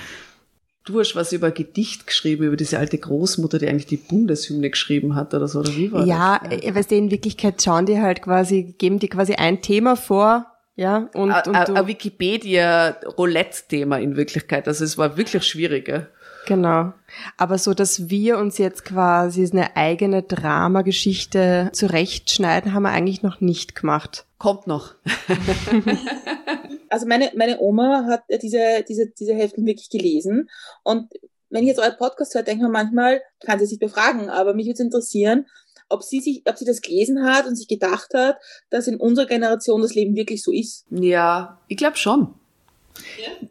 Du 0.87 0.99
hast 1.01 1.15
was 1.15 1.35
über 1.35 1.49
ein 1.49 1.55
Gedicht 1.55 2.07
geschrieben, 2.07 2.45
über 2.45 2.57
diese 2.57 2.79
alte 2.79 2.97
Großmutter, 2.97 3.59
die 3.59 3.69
eigentlich 3.69 3.85
die 3.85 3.99
Bundeshymne 3.99 4.71
geschrieben 4.71 5.17
hat 5.17 5.35
oder 5.35 5.49
so, 5.49 5.59
oder 5.61 5.77
wie 5.77 5.93
war 5.93 6.07
Ja, 6.07 6.41
das? 6.43 6.63
äh, 6.63 6.75
weißt 6.75 6.91
du, 6.93 6.97
in 6.97 7.11
Wirklichkeit 7.11 7.63
schauen 7.63 7.85
die 7.85 8.01
halt 8.01 8.23
quasi, 8.23 8.75
geben 8.79 8.99
die 9.01 9.09
quasi 9.09 9.35
ein 9.35 9.61
Thema 9.61 9.97
vor, 9.97 10.47
ja, 10.79 11.09
und, 11.15 11.33
A- 11.33 11.43
und 11.47 11.57
a- 11.57 11.65
du, 11.65 11.75
Ein 11.75 11.87
Wikipedia-Roulette-Thema 11.89 13.99
in 13.99 14.17
Wirklichkeit. 14.17 14.69
Also 14.69 14.85
es 14.85 14.97
war 14.97 15.17
wirklich 15.17 15.43
schwierig. 15.45 15.89
Ja. 15.89 16.07
genau. 16.47 16.93
Aber 17.37 17.59
so, 17.59 17.75
dass 17.75 18.09
wir 18.09 18.39
uns 18.39 18.59
jetzt 18.59 18.85
quasi 18.85 19.49
eine 19.53 19.77
eigene 19.77 20.23
Dramageschichte 20.23 21.71
zurechtschneiden, 21.73 22.73
haben 22.75 22.85
wir 22.85 22.91
eigentlich 22.91 23.23
noch 23.23 23.41
nicht 23.41 23.75
gemacht. 23.75 24.25
Kommt 24.39 24.67
noch. 24.67 24.95
Also 26.91 27.07
meine, 27.07 27.31
meine 27.37 27.61
Oma 27.61 28.07
hat 28.09 28.23
diese, 28.43 28.83
diese, 28.89 29.09
diese 29.09 29.35
Heften 29.35 29.67
wirklich 29.67 29.91
gelesen. 29.91 30.49
Und 30.85 31.11
wenn 31.51 31.63
ich 31.63 31.69
jetzt 31.69 31.81
euer 31.81 31.91
Podcast 31.91 32.35
höre, 32.35 32.43
denke 32.45 32.63
ich 32.63 32.67
mir 32.67 32.73
manchmal, 32.73 33.21
kann 33.45 33.59
sie 33.59 33.67
sich 33.67 33.79
befragen, 33.79 34.31
aber 34.31 34.55
mich 34.55 34.65
würde 34.67 34.73
es 34.75 34.81
interessieren, 34.81 35.47
ob 35.89 36.03
sie 36.03 36.21
sich, 36.21 36.43
ob 36.47 36.57
sie 36.57 36.65
das 36.65 36.81
gelesen 36.81 37.25
hat 37.25 37.47
und 37.47 37.57
sich 37.57 37.69
gedacht 37.69 38.13
hat, 38.15 38.37
dass 38.71 38.87
in 38.87 38.97
unserer 38.97 39.27
Generation 39.27 39.83
das 39.83 39.95
Leben 39.95 40.15
wirklich 40.17 40.43
so 40.43 40.53
ist. 40.53 40.87
Ja, 40.91 41.61
ich 41.69 41.77
glaube 41.77 41.97
schon. 41.97 42.35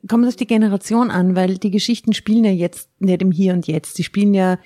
Kommt 0.08 0.28
auf 0.28 0.36
die 0.36 0.48
Generation 0.48 1.10
an, 1.10 1.36
weil 1.36 1.58
die 1.58 1.72
Geschichten 1.72 2.14
spielen 2.14 2.44
ja 2.44 2.52
jetzt 2.52 2.90
nicht 3.00 3.22
im 3.22 3.32
Hier 3.32 3.54
und 3.54 3.68
Jetzt. 3.68 3.98
Die 3.98 4.04
spielen 4.04 4.34
ja 4.34 4.60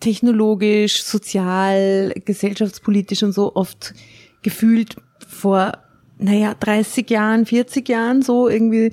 technologisch, 0.00 1.02
sozial, 1.02 2.12
gesellschaftspolitisch 2.24 3.22
und 3.22 3.32
so 3.32 3.54
oft 3.56 3.94
gefühlt 4.42 4.96
vor, 5.26 5.72
naja, 6.22 6.54
30 6.58 7.08
Jahren, 7.10 7.46
40 7.46 7.88
Jahren 7.88 8.22
so 8.22 8.48
irgendwie 8.48 8.92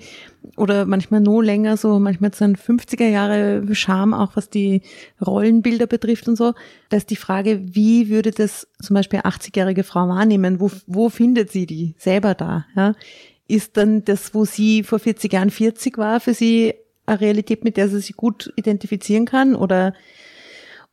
oder 0.57 0.85
manchmal 0.85 1.21
noch 1.21 1.41
länger, 1.41 1.77
so 1.77 1.99
manchmal 1.99 2.31
ein 2.39 2.55
50er 2.55 3.07
Jahre 3.07 3.63
Charme, 3.73 4.13
auch 4.13 4.35
was 4.35 4.49
die 4.49 4.81
Rollenbilder 5.25 5.87
betrifft 5.87 6.27
und 6.27 6.35
so. 6.35 6.53
Da 6.89 6.97
ist 6.97 7.09
die 7.09 7.15
Frage, 7.15 7.61
wie 7.63 8.09
würde 8.09 8.31
das 8.31 8.67
zum 8.81 8.93
Beispiel 8.93 9.19
eine 9.23 9.33
80-jährige 9.33 9.83
Frau 9.83 10.07
wahrnehmen? 10.07 10.59
Wo, 10.59 10.71
wo 10.87 11.09
findet 11.09 11.51
sie 11.51 11.65
die 11.65 11.95
selber 11.97 12.33
da? 12.33 12.65
Ja? 12.75 12.93
Ist 13.47 13.77
dann 13.77 14.03
das, 14.05 14.33
wo 14.33 14.45
sie 14.45 14.83
vor 14.83 14.99
40 14.99 15.31
Jahren 15.31 15.49
40 15.49 15.97
war, 15.97 16.19
für 16.19 16.33
sie 16.33 16.73
eine 17.05 17.21
Realität, 17.21 17.63
mit 17.63 17.77
der 17.77 17.89
sie 17.89 17.99
sich 17.99 18.15
gut 18.15 18.51
identifizieren 18.55 19.25
kann? 19.25 19.55
Oder, 19.55 19.93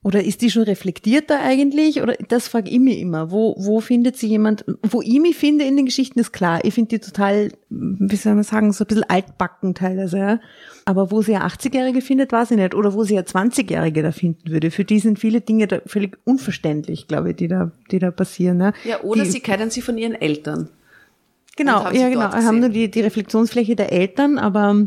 oder 0.07 0.23
ist 0.23 0.40
die 0.40 0.53
schon 0.53 0.62
reflektierter 0.62 1.40
eigentlich? 1.40 2.01
Oder 2.01 2.14
das 2.29 2.47
frage 2.47 2.71
ich 2.71 2.79
mich 2.79 3.01
immer. 3.01 3.33
Wo, 3.33 3.57
wo 3.59 3.81
findet 3.81 4.16
sie 4.16 4.29
jemand, 4.29 4.64
wo 4.88 5.03
ich 5.03 5.19
mich 5.19 5.35
finde 5.35 5.64
in 5.64 5.75
den 5.75 5.85
Geschichten, 5.85 6.21
ist 6.21 6.33
klar. 6.33 6.61
Ich 6.62 6.75
finde 6.75 6.90
die 6.90 6.99
total, 7.01 7.51
wie 7.71 8.14
soll 8.14 8.37
man 8.37 8.45
sagen, 8.45 8.73
so 8.73 8.85
ein 8.85 8.87
bisschen 8.87 9.03
altbacken 9.11 9.75
teilweise. 9.75 10.16
Ja? 10.16 10.40
Aber 10.85 11.11
wo 11.11 11.23
sie 11.23 11.35
eine 11.35 11.45
80-Jährige 11.47 12.03
findet, 12.03 12.31
weiß 12.31 12.53
ich 12.53 12.57
nicht. 12.57 12.77
Oder 12.77 12.95
wo 12.95 13.03
sie 13.03 13.19
eine 13.19 13.27
20-Jährige 13.27 14.05
da 14.05 14.12
finden 14.12 14.49
würde. 14.49 14.71
Für 14.71 14.85
die 14.85 15.01
sind 15.01 15.19
viele 15.19 15.40
Dinge 15.40 15.66
da 15.66 15.81
völlig 15.87 16.16
unverständlich, 16.23 17.09
glaube 17.09 17.31
ich, 17.31 17.37
die 17.37 17.49
da, 17.49 17.73
die 17.90 17.99
da 17.99 18.12
passieren. 18.12 18.61
Ja, 18.61 18.73
Ja, 18.85 19.01
oder 19.03 19.25
die, 19.25 19.31
sie 19.31 19.40
kennen 19.40 19.71
sie 19.71 19.81
von 19.81 19.99
ihren 19.99 20.14
Eltern. 20.14 20.69
Genau, 21.57 21.90
ja 21.90 22.09
genau. 22.11 22.31
Haben 22.33 22.61
nur 22.61 22.69
die, 22.69 22.88
die 22.92 23.01
Reflexionsfläche 23.01 23.75
der 23.75 23.90
Eltern, 23.90 24.38
aber 24.38 24.87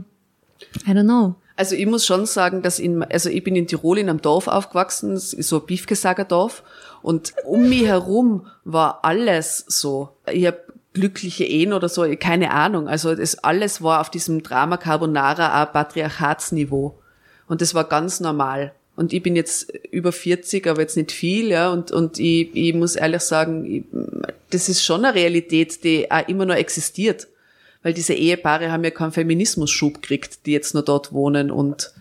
I 0.88 0.92
don't 0.92 1.04
know. 1.04 1.36
Also 1.60 1.76
ich 1.76 1.88
muss 1.88 2.06
schon 2.06 2.26
sagen, 2.26 2.62
dass 2.62 2.80
in, 2.80 3.04
also 3.04 3.30
ich 3.30 3.44
bin 3.44 3.54
in 3.58 3.68
Tirol 3.68 3.98
in 3.98 4.10
einem 4.10 4.22
Dorf 4.22 4.48
aufgewachsen, 4.48 5.18
so 5.18 5.58
ein 5.58 5.66
Biefgesager 5.66 6.24
Dorf 6.24 6.64
und 7.02 7.34
um 7.44 7.68
mich 7.68 7.86
herum 7.86 8.48
war 8.64 9.04
alles 9.04 9.66
so. 9.68 10.08
Ich 10.32 10.46
habe 10.46 10.64
glückliche 10.94 11.44
Ehen 11.44 11.74
oder 11.74 11.90
so, 11.90 12.06
keine 12.18 12.52
Ahnung. 12.52 12.88
Also 12.88 13.14
das 13.14 13.44
alles 13.44 13.82
war 13.82 14.00
auf 14.00 14.10
diesem 14.10 14.42
Drama 14.42 14.78
Carbonara 14.78 15.66
Patriarchatsniveau 15.66 16.98
und 17.50 17.60
das 17.60 17.76
war 17.76 17.84
ganz 17.84 18.22
normal. 18.22 18.72
Und 18.96 19.12
ich 19.12 19.22
bin 19.22 19.36
jetzt 19.36 19.70
über 19.92 20.14
40, 20.14 20.66
aber 20.66 20.80
jetzt 20.80 20.96
nicht 20.96 21.12
viel, 21.12 21.50
ja, 21.50 21.74
und, 21.74 21.92
und 21.92 22.20
ich, 22.20 22.56
ich 22.56 22.74
muss 22.74 22.96
ehrlich 22.96 23.24
sagen, 23.24 23.66
ich, 23.66 23.84
das 24.50 24.70
ist 24.70 24.82
schon 24.82 25.04
eine 25.04 25.14
Realität, 25.14 25.84
die 25.84 26.10
auch 26.10 26.26
immer 26.30 26.46
noch 26.46 26.56
existiert. 26.56 27.28
Weil 27.82 27.94
diese 27.94 28.14
Ehepaare 28.14 28.72
haben 28.72 28.84
ja 28.84 28.92
keinen 28.92 29.12
Feminismusschub 29.14 30.02
gekriegt, 30.02 30.46
die 30.46 30.52
jetzt 30.52 30.74
nur 30.74 30.84
dort 30.84 31.14
wohnen 31.14 31.50
und 31.52 31.94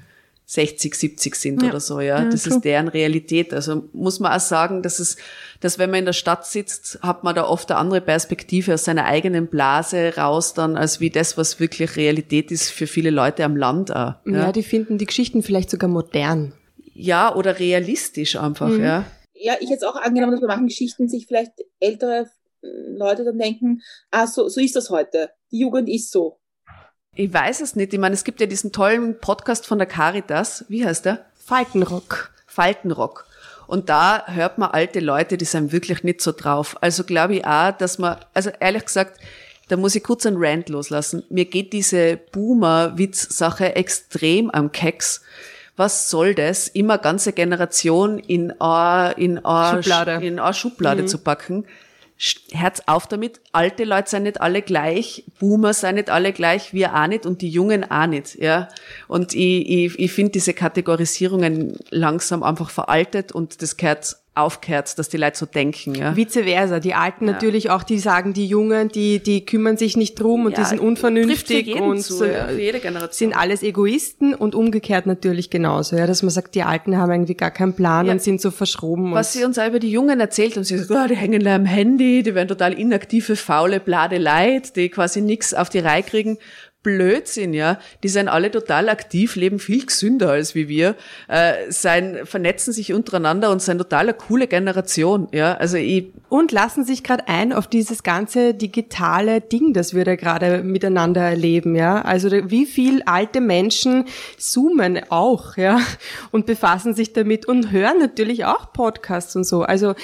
60, 0.47 0.95
70 0.95 1.35
sind 1.37 1.63
Ja. 1.63 1.69
oder 1.69 1.81
so, 1.81 2.01
ja. 2.01 2.23
Ja, 2.23 2.31
das 2.31 2.45
true. 2.45 2.55
ist 2.57 2.65
deren 2.65 2.89
Realität. 2.89 3.53
Also 3.53 3.85
muss 3.93 4.19
man 4.19 4.33
auch 4.33 4.41
sagen, 4.41 4.83
dass 4.83 4.99
es, 4.99 5.19
dass 5.61 5.79
wenn 5.79 5.91
man 5.91 5.99
in 6.01 6.05
der 6.07 6.15
Stadt 6.15 6.47
sitzt, 6.47 6.99
hat 7.03 7.23
man 7.23 7.35
da 7.35 7.45
oft 7.45 7.71
eine 7.71 7.79
andere 7.79 8.01
Perspektive 8.01 8.73
aus 8.75 8.85
seiner 8.85 9.05
eigenen 9.05 9.49
Blase 9.49 10.15
raus 10.17 10.55
dann, 10.55 10.77
als 10.79 11.01
wie 11.01 11.11
das, 11.11 11.37
was 11.37 11.61
wirklich 11.61 11.97
Realität 11.97 12.51
ist 12.51 12.71
für 12.71 12.87
viele 12.87 13.11
Leute 13.11 13.45
am 13.45 13.57
Land 13.57 13.95
auch. 13.95 14.15
Ja, 14.25 14.51
die 14.53 14.63
finden 14.63 14.97
die 14.97 15.05
Geschichten 15.07 15.43
vielleicht 15.43 15.69
sogar 15.71 15.91
modern. 15.91 16.55
Ja, 16.95 17.35
oder 17.35 17.59
realistisch 17.59 18.37
einfach, 18.37 18.69
Mhm. 18.71 18.83
ja. 18.83 19.05
Ja, 19.41 19.55
ich 19.61 19.71
hätte 19.71 19.89
auch 19.89 19.95
angenommen, 19.97 20.33
dass 20.33 20.41
bei 20.41 20.47
manchen 20.49 20.67
Geschichten 20.67 21.09
sich 21.09 21.27
vielleicht 21.29 21.53
ältere 21.79 22.27
Leute 22.63 23.25
dann 23.25 23.39
denken, 23.39 23.83
ah, 24.11 24.27
so, 24.27 24.49
so 24.49 24.61
ist 24.61 24.77
das 24.77 24.91
heute. 24.91 25.31
Die 25.51 25.61
Jugend 25.61 25.89
ist 25.89 26.11
so. 26.11 26.41
Ich 27.15 27.33
weiß 27.33 27.61
es 27.61 27.77
nicht. 27.77 27.93
Ich 27.93 27.99
meine, 27.99 28.15
es 28.15 28.25
gibt 28.25 28.41
ja 28.41 28.47
diesen 28.47 28.73
tollen 28.73 29.19
Podcast 29.19 29.67
von 29.67 29.79
der 29.79 29.87
Caritas. 29.87 30.65
Wie 30.69 30.85
heißt 30.85 31.05
der? 31.05 31.27
Faltenrock. 31.35 32.33
Faltenrock. 32.47 33.27
Und 33.67 33.89
da 33.89 34.27
hört 34.27 34.59
man 34.59 34.71
alte 34.71 35.01
Leute, 35.01 35.37
die 35.37 35.45
sind 35.45 35.73
wirklich 35.73 36.03
nicht 36.03 36.21
so 36.21 36.33
drauf. 36.33 36.77
Also 36.81 37.05
glaube 37.05 37.37
ich 37.37 37.45
auch, 37.45 37.73
dass 37.73 37.99
man, 37.99 38.17
also 38.35 38.51
ehrlich 38.61 38.87
gesagt, 38.87 39.21
da 39.69 39.77
muss 39.77 39.95
ich 39.95 40.03
kurz 40.03 40.25
einen 40.25 40.37
Rant 40.39 40.71
loslassen. 40.71 41.23
Mir 41.29 41.45
geht 41.45 41.73
diese 41.73 42.17
Boomer-Witz-Sache 42.33 43.77
extrem 43.77 44.51
am 44.51 44.73
Keks. 44.73 45.23
Was 45.77 46.11
soll 46.11 46.35
das? 46.35 46.69
Immer 46.69 46.99
ganze 46.99 47.33
Generation 47.33 48.19
in 48.19 48.53
eine, 48.61 49.13
in 49.13 49.45
eine 49.45 49.83
Schublade. 49.83 50.27
in 50.27 50.39
eine 50.39 50.55
Schublade 50.55 51.05
zu 51.05 51.19
packen. 51.19 51.67
Herz 52.51 52.83
auf 52.87 53.07
damit. 53.07 53.41
Alte 53.53 53.85
Leute 53.85 54.11
sind 54.11 54.25
nicht 54.25 54.41
alle 54.41 54.63
gleich. 54.63 55.25
Boomer 55.39 55.73
sind 55.73 55.95
nicht 55.95 56.11
alle 56.11 56.33
gleich. 56.33 56.73
Wir 56.75 56.95
auch 56.95 57.07
nicht. 57.07 57.27
Und 57.27 57.43
die 57.43 57.49
Jungen 57.49 57.89
auch 57.89 58.07
nicht, 58.07 58.35
ja. 58.37 58.69
Und 59.07 59.35
ich, 59.35 59.69
ich, 59.69 59.99
ich 59.99 60.13
finde 60.13 60.33
diese 60.33 60.53
Kategorisierungen 60.53 61.79
langsam 61.91 62.43
einfach 62.43 62.71
veraltet 62.71 63.31
und 63.31 63.63
das 63.63 63.77
gehört 63.77 64.17
aufgehört, 64.39 64.99
dass 64.99 65.09
die 65.09 65.17
Leute 65.17 65.39
so 65.39 65.47
denken, 65.47 65.95
ja. 65.95 66.17
Vice 66.17 66.41
versa. 66.45 66.81
Die 66.81 66.95
Alten 66.95 67.27
natürlich 67.27 67.71
auch, 67.71 67.83
die 67.83 67.99
sagen, 67.99 68.33
die 68.33 68.47
Jungen, 68.47 68.89
die, 68.89 69.19
die 69.23 69.45
kümmern 69.45 69.77
sich 69.77 69.97
nicht 69.97 70.15
drum 70.21 70.47
und 70.47 70.53
Ja, 70.53 70.63
die 70.63 70.69
sind 70.69 70.81
unvernünftig 70.81 71.81
und 71.81 72.01
zu, 72.01 72.25
ja, 72.25 72.49
sind 73.11 73.37
alles 73.37 73.63
Egoisten 73.63 74.35
und 74.35 74.55
umgekehrt 74.55 75.07
natürlich 75.07 75.51
genauso, 75.51 75.97
ja, 75.97 76.07
dass 76.07 76.23
man 76.23 76.31
sagt, 76.31 76.55
die 76.55 76.63
Alten 76.63 76.97
haben 76.97 77.11
irgendwie 77.11 77.35
gar 77.35 77.51
keinen 77.51 77.75
Plan 77.75 78.07
Ja. 78.07 78.13
und 78.13 78.23
sind 78.23 78.41
so 78.41 78.51
verschroben. 78.51 79.13
Was 79.13 79.35
und 79.35 79.41
sie 79.41 79.45
uns 79.47 79.59
auch 79.59 79.67
über 79.67 79.79
die 79.79 79.91
Jungen 79.91 80.21
erzählt 80.21 80.57
haben, 80.57 80.65
sie 80.65 80.79
sagt, 80.79 80.91
oh, 80.91 81.09
die 81.09 81.17
hängen 81.17 81.43
da 81.45 81.55
am 81.55 81.65
Handy, 81.67 82.23
die 82.23 82.35
werden 82.35 82.49
total 82.49 82.73
inaktive, 82.73 83.37
faule, 83.37 83.81
blade 83.81 84.19
Leid, 84.19 84.77
die 84.77 84.89
quasi 84.89 85.21
nichts 85.21 85.55
auf 85.55 85.69
die 85.69 85.81
Reihe 85.81 86.03
kriegen. 86.03 86.39
Blödsinn, 86.89 87.53
ja. 87.53 87.79
Die 88.03 88.09
sind 88.09 88.29
alle 88.29 88.51
total 88.51 88.89
aktiv, 88.89 89.37
leben 89.37 89.59
viel 89.59 89.85
gesünder 89.85 90.31
als 90.31 90.55
wie 90.55 90.69
wir, 90.71 90.95
äh, 91.29 91.71
sein, 91.71 92.21
vernetzen 92.25 92.73
sich 92.73 92.95
untereinander 92.95 93.51
und 93.51 93.61
sind 93.61 93.77
total 93.77 94.05
eine 94.05 94.15
coole 94.15 94.47
Generation, 94.47 95.29
ja. 95.33 95.55
Also 95.55 95.77
ich, 95.77 96.13
und 96.31 96.51
lassen 96.51 96.85
sich 96.85 97.05
gerade 97.05 97.29
ein 97.29 97.53
auf 97.53 97.67
dieses 97.67 98.03
ganze 98.03 98.55
digitale 98.55 99.43
Ding, 99.43 99.75
das 99.75 99.93
wir 99.93 100.07
da 100.07 100.17
gerade 100.17 100.63
miteinander 100.63 101.21
erleben, 101.21 101.77
ja. 101.77 102.01
Also 102.01 102.31
wie 102.31 102.65
viel 102.65 103.03
alte 103.05 103.43
Menschen 103.43 104.07
zoomen 104.39 104.99
auch, 105.11 105.59
ja, 105.59 105.81
und 106.31 106.47
befassen 106.47 106.95
sich 106.95 107.13
damit 107.13 107.47
und 107.47 107.71
hören 107.71 107.99
natürlich 107.99 108.47
auch 108.47 108.73
Podcasts 108.73 109.37
und 109.37 109.45
so. 109.45 109.63
Also 109.63 109.95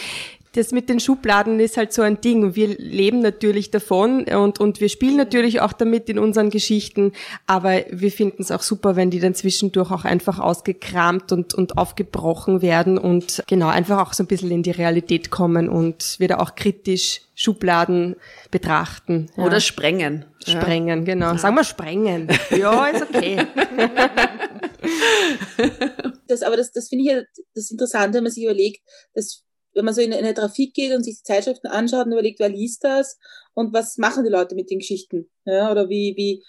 das 0.54 0.70
mit 0.70 0.88
den 0.88 1.00
Schubladen 1.00 1.58
ist 1.58 1.76
halt 1.76 1.92
so 1.92 2.02
ein 2.02 2.20
Ding. 2.20 2.54
Wir 2.54 2.68
leben 2.78 3.20
natürlich 3.20 3.70
davon 3.70 4.24
und, 4.24 4.60
und 4.60 4.80
wir 4.80 4.88
spielen 4.88 5.16
natürlich 5.16 5.60
auch 5.60 5.72
damit 5.72 6.08
in 6.08 6.18
unseren 6.18 6.50
Geschichten, 6.50 7.12
aber 7.46 7.84
wir 7.90 8.12
finden 8.12 8.42
es 8.42 8.50
auch 8.50 8.62
super, 8.62 8.94
wenn 8.94 9.10
die 9.10 9.18
dann 9.18 9.34
zwischendurch 9.34 9.90
auch 9.90 10.04
einfach 10.04 10.38
ausgekramt 10.38 11.32
und, 11.32 11.54
und 11.54 11.76
aufgebrochen 11.76 12.62
werden 12.62 12.98
und 12.98 13.42
genau 13.48 13.68
einfach 13.68 13.98
auch 13.98 14.12
so 14.12 14.22
ein 14.22 14.26
bisschen 14.26 14.52
in 14.52 14.62
die 14.62 14.70
Realität 14.70 15.30
kommen 15.30 15.68
und 15.68 16.16
wieder 16.20 16.40
auch 16.40 16.54
kritisch 16.54 17.22
Schubladen 17.34 18.14
betrachten. 18.52 19.30
Ja. 19.36 19.44
oder 19.44 19.58
sprengen. 19.58 20.24
Ja. 20.44 20.60
sprengen, 20.60 21.04
genau. 21.04 21.36
Sagen 21.36 21.56
wir 21.56 21.64
sprengen. 21.64 22.28
Ja, 22.50 22.86
ist 22.86 23.02
okay. 23.02 23.44
Das, 26.26 26.42
aber 26.42 26.56
das, 26.56 26.72
das 26.72 26.88
finde 26.88 27.04
ich 27.04 27.10
ja 27.10 27.22
das 27.54 27.70
Interessante, 27.70 28.16
wenn 28.16 28.24
man 28.24 28.32
sich 28.32 28.44
überlegt, 28.44 28.82
dass 29.14 29.44
wenn 29.74 29.84
man 29.84 29.94
so 29.94 30.00
in 30.00 30.12
eine 30.12 30.34
Trafik 30.34 30.74
geht 30.74 30.92
und 30.94 31.04
sich 31.04 31.16
die 31.16 31.22
Zeitschriften 31.22 31.68
anschaut 31.68 32.06
und 32.06 32.12
überlegt, 32.12 32.40
wer 32.40 32.48
liest 32.48 32.84
das 32.84 33.18
und 33.54 33.72
was 33.72 33.98
machen 33.98 34.24
die 34.24 34.30
Leute 34.30 34.54
mit 34.54 34.70
den 34.70 34.78
Geschichten? 34.78 35.28
Ja, 35.44 35.70
oder 35.70 35.88
wie, 35.88 36.14
wie, 36.16 36.42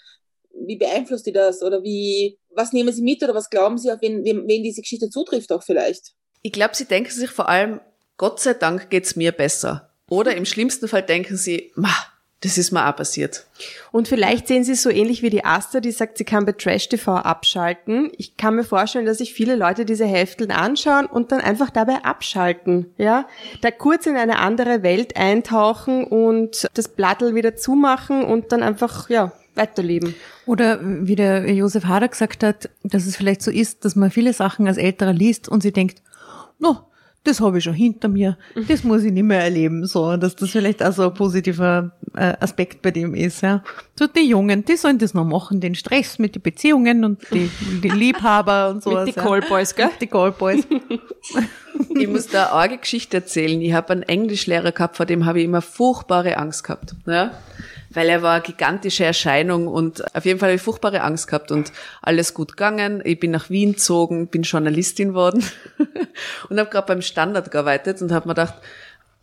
wie 0.66 0.76
beeinflusst 0.76 1.26
die 1.26 1.32
das? 1.32 1.62
Oder 1.62 1.82
wie, 1.82 2.38
was 2.50 2.72
nehmen 2.72 2.92
sie 2.92 3.02
mit 3.02 3.22
oder 3.22 3.34
was 3.34 3.50
glauben 3.50 3.78
sie, 3.78 3.90
auf 3.90 4.00
wen, 4.00 4.24
wen, 4.24 4.46
wen 4.46 4.62
diese 4.62 4.80
Geschichte 4.80 5.10
zutrifft 5.10 5.52
auch 5.52 5.62
vielleicht? 5.62 6.14
Ich 6.42 6.52
glaube, 6.52 6.76
sie 6.76 6.86
denken 6.86 7.10
sich 7.10 7.30
vor 7.30 7.48
allem, 7.48 7.80
Gott 8.16 8.40
sei 8.40 8.54
Dank 8.54 8.90
geht's 8.90 9.16
mir 9.16 9.32
besser. 9.32 9.90
Oder 10.08 10.36
im 10.36 10.44
schlimmsten 10.44 10.88
Fall 10.88 11.02
denken 11.02 11.36
sie, 11.36 11.72
ma, 11.74 11.94
das 12.40 12.58
ist 12.58 12.70
mir 12.70 12.86
auch 12.86 12.94
passiert. 12.94 13.46
Und 13.92 14.08
vielleicht 14.08 14.46
sehen 14.46 14.62
Sie 14.62 14.72
es 14.72 14.82
so 14.82 14.90
ähnlich 14.90 15.22
wie 15.22 15.30
die 15.30 15.44
Asta, 15.44 15.80
die 15.80 15.90
sagt, 15.90 16.18
sie 16.18 16.24
kann 16.24 16.44
bei 16.44 16.52
Trash 16.52 16.88
TV 16.88 17.14
abschalten. 17.16 18.12
Ich 18.18 18.36
kann 18.36 18.56
mir 18.56 18.64
vorstellen, 18.64 19.06
dass 19.06 19.18
sich 19.18 19.32
viele 19.32 19.56
Leute 19.56 19.86
diese 19.86 20.04
Hefteln 20.04 20.50
anschauen 20.50 21.06
und 21.06 21.32
dann 21.32 21.40
einfach 21.40 21.70
dabei 21.70 22.04
abschalten, 22.04 22.92
ja? 22.98 23.26
Da 23.62 23.70
kurz 23.70 24.06
in 24.06 24.16
eine 24.16 24.38
andere 24.38 24.82
Welt 24.82 25.16
eintauchen 25.16 26.04
und 26.04 26.68
das 26.74 26.88
Blattl 26.88 27.34
wieder 27.34 27.56
zumachen 27.56 28.22
und 28.22 28.52
dann 28.52 28.62
einfach, 28.62 29.08
ja, 29.08 29.32
weiterleben. 29.54 30.14
Oder 30.44 30.80
wie 30.82 31.16
der 31.16 31.50
Josef 31.50 31.86
Hader 31.86 32.08
gesagt 32.08 32.42
hat, 32.42 32.68
dass 32.82 33.06
es 33.06 33.16
vielleicht 33.16 33.40
so 33.40 33.50
ist, 33.50 33.86
dass 33.86 33.96
man 33.96 34.10
viele 34.10 34.34
Sachen 34.34 34.68
als 34.68 34.76
Älterer 34.76 35.14
liest 35.14 35.48
und 35.48 35.62
sie 35.62 35.72
denkt, 35.72 36.02
no, 36.58 36.80
das 37.26 37.40
habe 37.40 37.58
ich 37.58 37.64
schon 37.64 37.74
hinter 37.74 38.08
mir, 38.08 38.38
das 38.68 38.84
muss 38.84 39.02
ich 39.02 39.12
nicht 39.12 39.24
mehr 39.24 39.42
erleben, 39.42 39.86
so, 39.86 40.16
dass 40.16 40.36
das 40.36 40.50
vielleicht 40.50 40.82
auch 40.82 40.92
so 40.92 41.04
ein 41.04 41.14
positiver 41.14 41.92
äh, 42.14 42.34
Aspekt 42.40 42.82
bei 42.82 42.90
dem 42.90 43.14
ist, 43.14 43.42
ja. 43.42 43.62
So 43.98 44.06
die 44.06 44.28
Jungen, 44.28 44.64
die 44.64 44.76
sollen 44.76 44.98
das 44.98 45.14
noch 45.14 45.24
machen, 45.24 45.60
den 45.60 45.74
Stress 45.74 46.18
mit 46.18 46.34
den 46.34 46.42
Beziehungen 46.42 47.04
und 47.04 47.22
die, 47.32 47.50
die 47.82 47.88
Liebhaber 47.88 48.70
und 48.70 48.82
so. 48.82 48.90
Mit 48.90 49.08
die 49.08 49.12
Callboys, 49.12 49.74
gell? 49.74 49.90
Die 50.00 50.06
Callboys. 50.06 50.66
Ich 51.90 52.08
muss 52.08 52.26
da 52.28 52.44
eine 52.44 52.52
arge 52.52 52.78
Geschichte 52.78 53.18
erzählen. 53.18 53.60
Ich 53.60 53.72
habe 53.72 53.92
einen 53.92 54.02
Englischlehrer 54.02 54.72
gehabt, 54.72 54.96
vor 54.96 55.06
dem 55.06 55.26
habe 55.26 55.38
ich 55.40 55.44
immer 55.44 55.62
furchtbare 55.62 56.36
Angst 56.36 56.64
gehabt. 56.64 56.94
Ja? 57.06 57.32
Weil 57.90 58.08
er 58.08 58.22
war 58.22 58.34
eine 58.34 58.42
gigantische 58.42 59.04
Erscheinung 59.04 59.68
und 59.68 60.14
auf 60.14 60.24
jeden 60.24 60.38
Fall 60.38 60.50
habe 60.50 60.56
ich 60.56 60.62
furchtbare 60.62 61.00
Angst 61.02 61.28
gehabt 61.28 61.50
und 61.50 61.72
alles 62.02 62.34
gut 62.34 62.52
gegangen. 62.52 63.00
Ich 63.04 63.18
bin 63.18 63.30
nach 63.30 63.48
Wien 63.50 63.72
gezogen, 63.72 64.28
bin 64.28 64.42
Journalistin 64.42 65.14
worden 65.14 65.44
und 66.48 66.58
habe 66.58 66.70
gerade 66.70 66.86
beim 66.86 67.02
Standard 67.02 67.50
gearbeitet 67.50 68.02
und 68.02 68.12
habe 68.12 68.28
mir 68.28 68.34
gedacht, 68.34 68.54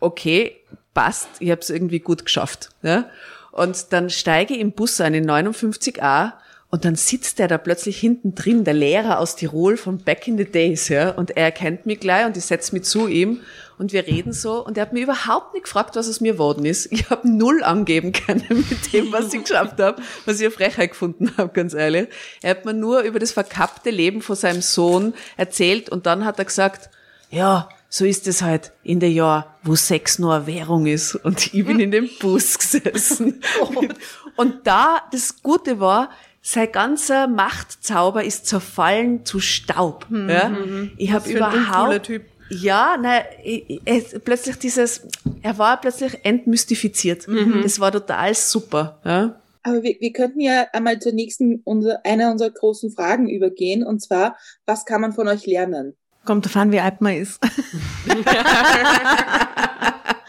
okay, 0.00 0.56
passt, 0.92 1.28
ich 1.40 1.50
habe 1.50 1.60
es 1.60 1.70
irgendwie 1.70 2.00
gut 2.00 2.24
geschafft. 2.24 2.70
Ja? 2.82 3.08
Und 3.52 3.92
dann 3.92 4.10
steige 4.10 4.54
ich 4.54 4.60
im 4.60 4.72
Bus 4.72 5.00
ein 5.00 5.14
in 5.14 5.30
59a 5.30 6.32
und 6.74 6.84
dann 6.84 6.96
sitzt 6.96 7.38
der 7.38 7.46
da 7.46 7.56
plötzlich 7.56 8.00
hinten 8.00 8.34
drin, 8.34 8.64
der 8.64 8.74
Lehrer 8.74 9.20
aus 9.20 9.36
Tirol 9.36 9.76
von 9.76 9.98
Back 9.98 10.26
in 10.26 10.36
the 10.36 10.44
Days, 10.44 10.88
ja, 10.88 11.10
und 11.10 11.30
er 11.30 11.44
erkennt 11.44 11.86
mich 11.86 12.00
gleich 12.00 12.26
und 12.26 12.36
ich 12.36 12.46
setze 12.46 12.74
mich 12.74 12.82
zu 12.82 13.06
ihm 13.06 13.42
und 13.78 13.92
wir 13.92 14.08
reden 14.08 14.32
so 14.32 14.66
und 14.66 14.76
er 14.76 14.82
hat 14.82 14.92
mir 14.92 15.04
überhaupt 15.04 15.54
nicht 15.54 15.66
gefragt, 15.66 15.94
was 15.94 16.08
aus 16.08 16.20
mir 16.20 16.32
geworden 16.32 16.64
ist. 16.64 16.90
Ich 16.90 17.10
habe 17.10 17.30
null 17.30 17.62
angeben 17.62 18.10
können 18.10 18.66
mit 18.68 18.92
dem, 18.92 19.12
was 19.12 19.32
ich 19.32 19.44
geschafft 19.44 19.80
habe, 19.80 20.02
was 20.24 20.40
ich 20.40 20.46
eine 20.46 20.50
Frechheit 20.50 20.90
gefunden 20.90 21.30
habe, 21.36 21.52
ganz 21.52 21.74
ehrlich. 21.74 22.08
Er 22.42 22.50
hat 22.50 22.64
mir 22.64 22.74
nur 22.74 23.02
über 23.02 23.20
das 23.20 23.30
verkappte 23.30 23.90
Leben 23.90 24.20
von 24.20 24.34
seinem 24.34 24.60
Sohn 24.60 25.14
erzählt 25.36 25.90
und 25.90 26.06
dann 26.06 26.24
hat 26.24 26.40
er 26.40 26.44
gesagt, 26.44 26.90
ja, 27.30 27.68
so 27.88 28.04
ist 28.04 28.26
es 28.26 28.42
halt 28.42 28.72
in 28.82 28.98
der 28.98 29.12
Jahr, 29.12 29.60
wo 29.62 29.76
Sex 29.76 30.18
nur 30.18 30.34
eine 30.34 30.48
Währung 30.48 30.86
ist. 30.86 31.14
Und 31.14 31.54
ich 31.54 31.64
bin 31.64 31.78
in 31.78 31.92
dem 31.92 32.10
Bus 32.18 32.58
gesessen. 32.58 33.40
Und 34.36 34.66
da, 34.66 35.02
das 35.12 35.40
Gute 35.44 35.78
war, 35.78 36.10
sein 36.46 36.70
ganzer 36.70 37.26
Machtzauber 37.26 38.22
ist 38.22 38.46
zerfallen 38.46 39.24
zu 39.24 39.40
Staub. 39.40 40.06
Ja? 40.10 40.54
Ich 40.98 41.10
habe 41.10 41.26
für 41.26 41.42
ein 41.46 41.54
überhaupt 41.64 42.02
Typ. 42.04 42.26
ja, 42.50 42.98
nein, 43.00 43.22
ich- 43.42 43.80
ich- 43.82 44.22
plötzlich 44.22 44.58
dieses, 44.58 45.06
er 45.40 45.56
war 45.56 45.80
plötzlich 45.80 46.18
entmystifiziert. 46.22 47.26
Das 47.62 47.80
war 47.80 47.92
total 47.92 48.34
super. 48.34 49.00
Ja? 49.06 49.40
Aber 49.62 49.82
wir, 49.82 49.96
wir 49.98 50.12
könnten 50.12 50.40
ja 50.40 50.66
einmal 50.74 50.98
zur 50.98 51.12
nächsten, 51.12 51.62
unser, 51.64 52.04
einer 52.04 52.30
unserer 52.30 52.50
großen 52.50 52.90
Fragen 52.92 53.30
übergehen, 53.30 53.82
und 53.82 54.02
zwar, 54.02 54.36
was 54.66 54.84
kann 54.84 55.00
man 55.00 55.14
von 55.14 55.26
euch 55.26 55.46
lernen? 55.46 55.94
Kommt 56.26 56.44
davon, 56.44 56.70
wie 56.72 56.80
alt 56.80 57.00
man 57.00 57.14
ist. 57.16 57.40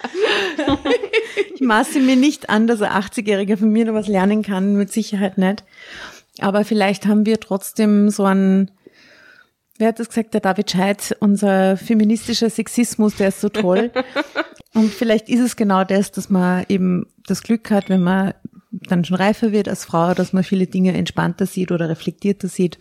ich 1.54 1.62
maße 1.62 2.00
mir 2.00 2.16
nicht 2.16 2.50
an, 2.50 2.68
dass 2.68 2.82
ein 2.82 2.92
80-Jähriger 2.92 3.58
von 3.58 3.70
mir 3.70 3.86
noch 3.86 3.94
was 3.94 4.08
lernen 4.08 4.44
kann, 4.44 4.76
mit 4.76 4.92
Sicherheit 4.92 5.38
nicht. 5.38 5.64
Aber 6.40 6.66
vielleicht 6.66 7.06
haben 7.06 7.26
wir 7.26 7.40
trotzdem 7.40 8.10
so 8.10 8.24
einen, 8.26 8.72
wer 9.78 9.90
hat 9.90 10.00
das 10.00 10.10
gesagt, 10.10 10.34
der 10.34 10.42
David 10.42 10.72
Scheidt, 10.72 11.16
unser 11.20 11.78
feministischer 11.78 12.50
Sexismus, 12.50 13.16
der 13.16 13.30
ist 13.30 13.42
so 13.42 13.50
toll. 13.50 13.92
Und 14.74 14.92
vielleicht 14.92 15.30
ist 15.30 15.40
es 15.40 15.56
genau 15.56 15.86
das, 15.86 16.12
dass 16.12 16.30
man 16.30 16.66
eben 16.68 17.08
das 17.26 17.44
Glück 17.44 17.72
hat, 17.72 17.90
wenn 17.90 18.04
man 18.04 18.34
dann 18.72 19.06
schon 19.06 19.16
reifer 19.16 19.54
wird 19.54 19.70
als 19.70 19.86
Frau, 19.86 20.14
dass 20.14 20.34
man 20.34 20.44
viele 20.44 20.68
Dinge 20.68 20.94
entspannter 20.94 21.46
sieht 21.46 21.72
oder 21.72 21.88
reflektierter 21.88 22.50
sieht 22.50 22.78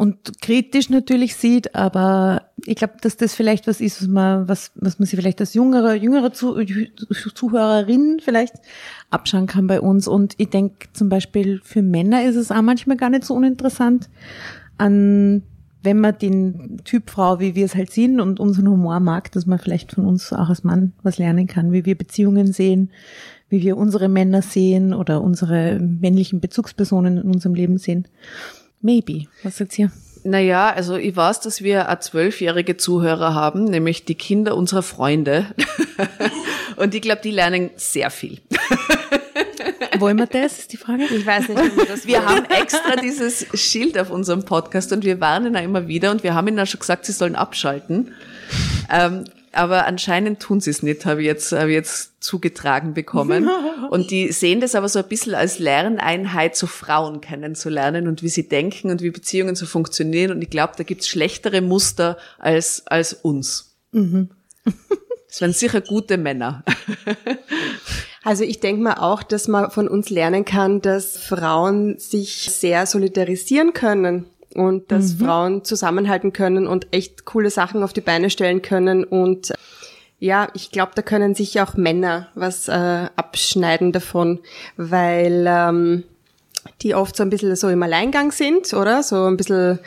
und 0.00 0.40
kritisch 0.40 0.88
natürlich 0.88 1.36
sieht, 1.36 1.74
aber 1.74 2.44
ich 2.64 2.76
glaube, 2.76 2.94
dass 3.02 3.18
das 3.18 3.34
vielleicht 3.34 3.66
was 3.66 3.82
ist, 3.82 4.00
was 4.00 4.08
man, 4.08 4.48
was, 4.48 4.72
was 4.74 4.98
man 4.98 5.04
sich 5.04 5.20
vielleicht 5.20 5.40
als 5.40 5.52
jüngere, 5.52 5.92
jüngere 5.92 6.32
Zu 6.32 6.56
Zuhörerin 7.34 8.18
vielleicht 8.24 8.54
abschauen 9.10 9.46
kann 9.46 9.66
bei 9.66 9.78
uns. 9.78 10.08
Und 10.08 10.36
ich 10.38 10.48
denke 10.48 10.88
zum 10.94 11.10
Beispiel 11.10 11.60
für 11.62 11.82
Männer 11.82 12.24
ist 12.24 12.36
es 12.36 12.50
auch 12.50 12.62
manchmal 12.62 12.96
gar 12.96 13.10
nicht 13.10 13.24
so 13.24 13.34
uninteressant, 13.34 14.08
an 14.78 15.42
wenn 15.82 16.00
man 16.00 16.16
den 16.16 16.80
Typ 16.84 17.10
Frau, 17.10 17.38
wie 17.38 17.54
wir 17.54 17.66
es 17.66 17.74
halt 17.74 17.90
sind 17.90 18.20
und 18.20 18.40
unseren 18.40 18.68
Humor 18.68 19.00
mag, 19.00 19.30
dass 19.32 19.44
man 19.44 19.58
vielleicht 19.58 19.92
von 19.92 20.06
uns 20.06 20.32
auch 20.32 20.48
als 20.48 20.64
Mann 20.64 20.94
was 21.02 21.18
lernen 21.18 21.46
kann, 21.46 21.72
wie 21.72 21.84
wir 21.84 21.96
Beziehungen 21.96 22.54
sehen, 22.54 22.90
wie 23.50 23.62
wir 23.62 23.76
unsere 23.76 24.08
Männer 24.08 24.40
sehen 24.40 24.94
oder 24.94 25.20
unsere 25.20 25.78
männlichen 25.78 26.40
Bezugspersonen 26.40 27.18
in 27.18 27.30
unserem 27.30 27.54
Leben 27.54 27.76
sehen. 27.76 28.06
Maybe. 28.80 29.26
Was 29.42 29.58
sagt's 29.58 29.78
ihr? 29.78 29.90
Naja, 30.22 30.70
also 30.70 30.96
ich 30.96 31.16
weiß, 31.16 31.40
dass 31.40 31.62
wir 31.62 31.90
auch 31.90 31.98
zwölfjährige 32.00 32.76
Zuhörer 32.76 33.34
haben, 33.34 33.64
nämlich 33.64 34.04
die 34.04 34.14
Kinder 34.14 34.56
unserer 34.56 34.82
Freunde. 34.82 35.46
Und 36.76 36.94
ich 36.94 37.02
glaube, 37.02 37.22
die 37.22 37.30
lernen 37.30 37.70
sehr 37.76 38.10
viel. 38.10 38.40
Wollen 39.98 40.18
wir 40.18 40.26
das, 40.26 40.58
ist 40.60 40.72
die 40.72 40.76
Frage? 40.76 41.04
Ich 41.04 41.26
weiß 41.26 41.48
nicht, 41.48 41.58
ob 41.58 41.76
wir 41.76 41.84
das 41.84 42.06
Wir 42.06 42.24
haben 42.24 42.44
extra 42.46 42.96
dieses 42.96 43.46
Schild 43.54 43.98
auf 43.98 44.10
unserem 44.10 44.44
Podcast 44.44 44.92
und 44.92 45.04
wir 45.04 45.20
warnen 45.20 45.56
auch 45.56 45.62
immer 45.62 45.88
wieder 45.88 46.10
und 46.10 46.22
wir 46.22 46.34
haben 46.34 46.48
ihnen 46.48 46.60
auch 46.60 46.66
schon 46.66 46.80
gesagt, 46.80 47.04
sie 47.04 47.12
sollen 47.12 47.34
abschalten. 47.34 48.14
Ähm, 48.90 49.24
aber 49.52 49.86
anscheinend 49.86 50.40
tun 50.40 50.60
sie 50.60 50.70
es 50.70 50.82
nicht, 50.82 51.04
habe 51.06 51.22
ich 51.22 51.26
jetzt, 51.26 51.52
habe 51.52 51.70
ich 51.70 51.74
jetzt 51.74 52.22
zugetragen 52.22 52.94
bekommen. 52.94 53.48
Und 53.90 54.10
die 54.10 54.30
sehen 54.32 54.60
das 54.60 54.74
aber 54.74 54.88
so 54.88 55.00
ein 55.00 55.08
bisschen 55.08 55.34
als 55.34 55.58
Lerneinheit, 55.58 56.56
so 56.56 56.66
Frauen 56.66 57.20
kennenzulernen 57.20 58.06
und 58.06 58.22
wie 58.22 58.28
sie 58.28 58.48
denken 58.48 58.90
und 58.90 59.02
wie 59.02 59.10
Beziehungen 59.10 59.56
so 59.56 59.66
funktionieren. 59.66 60.30
Und 60.30 60.42
ich 60.42 60.50
glaube, 60.50 60.74
da 60.76 60.84
gibt's 60.84 61.08
schlechtere 61.08 61.60
Muster 61.60 62.16
als, 62.38 62.86
als 62.86 63.14
uns. 63.14 63.74
Das 65.28 65.40
wären 65.40 65.52
sicher 65.52 65.80
gute 65.80 66.18
Männer. 66.18 66.62
Also 68.22 68.44
ich 68.44 68.60
denke 68.60 68.82
mal 68.82 68.98
auch, 68.98 69.22
dass 69.22 69.48
man 69.48 69.70
von 69.70 69.88
uns 69.88 70.10
lernen 70.10 70.44
kann, 70.44 70.82
dass 70.82 71.16
Frauen 71.16 71.98
sich 71.98 72.50
sehr 72.50 72.84
solidarisieren 72.84 73.72
können 73.72 74.26
und 74.54 74.90
dass 74.90 75.14
Frauen 75.14 75.64
zusammenhalten 75.64 76.32
können 76.32 76.66
und 76.66 76.88
echt 76.90 77.24
coole 77.24 77.50
Sachen 77.50 77.82
auf 77.82 77.92
die 77.92 78.00
Beine 78.00 78.30
stellen 78.30 78.62
können. 78.62 79.04
Und 79.04 79.52
ja, 80.18 80.48
ich 80.54 80.70
glaube, 80.70 80.92
da 80.94 81.02
können 81.02 81.34
sich 81.34 81.60
auch 81.60 81.74
Männer 81.76 82.28
was 82.34 82.68
äh, 82.68 82.72
abschneiden 83.16 83.92
davon, 83.92 84.40
weil 84.76 85.46
ähm, 85.48 86.04
die 86.82 86.94
oft 86.94 87.16
so 87.16 87.22
ein 87.22 87.30
bisschen 87.30 87.54
so 87.56 87.68
im 87.68 87.82
Alleingang 87.82 88.32
sind, 88.32 88.72
oder? 88.74 89.02
So 89.02 89.24
ein 89.26 89.36
bisschen 89.36 89.78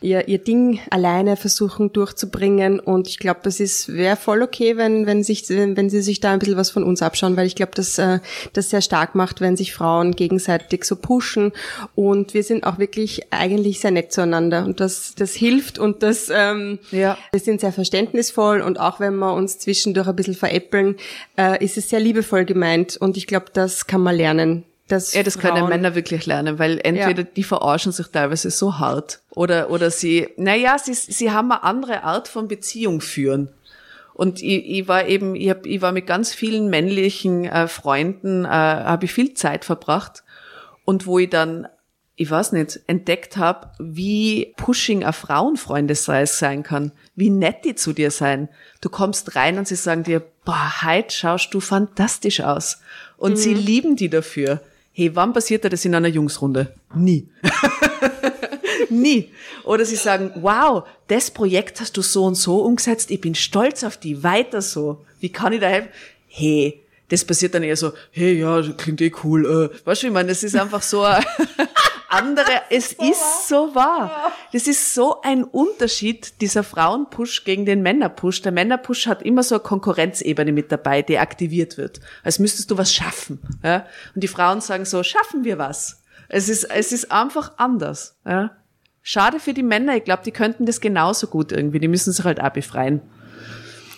ihr, 0.00 0.28
ihr 0.28 0.38
Ding 0.38 0.80
alleine 0.90 1.36
versuchen 1.36 1.92
durchzubringen. 1.92 2.80
Und 2.80 3.08
ich 3.08 3.18
glaube, 3.18 3.40
das 3.42 3.60
ist 3.60 3.88
wäre 3.92 4.16
voll 4.16 4.42
okay, 4.42 4.76
wenn, 4.76 5.06
wenn, 5.06 5.22
sich, 5.22 5.48
wenn, 5.48 5.76
wenn 5.76 5.90
sie 5.90 6.02
sich 6.02 6.20
da 6.20 6.32
ein 6.32 6.38
bisschen 6.38 6.56
was 6.56 6.70
von 6.70 6.84
uns 6.84 7.02
abschauen, 7.02 7.36
weil 7.36 7.46
ich 7.46 7.54
glaube, 7.54 7.72
dass 7.74 7.98
äh, 7.98 8.20
das 8.52 8.70
sehr 8.70 8.80
stark 8.80 9.14
macht, 9.14 9.40
wenn 9.40 9.56
sich 9.56 9.74
Frauen 9.74 10.12
gegenseitig 10.12 10.84
so 10.84 10.96
pushen. 10.96 11.52
Und 11.94 12.34
wir 12.34 12.42
sind 12.42 12.64
auch 12.64 12.78
wirklich 12.78 13.32
eigentlich 13.32 13.80
sehr 13.80 13.90
nett 13.90 14.12
zueinander. 14.12 14.64
Und 14.64 14.80
das, 14.80 15.14
das 15.16 15.34
hilft 15.34 15.78
und 15.78 16.02
das 16.02 16.30
ähm, 16.32 16.78
Ja. 16.90 17.18
wir 17.32 17.40
sind 17.40 17.60
sehr 17.60 17.72
verständnisvoll 17.72 18.60
und 18.60 18.78
auch 18.78 19.00
wenn 19.00 19.16
wir 19.16 19.34
uns 19.34 19.58
zwischendurch 19.58 20.08
ein 20.08 20.16
bisschen 20.16 20.34
veräppeln, 20.34 20.96
äh, 21.36 21.62
ist 21.64 21.76
es 21.76 21.88
sehr 21.88 22.00
liebevoll 22.00 22.44
gemeint. 22.44 22.96
Und 22.96 23.16
ich 23.16 23.26
glaube, 23.26 23.46
das 23.52 23.86
kann 23.86 24.00
man 24.00 24.16
lernen. 24.16 24.64
Dass 24.88 25.12
Ja, 25.14 25.22
das 25.22 25.38
können 25.38 25.58
Frauen- 25.58 25.68
Männer 25.68 25.94
wirklich 25.94 26.26
lernen, 26.26 26.58
weil 26.58 26.80
entweder 26.82 27.22
die 27.24 27.44
verarschen 27.44 27.92
sich 27.92 28.08
teilweise 28.08 28.50
so 28.50 28.78
hart 28.78 29.20
oder, 29.30 29.70
oder 29.70 29.90
sie, 29.90 30.28
naja, 30.36 30.78
sie, 30.78 30.94
sie 30.94 31.30
haben 31.30 31.52
eine 31.52 31.62
andere 31.62 32.02
Art 32.04 32.26
von 32.26 32.48
Beziehung 32.48 33.00
führen. 33.00 33.50
Und 34.14 34.42
ich, 34.42 34.66
ich 34.66 34.88
war 34.88 35.06
eben, 35.06 35.36
ich, 35.36 35.48
hab, 35.50 35.64
ich 35.64 35.80
war 35.80 35.92
mit 35.92 36.06
ganz 36.06 36.34
vielen 36.34 36.70
männlichen 36.70 37.44
äh, 37.44 37.68
Freunden, 37.68 38.44
äh, 38.44 38.48
habe 38.48 39.04
ich 39.04 39.12
viel 39.12 39.34
Zeit 39.34 39.64
verbracht. 39.64 40.24
Und 40.84 41.06
wo 41.06 41.20
ich 41.20 41.30
dann, 41.30 41.68
ich 42.16 42.28
weiß 42.28 42.50
nicht, 42.52 42.80
entdeckt 42.88 43.36
habe, 43.36 43.70
wie 43.78 44.54
pushing 44.56 45.04
ein 45.04 45.12
Frauenfreunde 45.12 45.94
sein 45.94 46.64
kann, 46.64 46.90
wie 47.14 47.30
nett 47.30 47.64
die 47.64 47.76
zu 47.76 47.92
dir 47.92 48.10
sein. 48.10 48.48
Du 48.80 48.88
kommst 48.88 49.36
rein 49.36 49.56
und 49.56 49.68
sie 49.68 49.76
sagen 49.76 50.02
dir, 50.02 50.20
boah, 50.44 50.72
heute 50.82 51.14
schaust 51.14 51.54
du 51.54 51.60
fantastisch 51.60 52.40
aus. 52.40 52.80
Und 53.18 53.36
sie 53.36 53.54
lieben 53.54 53.94
die 53.94 54.08
dafür. 54.08 54.60
Hey, 54.98 55.14
wann 55.14 55.32
passiert 55.32 55.62
dir 55.62 55.70
das 55.70 55.84
in 55.84 55.94
einer 55.94 56.08
Jungsrunde? 56.08 56.74
Nie. 56.92 57.28
Nie. 58.90 59.30
Oder 59.62 59.84
sie 59.84 59.94
sagen, 59.94 60.32
wow, 60.34 60.88
das 61.06 61.30
Projekt 61.30 61.80
hast 61.80 61.96
du 61.96 62.02
so 62.02 62.24
und 62.24 62.34
so 62.34 62.62
umgesetzt, 62.62 63.12
ich 63.12 63.20
bin 63.20 63.36
stolz 63.36 63.84
auf 63.84 63.96
die, 63.96 64.24
weiter 64.24 64.60
so. 64.60 65.04
Wie 65.20 65.28
kann 65.28 65.52
ich 65.52 65.60
da 65.60 65.68
helfen? 65.68 65.90
Hey, 66.26 66.82
das 67.10 67.24
passiert 67.24 67.54
dann 67.54 67.62
eher 67.62 67.76
so, 67.76 67.92
hey, 68.10 68.40
ja, 68.40 68.60
klingt 68.76 69.00
eh 69.00 69.12
cool. 69.22 69.70
Äh. 69.72 69.86
Weißt 69.86 70.02
du, 70.02 70.08
ich 70.08 70.12
meine, 70.12 70.30
das 70.30 70.42
ist 70.42 70.56
einfach 70.56 70.82
so 70.82 71.06
andere, 72.08 72.46
es 72.70 72.92
ist 72.92 73.48
so 73.48 73.74
wahr. 73.74 74.32
Das 74.52 74.66
ist 74.66 74.94
so 74.94 75.20
ein 75.22 75.44
Unterschied, 75.44 76.40
dieser 76.40 76.62
Frauenpush 76.62 77.44
gegen 77.44 77.64
den 77.66 77.82
Männerpush. 77.82 78.42
Der 78.42 78.52
Männerpush 78.52 79.06
hat 79.06 79.22
immer 79.22 79.42
so 79.42 79.56
eine 79.56 79.62
Konkurrenzebene 79.62 80.52
mit 80.52 80.70
dabei, 80.72 81.02
die 81.02 81.18
aktiviert 81.18 81.76
wird. 81.76 82.00
Als 82.24 82.38
müsstest 82.38 82.70
du 82.70 82.78
was 82.78 82.92
schaffen. 82.92 83.40
Ja? 83.62 83.86
Und 84.14 84.22
die 84.22 84.28
Frauen 84.28 84.60
sagen 84.60 84.84
so, 84.84 85.02
schaffen 85.02 85.44
wir 85.44 85.58
was. 85.58 86.02
Es 86.28 86.48
ist, 86.48 86.64
es 86.64 86.92
ist 86.92 87.10
einfach 87.12 87.52
anders. 87.58 88.16
Ja? 88.26 88.50
Schade 89.02 89.40
für 89.40 89.54
die 89.54 89.62
Männer, 89.62 89.96
ich 89.96 90.04
glaube, 90.04 90.22
die 90.24 90.32
könnten 90.32 90.66
das 90.66 90.80
genauso 90.80 91.26
gut 91.28 91.52
irgendwie. 91.52 91.78
Die 91.80 91.88
müssen 91.88 92.12
sich 92.12 92.24
halt 92.24 92.40
auch 92.42 92.50
befreien. 92.50 93.00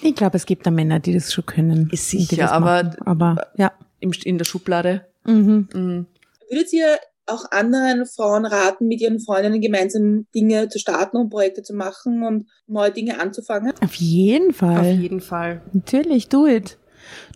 Ich 0.02 0.14
glaube, 0.14 0.36
es 0.36 0.46
gibt 0.46 0.66
da 0.66 0.70
Männer, 0.70 0.98
die 1.00 1.12
das 1.12 1.32
schon 1.32 1.44
können. 1.46 1.88
Ist 1.90 2.08
sicher, 2.11 2.52
aber- 2.52 2.96
aber 3.04 3.48
ja. 3.56 3.72
Im, 3.98 4.12
in 4.24 4.38
der 4.38 4.44
Schublade. 4.46 5.06
Mhm. 5.24 6.06
Würdet 6.48 6.72
ihr 6.72 6.98
auch 7.31 7.51
anderen 7.51 8.07
Frauen 8.07 8.45
raten, 8.45 8.89
mit 8.89 9.01
ihren 9.01 9.20
Freundinnen 9.20 9.61
gemeinsam 9.61 10.26
Dinge 10.35 10.68
zu 10.68 10.78
starten 10.78 11.16
und 11.16 11.31
Projekte 11.31 11.62
zu 11.62 11.74
machen 11.74 12.22
und 12.22 12.47
neue 12.66 12.91
Dinge 12.91 13.20
anzufangen? 13.20 13.72
Auf 13.83 13.95
jeden 13.95 14.53
Fall. 14.53 14.81
Auf 14.81 15.01
jeden 15.01 15.20
Fall. 15.20 15.62
Natürlich, 15.72 16.28
do 16.28 16.47
it. 16.47 16.78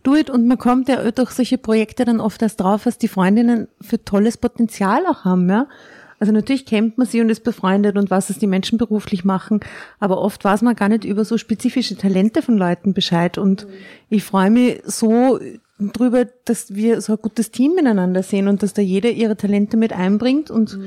Do 0.03 0.15
it. 0.15 0.31
Und 0.31 0.47
man 0.47 0.59
kommt 0.59 0.89
ja 0.89 1.11
durch 1.11 1.31
solche 1.31 1.59
Projekte 1.59 2.05
dann 2.05 2.21
oft 2.21 2.43
erst 2.43 2.61
drauf, 2.61 2.87
was 2.87 2.99
die 2.99 3.09
Freundinnen 3.09 3.69
für 3.81 4.05
tolles 4.05 4.37
Potenzial 4.37 5.07
auch 5.07 5.25
haben, 5.25 5.49
ja. 5.49 5.67
Also 6.21 6.33
natürlich 6.33 6.65
kennt 6.65 6.97
man 6.97 7.07
sie 7.07 7.21
und 7.21 7.29
ist 7.29 7.45
befreundet 7.45 7.99
und 7.99 8.11
was 8.11 8.31
es 8.31 8.39
die 8.39 8.47
Menschen 8.47 8.79
beruflich 8.79 9.25
machen, 9.25 9.61
aber 9.99 10.23
oft 10.23 10.43
weiß 10.45 10.63
man 10.63 10.77
gar 10.77 10.89
nicht 10.89 11.05
über 11.05 11.25
so 11.25 11.37
spezifische 11.37 11.97
Talente 11.97 12.41
von 12.41 12.57
Leuten 12.57 12.95
Bescheid. 12.95 13.37
Und 13.37 13.67
ich 14.09 14.25
freue 14.25 14.51
mich 14.51 14.81
so 14.87 15.39
drüber, 15.93 16.26
dass 16.45 16.74
wir 16.74 17.01
so 17.01 17.12
ein 17.14 17.18
gutes 17.22 17.51
Team 17.51 17.74
miteinander 17.74 18.22
sehen 18.22 18.49
und 18.49 18.62
dass 18.62 18.72
da 18.74 18.82
jeder 18.82 19.11
ihre 19.11 19.37
Talente 19.37 19.76
mit 19.76 19.93
einbringt 19.93 20.51
und 20.51 20.78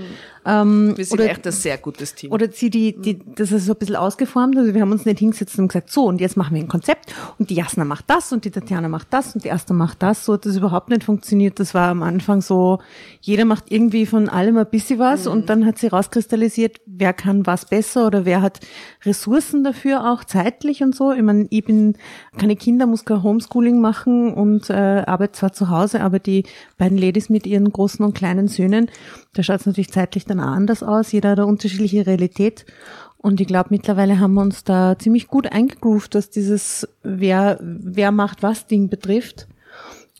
ähm, 0.45 0.93
Wir 0.95 1.03
sind 1.05 1.19
oder- 1.19 1.29
echt 1.29 1.45
ein 1.45 1.51
sehr 1.51 1.77
gutes 1.77 2.15
Team. 2.15 2.31
oder 2.31 2.49
sie 2.51 2.69
die, 2.69 2.95
die, 2.99 3.19
das 3.35 3.51
ist 3.51 3.65
so 3.65 3.73
ein 3.73 3.77
bisschen 3.79 3.97
ausgeformt. 3.97 4.57
Also 4.57 4.73
wir 4.73 4.79
haben 4.81 4.91
uns 4.93 5.05
nicht 5.05 5.19
hingesetzt 5.19 5.59
und 5.59 5.67
gesagt, 5.67 5.91
so, 5.91 6.05
und 6.05 6.21
jetzt 6.21 6.37
machen 6.37 6.55
wir 6.55 6.61
ein 6.63 6.69
Konzept 6.69 7.13
und 7.37 7.49
die 7.49 7.55
Jasna 7.55 7.83
macht 7.83 8.05
das 8.07 8.31
und 8.31 8.45
die 8.45 8.51
Tatjana 8.51 8.87
macht 8.87 9.07
das 9.11 9.35
und 9.35 9.43
die 9.43 9.51
Asta 9.51 9.73
macht 9.73 10.01
das. 10.01 10.23
So 10.25 10.33
hat 10.33 10.45
das 10.45 10.55
überhaupt 10.55 10.89
nicht 10.89 11.03
funktioniert. 11.03 11.59
Das 11.59 11.73
war 11.73 11.89
am 11.89 12.01
Anfang 12.01 12.41
so, 12.41 12.79
jeder 13.19 13.43
macht 13.43 13.65
irgendwie 13.71 14.05
von 14.05 14.29
allem 14.29 14.57
ein 14.57 14.67
bisschen 14.69 14.99
was 14.99 15.27
und 15.27 15.49
dann 15.49 15.65
hat 15.65 15.77
sie 15.79 15.87
rauskristallisiert, 15.87 16.77
wer 16.85 17.11
kann 17.13 17.45
was 17.45 17.65
besser 17.65 18.07
oder 18.07 18.23
wer 18.23 18.41
hat 18.41 18.61
Ressourcen 19.05 19.63
dafür 19.65 20.09
auch 20.11 20.23
zeitlich 20.23 20.81
und 20.81 20.95
so. 20.95 21.11
Ich 21.11 21.21
meine, 21.23 21.47
ich 21.49 21.65
bin 21.65 21.95
keine 22.37 22.55
Kinder, 22.55 22.85
muss 22.87 23.03
kein 23.03 23.21
Homeschooling 23.21 23.81
machen 23.81 24.33
und 24.33 24.69
äh, 24.69 24.73
arbeite 25.07 25.33
zwar 25.33 25.53
zu 25.53 25.69
Hause, 25.69 26.01
aber 26.01 26.19
die 26.19 26.43
beiden 26.77 26.97
Ladies 26.97 27.29
mit 27.29 27.45
ihren 27.45 27.71
großen 27.71 28.03
und 28.03 28.13
kleinen 28.13 28.47
Söhnen, 28.47 28.89
da 29.33 29.43
schaut 29.43 29.61
es 29.61 29.65
natürlich 29.65 29.91
zeitlich 29.91 30.25
dann 30.25 30.39
auch 30.39 30.47
anders 30.47 30.83
aus. 30.83 31.11
Jeder 31.11 31.31
hat 31.31 31.39
eine 31.39 31.47
unterschiedliche 31.47 32.05
Realität. 32.05 32.65
Und 33.17 33.41
ich 33.41 33.47
glaube, 33.47 33.69
mittlerweile 33.71 34.19
haben 34.19 34.35
wir 34.35 34.41
uns 34.41 34.63
da 34.63 34.97
ziemlich 34.97 35.27
gut 35.27 35.51
eingegroovt, 35.51 36.15
was 36.15 36.29
dieses 36.29 36.88
wer, 37.03 37.57
wer 37.61 38.11
macht 38.11 38.43
was 38.43 38.67
Ding 38.67 38.89
betrifft. 38.89 39.47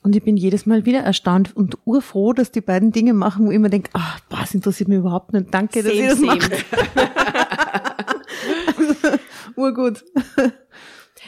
Und 0.04 0.16
ich 0.16 0.24
bin 0.24 0.38
jedes 0.38 0.66
Mal 0.66 0.86
wieder 0.86 1.00
erstaunt 1.00 1.56
und 1.56 1.78
urfroh, 1.86 2.34
dass 2.34 2.52
die 2.52 2.62
beiden 2.62 2.92
Dinge 2.92 3.14
machen, 3.14 3.46
wo 3.46 3.52
ich 3.52 3.56
immer 3.56 3.70
denke, 3.70 3.90
ah, 3.94 4.18
was 4.30 4.54
interessiert 4.54 4.90
mich 4.90 5.00
überhaupt 5.00 5.34
nicht. 5.34 5.54
Danke, 5.54 5.84
dass 5.84 5.94
ihr 5.94 6.10
das 6.10 6.20
macht. 6.20 6.50
Urgut. 9.56 10.04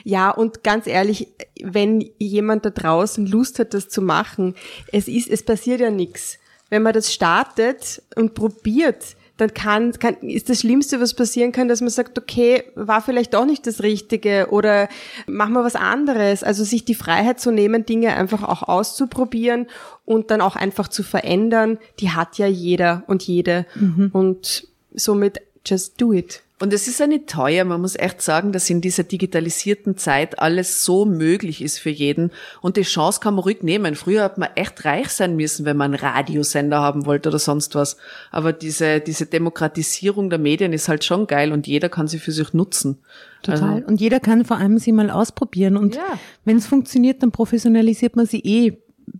Ja, 0.03 0.29
und 0.31 0.63
ganz 0.63 0.87
ehrlich, 0.87 1.27
wenn 1.61 2.09
jemand 2.17 2.65
da 2.65 2.69
draußen 2.69 3.25
Lust 3.25 3.59
hat, 3.59 3.73
das 3.73 3.89
zu 3.89 4.01
machen, 4.01 4.55
es 4.91 5.07
ist, 5.07 5.29
es 5.29 5.43
passiert 5.43 5.81
ja 5.81 5.91
nichts. 5.91 6.37
Wenn 6.69 6.83
man 6.83 6.93
das 6.93 7.13
startet 7.13 8.01
und 8.15 8.35
probiert, 8.35 9.15
dann 9.37 9.53
kann, 9.53 9.93
kann, 9.93 10.15
ist 10.15 10.49
das 10.49 10.59
Schlimmste, 10.59 10.99
was 10.99 11.13
passieren 11.13 11.51
kann, 11.53 11.69
dass 11.69 11.79
man 11.79 11.89
sagt, 11.89 12.19
okay, 12.19 12.63
war 12.75 13.01
vielleicht 13.01 13.33
doch 13.33 13.45
nicht 13.45 13.65
das 13.65 13.81
Richtige 13.81 14.47
oder 14.51 14.89
machen 15.27 15.53
wir 15.53 15.63
was 15.63 15.75
anderes. 15.75 16.43
Also 16.43 16.65
sich 16.65 16.83
die 16.83 16.95
Freiheit 16.95 17.39
zu 17.39 17.51
nehmen, 17.51 17.85
Dinge 17.85 18.15
einfach 18.15 18.43
auch 18.43 18.63
auszuprobieren 18.63 19.67
und 20.03 20.29
dann 20.29 20.41
auch 20.41 20.57
einfach 20.57 20.89
zu 20.89 21.03
verändern, 21.03 21.79
die 21.99 22.11
hat 22.11 22.37
ja 22.37 22.47
jeder 22.47 23.03
und 23.07 23.23
jede. 23.23 23.65
Und 24.11 24.67
somit 24.93 25.39
Just 25.65 26.01
do 26.01 26.13
it. 26.13 26.41
Und 26.61 26.73
es 26.73 26.89
ist 26.89 26.99
ja 26.99 27.07
nicht 27.07 27.27
teuer. 27.27 27.63
Man 27.63 27.79
muss 27.79 27.95
echt 27.95 28.21
sagen, 28.21 28.51
dass 28.51 28.69
in 28.69 28.81
dieser 28.81 29.03
digitalisierten 29.03 29.95
Zeit 29.95 30.39
alles 30.39 30.83
so 30.83 31.05
möglich 31.05 31.61
ist 31.61 31.79
für 31.79 31.89
jeden. 31.89 32.31
Und 32.61 32.75
die 32.75 32.81
Chance 32.81 33.21
kann 33.21 33.35
man 33.35 33.43
ruhig 33.43 33.63
nehmen. 33.63 33.95
Früher 33.95 34.23
hat 34.23 34.37
man 34.37 34.49
echt 34.55 34.83
reich 34.83 35.07
sein 35.09 35.37
müssen, 35.37 35.65
wenn 35.65 35.77
man 35.77 35.93
einen 35.93 36.03
Radiosender 36.03 36.81
haben 36.81 37.05
wollte 37.05 37.29
oder 37.29 37.39
sonst 37.39 37.75
was. 37.75 37.95
Aber 38.29 38.51
diese, 38.51 38.99
diese 38.99 39.25
Demokratisierung 39.25 40.29
der 40.29 40.39
Medien 40.39 40.73
ist 40.73 40.89
halt 40.89 41.05
schon 41.05 41.27
geil 41.27 41.53
und 41.53 41.65
jeder 41.65 41.87
kann 41.87 42.07
sie 42.07 42.19
für 42.19 42.33
sich 42.33 42.53
nutzen. 42.53 42.97
Total. 43.41 43.75
Also, 43.75 43.87
und 43.87 44.01
jeder 44.01 44.19
kann 44.19 44.43
vor 44.43 44.57
allem 44.57 44.79
sie 44.79 44.91
mal 44.91 45.09
ausprobieren. 45.09 45.77
Und 45.77 45.95
Ja. 45.95 46.19
wenn 46.43 46.57
es 46.57 46.67
funktioniert, 46.67 47.23
dann 47.23 47.31
professionalisiert 47.31 48.17
man 48.17 48.25
sie 48.25 48.39
eh, 48.39 48.77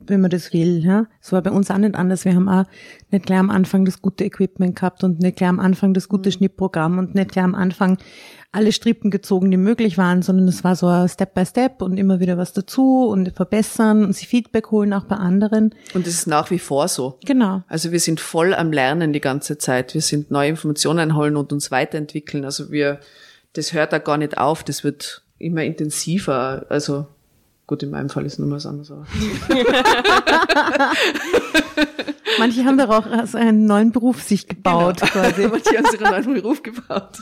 wenn 0.10 0.22
man 0.22 0.30
das 0.32 0.54
will. 0.54 0.84
Ja? 0.84 1.06
Es 1.22 1.32
war 1.32 1.42
bei 1.42 1.52
uns 1.52 1.70
auch 1.72 1.78
nicht 1.78 1.96
anders. 1.96 2.26
Wir 2.26 2.36
haben 2.36 2.50
auch 2.50 2.66
nicht 3.12 3.26
gleich 3.26 3.40
am 3.40 3.50
Anfang 3.50 3.86
das 3.86 4.02
gute 4.02 4.24
Equipment 4.26 4.76
gehabt 4.76 5.04
und 5.04 5.20
nicht 5.20 5.38
gleich 5.38 5.50
am 5.50 5.60
Anfang 5.60 5.94
das 5.94 6.06
Mhm. 6.08 6.10
gute 6.12 6.32
Schnittprogramm 6.32 6.98
und 6.98 7.16
nicht 7.16 7.32
gleich 7.32 7.44
am 7.46 7.56
Anfang 7.56 7.98
alle 8.52 8.72
Strippen 8.72 9.12
gezogen, 9.12 9.52
die 9.52 9.58
möglich 9.58 10.00
waren, 10.00 10.24
sondern 10.24 10.48
es 10.48 10.64
war 10.64 10.76
so 10.76 10.88
ein 10.88 11.08
Step 11.08 11.36
by 11.36 11.46
Step 11.46 11.84
und 11.84 11.98
immer 11.98 12.20
wieder 12.20 12.36
was 12.40 12.52
dazu 12.52 13.08
und 13.08 13.32
verbessern 13.36 14.04
und 14.04 14.14
sich 14.16 14.28
Feedback 14.28 14.72
holen 14.72 14.92
auch 14.94 15.04
bei 15.04 15.18
anderen. 15.18 15.76
und 15.94 16.08
es 16.08 16.16
ist 16.16 16.28
nach 16.28 16.50
wie 16.50 16.58
vor 16.58 16.88
so. 16.88 17.20
Genau. 17.26 17.62
Also 17.68 17.92
wir 17.92 18.00
sind 18.00 18.20
voll 18.20 18.56
am 18.56 18.72
Lernen 18.72 19.14
die 19.14 19.22
ganze 19.22 19.60
Zeit. 19.60 19.94
Wir 19.94 20.02
sind 20.02 20.32
neue 20.32 20.50
Informationen 20.50 20.98
einholen 20.98 21.36
und 21.38 21.54
uns 21.54 21.70
weiterentwickeln. 21.70 22.44
Also 22.44 22.72
wir, 22.72 23.00
das 23.54 23.74
hört 23.74 23.94
da 23.94 24.00
gar 24.00 24.18
nicht 24.18 24.40
auf. 24.40 24.64
Das 24.64 24.84
wird 24.84 25.22
immer 25.38 25.64
intensiver. 25.64 26.66
Also 26.70 27.06
gut, 27.70 27.84
in 27.84 27.92
meinem 27.92 28.10
Fall 28.10 28.26
ist 28.26 28.40
nur 28.40 28.50
was 28.50 28.66
anderes. 28.66 28.90
Aber. 28.90 29.06
Manche 32.40 32.66
haben 32.66 32.80
darauf 32.80 33.06
also 33.06 33.38
einen 33.38 33.66
neuen 33.66 33.92
Beruf 33.92 34.24
sich 34.24 34.48
gebaut 34.48 35.02
quasi. 35.02 35.48
Manche 35.52 35.78
haben 35.78 35.86
sich 35.86 36.04
einen 36.04 36.26
neuen 36.26 36.42
Beruf 36.42 36.64
gebaut. 36.64 37.20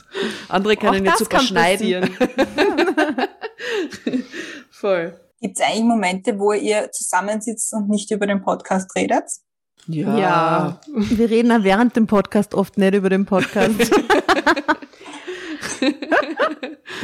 Andere 0.47 0.77
können 0.77 1.03
nicht 1.03 1.11
das 1.11 1.19
super 1.19 1.39
kann 1.39 1.47
schneiden. 1.47 2.09
Voll. 4.71 5.19
Gibt 5.41 5.59
es 5.59 5.65
eigentlich 5.65 5.83
Momente, 5.83 6.39
wo 6.39 6.53
ihr 6.53 6.93
zusammensitzt 6.93 7.73
und 7.73 7.89
nicht 7.89 8.09
über 8.11 8.25
den 8.25 8.41
Podcast 8.41 8.95
redet? 8.95 9.25
Ja. 9.87 10.17
Ja. 10.17 10.79
Wir 10.95 11.29
reden 11.29 11.51
auch 11.51 11.63
während 11.63 11.97
dem 11.97 12.07
Podcast 12.07 12.53
oft 12.53 12.77
nicht 12.77 12.93
über 12.93 13.09
den 13.09 13.25
Podcast. 13.25 13.91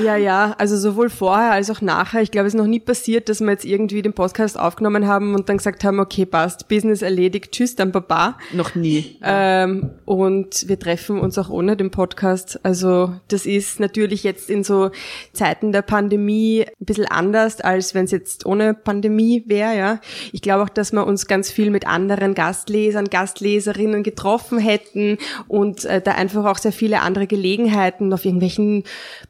Ja, 0.02 0.16
ja, 0.16 0.56
also 0.58 0.78
sowohl 0.78 1.10
vorher 1.10 1.52
als 1.52 1.70
auch 1.70 1.82
nachher. 1.82 2.22
Ich 2.22 2.32
glaube, 2.32 2.48
es 2.48 2.54
ist 2.54 2.60
noch 2.60 2.68
nie 2.68 2.80
passiert, 2.80 3.30
dass 3.30 3.42
wir 3.42 3.52
jetzt 3.52 3.66
irgendwie 3.66 4.02
den 4.02 4.14
Podcast 4.14 4.58
aufgenommen 4.58 5.08
haben 5.08 5.36
und 5.36 5.50
dann 5.50 5.58
gesagt 5.58 5.84
haben, 5.84 6.00
okay, 6.00 6.26
passt, 6.26 6.68
Business 6.68 7.02
erledigt, 7.02 7.52
tschüss, 7.52 7.76
dann 7.76 7.92
Baba. 7.92 8.38
Noch 8.54 8.76
nie. 8.76 9.18
Ähm, 9.24 9.92
und 10.06 10.68
wir 10.68 10.80
treffen 10.80 11.20
uns 11.20 11.38
auch 11.38 11.50
ohne 11.50 11.76
den 11.78 11.92
Podcast. 11.92 12.60
Also 12.64 13.14
das 13.28 13.46
ist 13.46 13.80
natürlich 13.80 14.24
jetzt 14.24 14.50
in 14.50 14.64
so 14.64 14.92
Zeiten 15.34 15.72
der 15.72 15.82
Pandemie 15.82 16.66
ein 16.66 16.86
bisschen 16.86 17.06
anders, 17.06 17.62
als 17.62 17.94
wenn 17.94 18.06
es 18.06 18.12
jetzt 18.12 18.46
ohne 18.46 18.74
Pandemie 18.74 19.44
wäre. 19.48 19.78
Ja. 19.78 20.00
Ich 20.32 20.42
glaube 20.42 20.64
auch, 20.64 20.70
dass 20.70 20.92
wir 20.92 21.06
uns 21.06 21.28
ganz 21.28 21.52
viel 21.52 21.70
mit 21.70 21.86
anderen 21.88 22.34
Gastlesern, 22.34 23.10
Gastleserinnen 23.10 24.02
getroffen 24.02 24.60
hätten 24.60 25.18
und 25.48 25.86
äh, 25.86 26.02
da 26.02 26.14
einfach 26.14 26.46
auch 26.46 26.58
sehr 26.58 26.72
viele 26.72 27.02
andere 27.02 27.28
Gelegenheiten 27.28 28.12
auf 28.12 28.26
irgendwelchen 28.26 28.43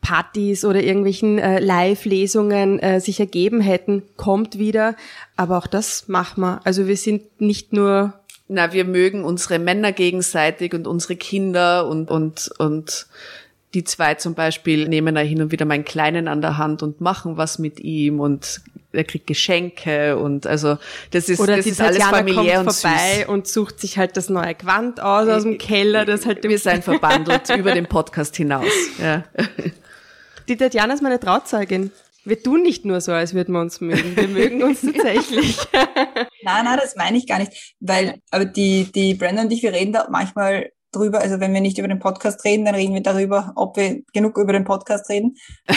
Partys 0.01 0.65
oder 0.65 0.81
irgendwelchen 0.81 1.39
äh, 1.39 1.59
Live-Lesungen 1.59 2.79
äh, 2.79 2.99
sich 2.99 3.19
ergeben 3.19 3.61
hätten. 3.61 4.03
Kommt 4.17 4.57
wieder. 4.57 4.95
Aber 5.35 5.57
auch 5.57 5.67
das 5.67 6.07
machen 6.07 6.41
wir. 6.41 6.61
Also 6.63 6.87
wir 6.87 6.97
sind 6.97 7.41
nicht 7.41 7.73
nur 7.73 8.13
Na, 8.47 8.73
wir 8.73 8.85
mögen 8.85 9.23
unsere 9.23 9.59
Männer 9.59 9.91
gegenseitig 9.91 10.73
und 10.73 10.87
unsere 10.87 11.15
Kinder 11.15 11.87
und, 11.87 12.11
und, 12.11 12.51
und 12.59 13.07
die 13.73 13.83
zwei 13.83 14.15
zum 14.15 14.35
Beispiel 14.35 14.87
nehmen 14.87 15.15
da 15.15 15.21
hin 15.21 15.41
und 15.41 15.51
wieder 15.51 15.65
meinen 15.65 15.85
Kleinen 15.85 16.27
an 16.27 16.41
der 16.41 16.57
Hand 16.57 16.83
und 16.83 17.01
machen 17.01 17.37
was 17.37 17.59
mit 17.59 17.79
ihm 17.79 18.19
und 18.19 18.61
er 18.91 19.03
kriegt 19.03 19.25
Geschenke 19.25 20.17
und 20.17 20.45
also 20.45 20.77
das 21.11 21.27
ist, 21.27 21.39
Oder 21.39 21.55
das 21.55 21.65
die 21.65 21.71
ist 21.71 21.81
alles 21.81 22.03
familiär 22.03 22.57
kommt 22.57 22.67
und 22.67 22.73
vorbei 22.75 23.15
süß. 23.17 23.27
und 23.27 23.47
sucht 23.47 23.79
sich 23.79 23.97
halt 23.97 24.15
das 24.17 24.29
neue 24.29 24.53
Gewand 24.53 25.01
aus 25.01 25.27
aus 25.27 25.43
dem 25.43 25.57
Keller, 25.57 26.05
das 26.05 26.25
halt 26.25 26.43
Wir 26.43 26.59
sind 26.59 26.83
verbandelt 26.83 27.49
über 27.57 27.73
den 27.73 27.87
Podcast 27.87 28.35
hinaus. 28.35 28.71
Ja. 29.01 29.23
Die 30.47 30.57
Tatjana 30.57 30.93
ist 30.93 31.01
meine 31.01 31.19
Trauzeugin. 31.19 31.91
Wir 32.25 32.41
tun 32.41 32.63
nicht 32.63 32.85
nur 32.85 33.01
so, 33.01 33.11
als 33.13 33.33
würden 33.33 33.53
wir 33.53 33.61
uns 33.61 33.81
mögen. 33.81 34.15
Wir 34.15 34.27
mögen 34.27 34.61
uns 34.61 34.81
tatsächlich. 34.81 35.57
Nein, 36.43 36.65
nein, 36.65 36.79
das 36.81 36.95
meine 36.95 37.17
ich 37.17 37.27
gar 37.27 37.39
nicht. 37.39 37.75
Weil, 37.79 38.19
aber 38.29 38.45
die, 38.45 38.91
die 38.91 39.13
Brandon 39.13 39.45
und 39.45 39.51
ich, 39.51 39.63
wir 39.63 39.71
reden 39.71 39.93
da 39.93 40.07
manchmal 40.09 40.71
drüber, 40.95 41.19
also 41.19 41.39
wenn 41.39 41.53
wir 41.53 41.61
nicht 41.61 41.77
über 41.77 41.87
den 41.87 41.99
Podcast 41.99 42.43
reden, 42.45 42.65
dann 42.65 42.75
reden 42.75 42.93
wir 42.93 43.03
darüber, 43.03 43.51
ob 43.55 43.77
wir 43.77 44.01
genug 44.13 44.37
über 44.37 44.53
den 44.53 44.63
Podcast 44.63 45.09
reden. 45.09 45.35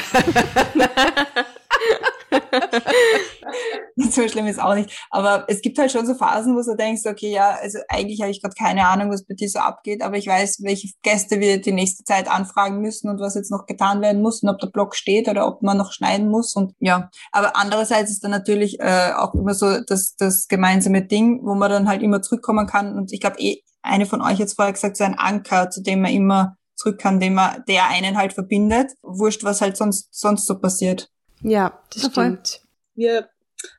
so 3.96 4.28
schlimm 4.28 4.46
ist 4.46 4.60
auch 4.60 4.74
nicht. 4.74 4.90
Aber 5.10 5.44
es 5.48 5.62
gibt 5.62 5.78
halt 5.78 5.90
schon 5.90 6.06
so 6.06 6.14
Phasen, 6.14 6.56
wo 6.56 6.62
du 6.62 6.76
denkst, 6.76 7.02
okay, 7.06 7.30
ja, 7.30 7.56
also 7.60 7.78
eigentlich 7.88 8.20
habe 8.20 8.30
ich 8.30 8.42
gerade 8.42 8.54
keine 8.54 8.86
Ahnung, 8.86 9.10
was 9.10 9.24
bei 9.24 9.34
dir 9.34 9.48
so 9.48 9.58
abgeht, 9.58 10.02
aber 10.02 10.16
ich 10.16 10.26
weiß, 10.26 10.62
welche 10.62 10.88
Gäste 11.02 11.40
wir 11.40 11.60
die 11.60 11.72
nächste 11.72 12.04
Zeit 12.04 12.30
anfragen 12.30 12.80
müssen 12.80 13.08
und 13.08 13.20
was 13.20 13.34
jetzt 13.34 13.50
noch 13.50 13.66
getan 13.66 14.00
werden 14.00 14.22
muss 14.22 14.42
und 14.42 14.48
ob 14.48 14.58
der 14.58 14.68
Blog 14.68 14.94
steht 14.94 15.28
oder 15.28 15.46
ob 15.46 15.62
man 15.62 15.76
noch 15.76 15.92
schneiden 15.92 16.28
muss 16.28 16.54
und 16.54 16.74
ja. 16.78 17.10
Aber 17.32 17.56
andererseits 17.56 18.10
ist 18.10 18.24
dann 18.24 18.30
natürlich 18.30 18.80
äh, 18.80 19.12
auch 19.16 19.34
immer 19.34 19.54
so 19.54 19.80
das, 19.86 20.14
das 20.16 20.48
gemeinsame 20.48 21.02
Ding, 21.02 21.40
wo 21.42 21.54
man 21.54 21.70
dann 21.70 21.88
halt 21.88 22.02
immer 22.02 22.22
zurückkommen 22.22 22.66
kann 22.66 22.96
und 22.96 23.12
ich 23.12 23.20
glaube 23.20 23.38
eh, 23.38 23.62
eine 23.86 24.06
von 24.06 24.22
euch 24.22 24.38
jetzt 24.38 24.54
vorher 24.54 24.72
gesagt, 24.72 24.96
so 24.96 25.04
ein 25.04 25.18
Anker, 25.18 25.70
zu 25.70 25.82
dem 25.82 26.02
man 26.02 26.12
immer 26.12 26.56
zurück 26.74 26.98
kann, 26.98 27.20
den 27.20 27.34
man, 27.34 27.64
der 27.68 27.88
einen 27.88 28.16
halt 28.16 28.32
verbindet. 28.32 28.92
Wurscht, 29.02 29.44
was 29.44 29.60
halt 29.60 29.76
sonst, 29.76 30.08
sonst 30.12 30.46
so 30.46 30.58
passiert. 30.58 31.10
Ja, 31.42 31.82
das 31.92 32.02
Ja, 32.04 32.10
stimmt. 32.10 32.62
Wir 32.94 33.28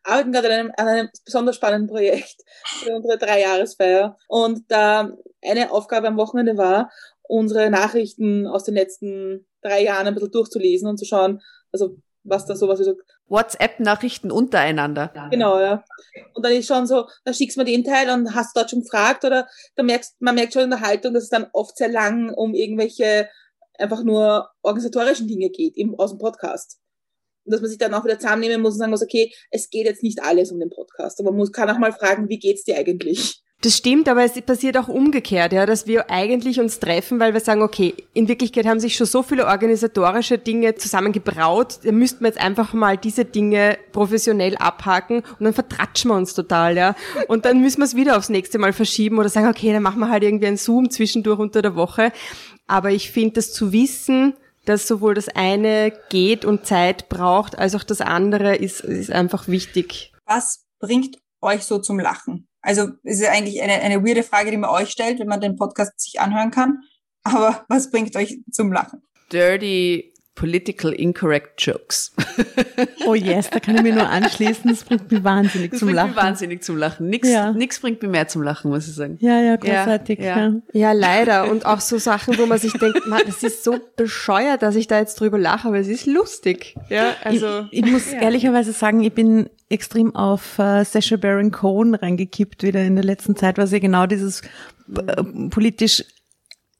arbeiten 0.04 0.32
gerade 0.32 0.48
an 0.48 0.54
einem, 0.54 0.72
an 0.78 0.88
einem 0.88 1.10
besonders 1.26 1.56
spannenden 1.56 1.88
Projekt 1.88 2.36
für 2.64 2.96
unsere 2.96 3.18
Dreijahresfeier. 3.18 4.18
Und 4.28 4.64
da 4.70 5.12
eine 5.44 5.72
Aufgabe 5.72 6.08
am 6.08 6.18
Wochenende 6.18 6.58
war, 6.58 6.92
unsere 7.24 7.70
Nachrichten 7.70 8.48
aus 8.48 8.64
den 8.64 8.76
letzten 8.76 9.46
drei 9.62 9.84
Jahren 9.84 10.08
ein 10.08 10.14
bisschen 10.14 10.32
durchzulesen 10.32 10.88
und 10.88 10.98
zu 10.98 11.06
schauen, 11.06 11.42
also 11.72 11.98
was 12.28 12.46
da 12.46 12.56
sowas 12.56 12.80
wie 12.80 12.84
so 12.84 12.96
WhatsApp-Nachrichten 13.28 14.32
untereinander. 14.32 15.12
Genau, 15.32 15.60
ja. 15.60 15.84
Und 16.34 16.46
dann 16.46 16.54
ist 16.54 16.68
schon 16.68 16.88
so, 16.88 17.08
da 17.26 17.34
schickst 17.34 17.58
du 17.58 17.62
mir 17.62 17.66
den 17.66 17.84
Teil 17.84 18.10
und 18.10 18.34
hast 18.36 18.56
du 18.56 18.60
dort 18.60 18.70
schon 18.70 18.82
gefragt 18.82 19.26
oder 19.26 19.48
da 19.76 19.84
merkst, 19.84 20.22
man 20.22 20.36
merkt 20.36 20.54
schon 20.54 20.64
in 20.64 20.70
der 20.70 20.82
Haltung, 20.82 21.14
dass 21.14 21.24
es 21.24 21.30
dann 21.30 21.48
oft 21.54 21.78
sehr 21.78 21.90
lang 21.90 22.34
um 22.34 22.54
irgendwelche 22.54 23.30
einfach 23.78 24.04
nur 24.04 24.50
organisatorischen 24.62 25.28
Dinge 25.28 25.50
geht, 25.50 25.78
eben 25.78 25.98
aus 25.98 26.12
dem 26.12 26.20
Podcast. 26.20 26.80
Und 27.46 27.54
dass 27.54 27.62
man 27.62 27.70
sich 27.70 27.78
dann 27.78 27.94
auch 27.94 28.04
wieder 28.04 28.20
zusammennehmen 28.20 28.62
muss 28.62 28.74
und 28.74 28.80
sagen 28.80 28.92
muss, 28.92 29.04
okay, 29.04 29.34
es 29.52 29.70
geht 29.70 29.86
jetzt 29.86 30.04
nicht 30.04 30.22
alles 30.22 30.52
um 30.52 30.60
den 30.60 30.70
Podcast. 30.70 31.20
Aber 31.20 31.32
man 31.32 31.38
muss, 31.38 31.52
kann 31.52 31.70
auch 31.70 31.78
mal 31.78 31.94
fragen, 31.94 32.28
wie 32.28 32.40
geht's 32.40 32.64
dir 32.64 32.78
eigentlich? 32.78 33.42
Das 33.62 33.76
stimmt, 33.76 34.08
aber 34.08 34.24
es 34.24 34.40
passiert 34.42 34.78
auch 34.78 34.88
umgekehrt, 34.88 35.52
ja, 35.52 35.66
dass 35.66 35.88
wir 35.88 36.12
eigentlich 36.12 36.60
uns 36.60 36.80
treffen, 36.80 37.20
weil 37.20 37.34
wir 37.34 37.40
sagen, 37.40 37.64
okay, 37.64 37.96
in 38.14 38.28
Wirklichkeit 38.28 38.68
haben 38.68 38.80
sich 38.80 38.96
schon 38.96 39.08
so 39.08 39.24
viele 39.24 39.48
organisatorische 39.48 40.38
Dinge 40.38 40.76
zusammengebraut, 40.76 41.80
da 41.84 41.92
müssten 41.92 42.20
wir 42.20 42.28
jetzt 42.28 42.40
einfach 42.40 42.74
mal 42.74 42.98
diese 42.98 43.26
Dinge 43.26 43.80
professionell 43.94 44.56
abhaken 44.58 45.24
und 45.40 45.44
dann 45.44 45.56
vertratschen 45.56 46.12
wir 46.12 46.16
uns 46.18 46.36
total, 46.36 46.78
ja. 46.78 46.96
Und 47.28 47.46
dann 47.46 47.60
müssen 47.60 47.80
wir 47.80 47.86
es 47.86 47.96
wieder 47.96 48.18
aufs 48.18 48.30
nächste 48.30 48.60
Mal 48.60 48.74
verschieben 48.74 49.18
oder 49.18 49.30
sagen, 49.30 49.48
okay, 49.48 49.74
dann 49.74 49.82
machen 49.82 50.02
wir 50.02 50.10
halt 50.10 50.22
irgendwie 50.22 50.48
einen 50.48 50.58
Zoom 50.58 50.92
zwischendurch 50.92 51.40
unter 51.40 51.64
der 51.64 51.76
Woche. 51.76 52.12
Aber 52.68 52.92
ich 52.92 53.10
finde, 53.10 53.36
das 53.36 53.54
zu 53.54 53.72
wissen, 53.72 54.36
dass 54.66 54.88
sowohl 54.88 55.16
das 55.16 55.30
eine 55.30 55.94
geht 56.10 56.46
und 56.46 56.68
Zeit 56.68 57.10
braucht, 57.10 57.58
als 57.58 57.74
auch 57.74 57.84
das 57.84 58.02
andere 58.02 58.56
ist, 58.56 58.82
ist 58.82 59.12
einfach 59.12 59.48
wichtig. 59.48 60.14
Was 60.26 60.66
bringt 60.80 61.18
euch 61.42 61.64
so 61.64 61.80
zum 61.80 62.00
Lachen? 62.00 62.47
Also 62.68 62.90
ist 63.04 63.22
ja 63.22 63.32
eigentlich 63.32 63.62
eine, 63.62 63.76
eine 63.76 64.06
weirde 64.06 64.24
Frage, 64.24 64.52
die 64.52 64.58
man 64.58 64.70
euch 64.70 64.90
stellt, 64.90 65.20
wenn 65.20 65.28
man 65.28 65.40
den 65.40 65.56
Podcast 65.56 65.98
sich 66.02 66.20
anhören 66.20 66.52
kann. 66.52 66.84
Aber 67.24 67.66
was 67.70 67.90
bringt 67.92 68.14
euch 68.18 68.42
zum 68.52 68.74
Lachen? 68.74 69.02
Dirty 69.32 70.14
political 70.38 70.94
incorrect 70.94 71.60
jokes. 71.66 72.14
Oh 73.06 73.16
yes, 73.16 73.50
da 73.50 73.60
kann 73.60 73.76
ich 73.76 73.82
mir 73.82 73.94
nur 73.94 74.08
anschließen. 74.08 74.70
Das 74.70 74.84
bringt 74.84 75.12
mich 75.12 75.24
wahnsinnig 75.24 75.72
Das 75.72 75.80
zum 75.80 75.88
bringt 75.88 75.96
Lachen. 75.96 76.10
mich 76.12 76.18
wahnsinnig 76.18 76.64
zum 76.64 76.78
Lachen. 76.78 77.10
Nix, 77.10 77.28
Ja. 77.28 77.52
nix 77.52 77.80
bringt 77.80 78.02
mich 78.02 78.12
mehr 78.12 78.28
zum 78.28 78.44
Lachen, 78.44 78.70
muss 78.70 78.88
ich 78.88 78.94
sagen. 78.96 79.18
Ja, 79.20 79.42
ja, 79.42 79.56
großartig. 79.56 80.20
Ja, 80.20 80.26
Ja, 80.26 80.38
ja. 80.48 80.54
Ja, 80.74 80.92
leider. 80.92 81.50
Und 81.52 81.66
auch 81.66 81.80
so 81.82 81.98
Sachen, 81.98 82.38
wo 82.38 82.46
man 82.46 82.60
sich 82.60 82.74
denkt, 82.74 83.08
man, 83.08 83.22
das 83.26 83.42
ist 83.44 83.64
so 83.64 83.80
bescheuert, 83.96 84.62
dass 84.62 84.76
ich 84.76 84.88
da 84.88 85.00
jetzt 85.00 85.20
drüber 85.20 85.38
lache, 85.40 85.68
aber 85.68 85.80
es 85.80 85.88
ist 85.88 86.06
lustig. 86.06 86.76
Ja, 86.90 87.16
also. 87.24 87.66
ich, 87.72 87.84
ich 87.84 87.92
muss 87.92 88.08
ehrlicherweise 88.14 88.72
sagen, 88.74 89.02
ich 89.04 89.14
bin 89.14 89.50
extrem 89.70 90.16
auf 90.16 90.60
äh, 90.60 90.86
Sacha 90.86 91.18
Baron 91.18 91.52
Cohen 91.52 91.96
reingekippt 91.96 92.64
wieder 92.64 92.84
in 92.84 92.96
der 92.96 93.04
letzten 93.04 93.36
Zeit, 93.36 93.58
weil 93.58 93.68
sie 93.68 93.80
genau 93.80 94.06
dieses 94.06 94.42
äh, 94.96 95.24
politisch 95.50 96.04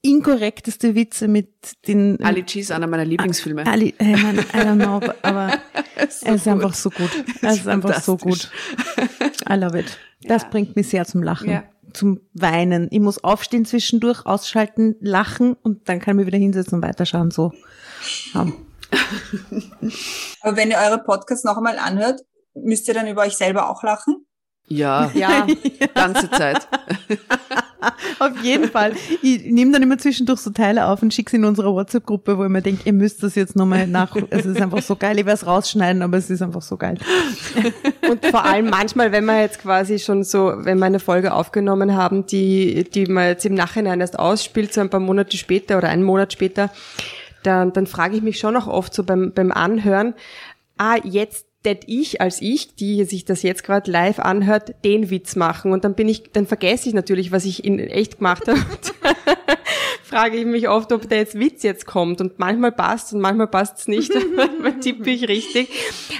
inkorrekteste 0.02 0.94
Witze 0.94 1.28
mit 1.28 1.48
den 1.86 2.22
Ali 2.24 2.42
G 2.42 2.60
ist 2.60 2.70
einer 2.70 2.86
meiner 2.86 3.04
Lieblingsfilme. 3.04 3.66
Ali, 3.66 3.94
hey 3.98 4.16
man, 4.16 4.38
I 4.38 4.42
don't 4.42 4.76
know, 4.76 5.00
aber 5.22 5.58
so 6.08 6.26
er 6.26 6.34
ist 6.36 6.44
gut. 6.44 6.52
einfach 6.52 6.74
so 6.74 6.90
gut. 6.90 7.10
Er 7.42 7.52
ist 7.52 7.68
einfach 7.68 8.00
so 8.00 8.16
gut. 8.16 8.50
I 9.48 9.54
love 9.54 9.78
it. 9.78 9.98
Das 10.22 10.48
bringt 10.50 10.76
mich 10.76 10.88
sehr 10.88 11.04
zum 11.04 11.22
Lachen. 11.22 11.50
Ja. 11.50 11.64
zum 11.92 12.20
Weinen. 12.34 12.88
Ich 12.90 13.00
muss 13.00 13.22
aufstehen 13.24 13.64
zwischendurch, 13.64 14.24
ausschalten, 14.26 14.96
lachen 15.00 15.54
und 15.62 15.88
dann 15.88 16.00
kann 16.00 16.12
ich 16.14 16.16
mich 16.18 16.26
wieder 16.26 16.38
hinsetzen 16.38 16.76
und 16.76 16.82
weiterschauen. 16.84 17.30
So. 17.30 17.52
Ja. 18.34 18.46
Aber 20.42 20.56
wenn 20.56 20.70
ihr 20.70 20.78
eure 20.78 20.98
Podcasts 21.02 21.44
noch 21.44 21.56
einmal 21.56 21.78
anhört, 21.78 22.20
müsst 22.54 22.88
ihr 22.88 22.94
dann 22.94 23.06
über 23.08 23.22
euch 23.22 23.36
selber 23.36 23.70
auch 23.70 23.82
lachen? 23.82 24.24
Ja, 24.66 25.10
Ja, 25.14 25.46
ganze 25.94 26.30
Zeit. 26.30 26.68
Auf 28.18 28.42
jeden 28.42 28.70
Fall. 28.70 28.92
Ich 29.22 29.44
nehme 29.44 29.72
dann 29.72 29.82
immer 29.82 29.98
zwischendurch 29.98 30.40
so 30.40 30.50
Teile 30.50 30.86
auf 30.86 31.02
und 31.02 31.14
schicke 31.14 31.30
sie 31.30 31.36
in 31.36 31.44
unsere 31.44 31.72
WhatsApp-Gruppe, 31.72 32.38
wo 32.38 32.44
ich 32.44 32.50
mir 32.50 32.62
denke, 32.62 32.82
ihr 32.84 32.92
müsst 32.92 33.22
das 33.22 33.34
jetzt 33.34 33.56
nochmal 33.56 33.86
nach. 33.86 34.16
Es 34.30 34.46
ist 34.46 34.60
einfach 34.60 34.82
so 34.82 34.96
geil. 34.96 35.18
Ich 35.18 35.26
werde 35.26 35.40
es 35.40 35.46
rausschneiden, 35.46 36.02
aber 36.02 36.16
es 36.16 36.30
ist 36.30 36.42
einfach 36.42 36.62
so 36.62 36.76
geil. 36.76 36.98
und 38.10 38.24
vor 38.26 38.44
allem 38.44 38.70
manchmal, 38.70 39.12
wenn 39.12 39.24
wir 39.24 39.40
jetzt 39.40 39.60
quasi 39.60 39.98
schon 39.98 40.24
so, 40.24 40.52
wenn 40.56 40.78
wir 40.78 40.86
eine 40.86 41.00
Folge 41.00 41.32
aufgenommen 41.32 41.96
haben, 41.96 42.26
die, 42.26 42.84
die 42.84 43.06
man 43.06 43.28
jetzt 43.28 43.46
im 43.46 43.54
Nachhinein 43.54 44.00
erst 44.00 44.18
ausspielt, 44.18 44.72
so 44.72 44.80
ein 44.80 44.90
paar 44.90 45.00
Monate 45.00 45.36
später 45.36 45.78
oder 45.78 45.88
einen 45.88 46.02
Monat 46.02 46.32
später, 46.32 46.70
dann, 47.42 47.72
dann 47.72 47.86
frage 47.86 48.16
ich 48.16 48.22
mich 48.22 48.38
schon 48.38 48.56
auch 48.56 48.66
oft 48.66 48.92
so 48.92 49.04
beim, 49.04 49.32
beim 49.32 49.52
Anhören, 49.52 50.14
ah, 50.76 50.96
jetzt 51.04 51.47
det 51.64 51.84
ich 51.86 52.20
als 52.20 52.40
ich, 52.40 52.74
die 52.74 53.04
sich 53.04 53.24
das 53.24 53.42
jetzt 53.42 53.64
gerade 53.64 53.90
live 53.90 54.20
anhört, 54.20 54.74
den 54.84 55.10
Witz 55.10 55.36
machen. 55.36 55.72
Und 55.72 55.84
dann 55.84 55.94
bin 55.94 56.08
ich, 56.08 56.30
dann 56.32 56.46
vergesse 56.46 56.88
ich 56.88 56.94
natürlich, 56.94 57.32
was 57.32 57.44
ich 57.44 57.64
in 57.64 57.78
echt 57.78 58.18
gemacht 58.18 58.46
habe. 58.46 58.60
frage 60.08 60.38
ich 60.38 60.46
mich 60.46 60.68
oft, 60.68 60.92
ob 60.92 61.08
der 61.08 61.18
jetzt 61.18 61.38
Witz 61.38 61.62
jetzt 61.62 61.86
kommt. 61.86 62.20
Und 62.20 62.38
manchmal 62.38 62.72
passt 62.72 63.12
und 63.12 63.20
manchmal 63.20 63.46
passt 63.46 63.78
es 63.78 63.88
nicht. 63.88 64.12
manchmal 64.36 64.80
tippe 64.80 65.10
ich 65.10 65.28
richtig. 65.28 65.68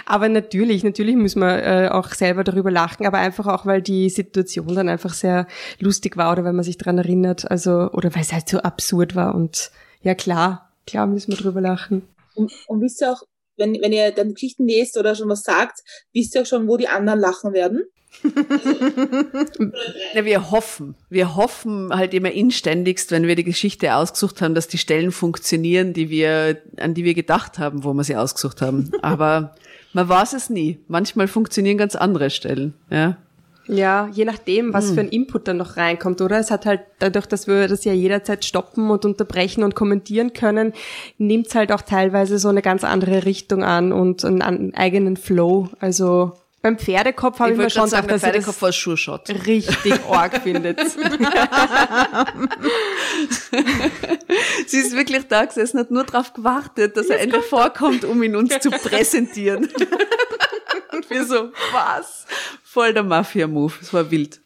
Aber 0.07 0.29
natürlich, 0.29 0.85
natürlich 0.85 1.17
müssen 1.17 1.41
wir 1.41 1.63
äh, 1.63 1.89
auch 1.89 2.09
selber 2.11 2.45
darüber 2.45 2.71
lachen, 2.71 3.07
aber 3.07 3.19
einfach 3.19 3.47
auch, 3.47 3.67
weil 3.67 3.83
die 3.83 4.11
Situation 4.11 4.75
dann 4.75 4.89
einfach 4.89 5.15
sehr 5.15 5.47
lustig 5.81 6.17
war 6.17 6.33
oder 6.33 6.45
weil 6.45 6.53
man 6.53 6.65
sich 6.65 6.79
dran 6.79 6.99
erinnert, 6.99 7.51
also, 7.51 7.91
oder 7.93 8.15
weil 8.15 8.23
es 8.23 8.33
halt 8.33 8.49
so 8.49 8.59
absurd 8.59 9.15
war. 9.15 9.35
Und 9.35 9.71
ja 10.03 10.15
klar, 10.15 10.73
klar 10.87 11.07
müssen 11.07 11.33
wir 11.33 11.39
drüber 11.39 11.61
lachen. 11.61 12.03
Und, 12.35 12.53
und 12.67 12.81
wisst 12.81 13.03
ihr 13.03 13.13
auch, 13.13 13.23
wenn, 13.59 13.81
wenn 13.81 13.93
ihr 13.93 14.11
dann 14.13 14.35
Geschichten 14.35 14.67
lest 14.67 14.97
oder 14.97 15.15
schon 15.15 15.29
was 15.29 15.43
sagt, 15.43 15.81
wisst 16.13 16.35
ihr 16.35 16.43
auch 16.43 16.47
schon, 16.47 16.69
wo 16.69 16.77
die 16.77 16.89
anderen 16.89 17.21
lachen 17.21 17.53
werden? 17.53 17.85
Ja, 20.15 20.25
wir 20.25 20.51
hoffen. 20.51 20.95
Wir 21.11 21.37
hoffen 21.37 21.91
halt 21.95 22.15
immer 22.15 22.31
inständigst, 22.31 23.11
wenn 23.11 23.27
wir 23.27 23.37
die 23.37 23.45
Geschichte 23.45 23.95
ausgesucht 23.95 24.41
haben, 24.41 24.55
dass 24.55 24.67
die 24.69 24.79
Stellen 24.79 25.13
funktionieren, 25.13 25.93
die 25.93 26.09
wir, 26.11 26.61
an 26.79 26.95
die 26.95 27.05
wir 27.05 27.15
gedacht 27.15 27.59
haben, 27.59 27.85
wo 27.85 27.93
wir 27.93 28.05
sie 28.05 28.17
ausgesucht 28.17 28.63
haben. 28.63 28.91
Aber 29.03 29.55
man 29.93 30.09
weiß 30.09 30.33
es 30.33 30.51
nie. 30.51 30.79
Manchmal 30.89 31.29
funktionieren 31.29 31.79
ganz 31.79 31.95
andere 31.97 32.31
Stellen, 32.31 32.75
ja. 32.91 33.19
Ja, 33.69 34.09
je 34.13 34.25
nachdem, 34.25 34.73
was 34.73 34.91
für 34.93 35.01
ein 35.01 35.09
Input 35.09 35.47
dann 35.47 35.59
noch 35.59 35.77
reinkommt, 35.77 36.23
oder? 36.23 36.39
Es 36.39 36.51
hat 36.51 36.65
halt 36.65 36.81
dadurch, 36.99 37.27
dass 37.27 37.47
wir 37.47 37.69
das 37.69 37.85
ja 37.85 37.93
jederzeit 37.93 38.45
stoppen 38.45 38.91
und 38.91 39.05
unterbrechen 39.05 39.63
und 39.63 39.75
kommentieren 39.75 40.33
können, 40.33 40.73
nimmt's 41.19 41.55
halt 41.55 41.71
auch 41.71 41.83
teilweise 41.83 42.39
so 42.39 42.49
eine 42.49 42.63
ganz 42.63 42.83
andere 42.83 43.27
Richtung 43.27 43.63
an 43.63 43.93
und 43.93 44.25
einen, 44.25 44.41
einen 44.41 44.75
eigenen 44.75 45.19
Flow. 45.19 45.69
Also 45.81 46.33
beim 46.61 46.77
Pferdekopf 46.77 47.39
habe 47.39 47.53
ich, 47.53 47.57
mir 47.57 47.63
wollte 47.65 47.79
schon 47.79 47.89
sagen, 47.89 48.09
gedacht, 48.09 48.23
der 48.25 48.33
dass 48.33 48.37
ihr 48.37 48.43
Pferdekopf 48.43 48.63
war 48.63 48.73
Schuhshot. 48.73 49.29
das 49.29 49.47
richtig 49.47 49.95
arg 50.11 50.43
findet. 50.43 50.81
Sie 54.67 54.79
ist 54.79 54.97
wirklich 54.97 55.29
da 55.29 55.45
gesessen, 55.45 55.79
hat 55.79 55.93
nur 55.93 56.03
darauf 56.05 56.33
gewartet, 56.33 56.97
dass 56.97 57.07
er 57.07 57.21
endlich 57.21 57.45
vorkommt, 57.45 58.05
um 58.05 58.21
ihn 58.23 58.35
uns 58.35 58.59
zu 58.59 58.71
präsentieren. 58.89 59.69
Und 60.93 61.09
wir 61.11 61.25
so, 61.25 61.53
was? 61.73 62.27
Voll 62.65 62.93
der 62.93 63.05
Mafia-Move. 63.05 63.75
Es 63.81 63.95
war 63.95 64.11
wild. 64.11 64.41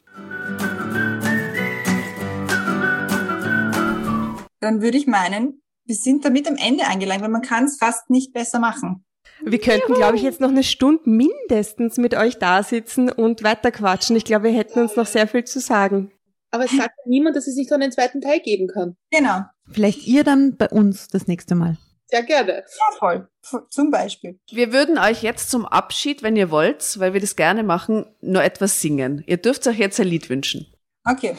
Dann 4.60 4.82
würde 4.82 4.98
ich 4.98 5.06
meinen, 5.06 5.62
wir 5.86 5.96
sind 5.96 6.26
damit 6.26 6.46
am 6.46 6.56
Ende 6.56 6.86
angelangt, 6.86 7.22
weil 7.22 7.30
man 7.30 7.42
kann 7.42 7.64
es 7.64 7.78
fast 7.78 8.10
nicht 8.10 8.32
besser 8.34 8.58
machen. 8.58 9.04
Wir 9.45 9.61
könnten, 9.61 9.95
glaube 9.95 10.16
ich, 10.16 10.22
jetzt 10.22 10.40
noch 10.40 10.51
eine 10.51 10.62
Stunde 10.62 11.09
mindestens 11.09 11.97
mit 11.97 12.14
euch 12.14 12.38
da 12.38 12.62
sitzen 12.62 13.11
und 13.11 13.43
weiterquatschen. 13.43 14.16
Ich 14.16 14.24
glaube, 14.24 14.45
wir 14.45 14.53
hätten 14.53 14.80
uns 14.80 14.97
noch 14.97 15.07
sehr 15.07 15.26
viel 15.26 15.45
zu 15.45 15.61
sagen. 15.61 16.12
Aber 16.51 16.64
es 16.64 16.72
sagt 16.72 16.95
niemand, 17.07 17.34
dass 17.34 17.47
es 17.47 17.57
nicht 17.57 17.70
noch 17.70 17.78
einen 17.78 17.93
zweiten 17.93 18.20
Teil 18.20 18.40
geben 18.40 18.68
kann. 18.68 18.97
Genau. 19.11 19.40
Vielleicht 19.70 20.07
ihr 20.07 20.22
dann 20.22 20.57
bei 20.57 20.68
uns 20.68 21.09
das 21.09 21.26
nächste 21.26 21.55
Mal. 21.55 21.78
Sehr 22.07 22.22
gerne. 22.22 22.53
Ja, 22.53 22.99
voll. 22.99 23.28
Zum 23.70 23.90
Beispiel. 23.90 24.38
Wir 24.51 24.70
würden 24.70 24.99
euch 24.99 25.22
jetzt 25.22 25.51
zum 25.51 25.64
Abschied, 25.64 26.22
wenn 26.22 26.36
ihr 26.36 26.51
wollt, 26.51 27.01
weil 27.01 27.14
wir 27.14 27.20
das 27.20 27.36
gerne 27.36 27.62
machen, 27.62 28.05
nur 28.20 28.45
etwas 28.45 28.82
singen. 28.82 29.24
Ihr 29.26 29.38
dürft 29.38 29.66
euch 29.66 29.78
jetzt 29.78 29.99
ein 29.99 30.09
Lied 30.09 30.28
wünschen. 30.28 30.66
Okay. 31.05 31.34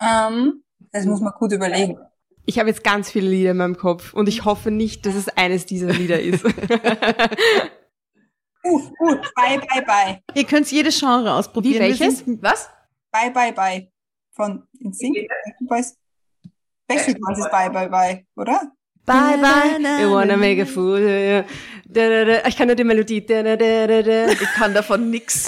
Ähm, 0.00 0.62
das 0.92 1.06
muss 1.06 1.20
man 1.20 1.32
gut 1.38 1.52
überlegen. 1.52 1.98
Ich 2.46 2.58
habe 2.58 2.68
jetzt 2.68 2.82
ganz 2.82 3.10
viele 3.10 3.30
Lieder 3.30 3.52
in 3.52 3.58
meinem 3.58 3.76
Kopf 3.76 4.12
und 4.12 4.28
ich 4.28 4.44
hoffe 4.44 4.70
nicht, 4.70 5.06
dass 5.06 5.14
es 5.14 5.28
eines 5.28 5.66
dieser 5.66 5.92
Lieder 5.92 6.20
ist. 6.20 6.44
Gut, 8.62 8.92
gut. 8.98 9.34
Bye, 9.34 9.58
bye, 9.58 9.82
bye. 9.82 10.22
Ihr 10.34 10.44
könnt 10.44 10.70
jedes 10.70 10.98
Genre 10.98 11.32
ausprobieren. 11.32 11.76
Wie, 11.76 11.98
welches? 11.98 12.24
Was? 12.42 12.68
Bye, 13.10 13.30
bye, 13.30 13.52
bye. 13.52 13.90
Von 14.32 14.68
InSync. 14.78 15.16
Boys. 15.60 15.96
Backstreet 16.86 17.18
Boys 17.20 17.38
ist 17.38 17.50
Bye, 17.50 17.70
bye, 17.70 17.88
bye, 17.88 18.26
oder? 18.36 18.72
Bye 19.06 19.36
bye, 19.40 19.78
you 20.00 20.10
wanna 20.10 20.36
make 20.36 20.60
a 20.60 20.66
fool. 20.66 21.44
Ich 22.46 22.56
kann 22.56 22.68
nur 22.68 22.76
die 22.76 22.84
Melodie. 22.84 23.18
Ich 23.18 23.26
kann 24.56 24.72
davon 24.74 25.10
nix. 25.10 25.46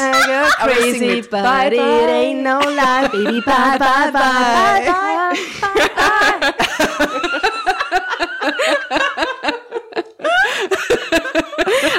Crazy, 0.59 1.21
but 1.23 1.31
Bye, 1.31 1.69
it 1.69 1.77
bye. 1.77 2.11
ain't 2.11 2.43
no 2.43 2.59
lie, 2.59 3.09
baby. 3.13 3.41
Bye, 3.43 3.79
bye, 3.79 4.11
bye, 4.11 4.13
bye, 4.13 4.91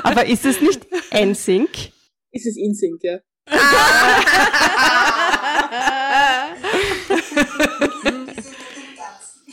Aber 0.04 0.26
ist 0.26 0.45
es 0.45 0.62
nicht 0.62 0.82
NSYNC? 1.14 1.91
Ist 2.32 2.45
es 2.47 2.58
InSync, 2.58 3.01
ja. 3.04 3.20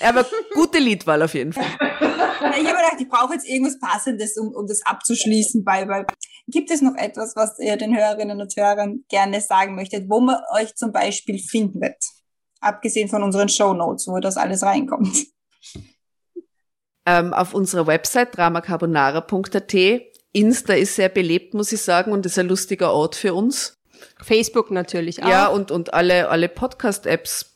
Aber 0.02 0.26
gute 0.54 0.78
Liedwahl 0.78 1.22
auf 1.22 1.34
jeden 1.34 1.52
Fall. 1.52 1.64
Ja, 1.80 2.54
Ich 2.58 2.66
habe 2.66 2.76
gedacht, 2.76 2.96
ich 2.98 3.08
brauche 3.08 3.34
jetzt 3.34 3.46
irgendwas 3.46 3.78
Passendes, 3.78 4.36
um, 4.36 4.48
um 4.54 4.66
das 4.66 4.80
abzuschließen. 4.84 5.64
Bye, 5.64 5.86
bye. 5.86 6.06
Gibt 6.48 6.70
es 6.70 6.82
noch 6.82 6.96
etwas, 6.96 7.36
was 7.36 7.58
ihr 7.58 7.76
den 7.76 7.96
Hörerinnen 7.96 8.40
und 8.40 8.54
Hörern 8.56 9.04
gerne 9.08 9.40
sagen 9.40 9.74
möchtet, 9.74 10.08
wo 10.08 10.20
man 10.20 10.36
euch 10.54 10.74
zum 10.74 10.92
Beispiel 10.92 11.38
findet? 11.38 11.96
Abgesehen 12.60 13.08
von 13.08 13.22
unseren 13.22 13.48
Shownotes, 13.48 14.08
wo 14.08 14.18
das 14.18 14.36
alles 14.36 14.62
reinkommt. 14.62 15.26
Ähm, 17.06 17.32
auf 17.32 17.54
unserer 17.54 17.86
Website 17.86 18.36
dramacarbonara.at. 18.36 19.74
Insta 20.32 20.74
ist 20.74 20.94
sehr 20.96 21.08
belebt, 21.08 21.54
muss 21.54 21.72
ich 21.72 21.80
sagen, 21.80 22.12
und 22.12 22.26
ist 22.26 22.38
ein 22.38 22.46
lustiger 22.46 22.92
Ort 22.92 23.16
für 23.16 23.34
uns. 23.34 23.78
Facebook 24.22 24.70
natürlich 24.70 25.22
auch. 25.22 25.28
Ja, 25.28 25.46
und, 25.48 25.70
und 25.70 25.94
alle, 25.94 26.28
alle 26.28 26.48
Podcast-Apps. 26.48 27.49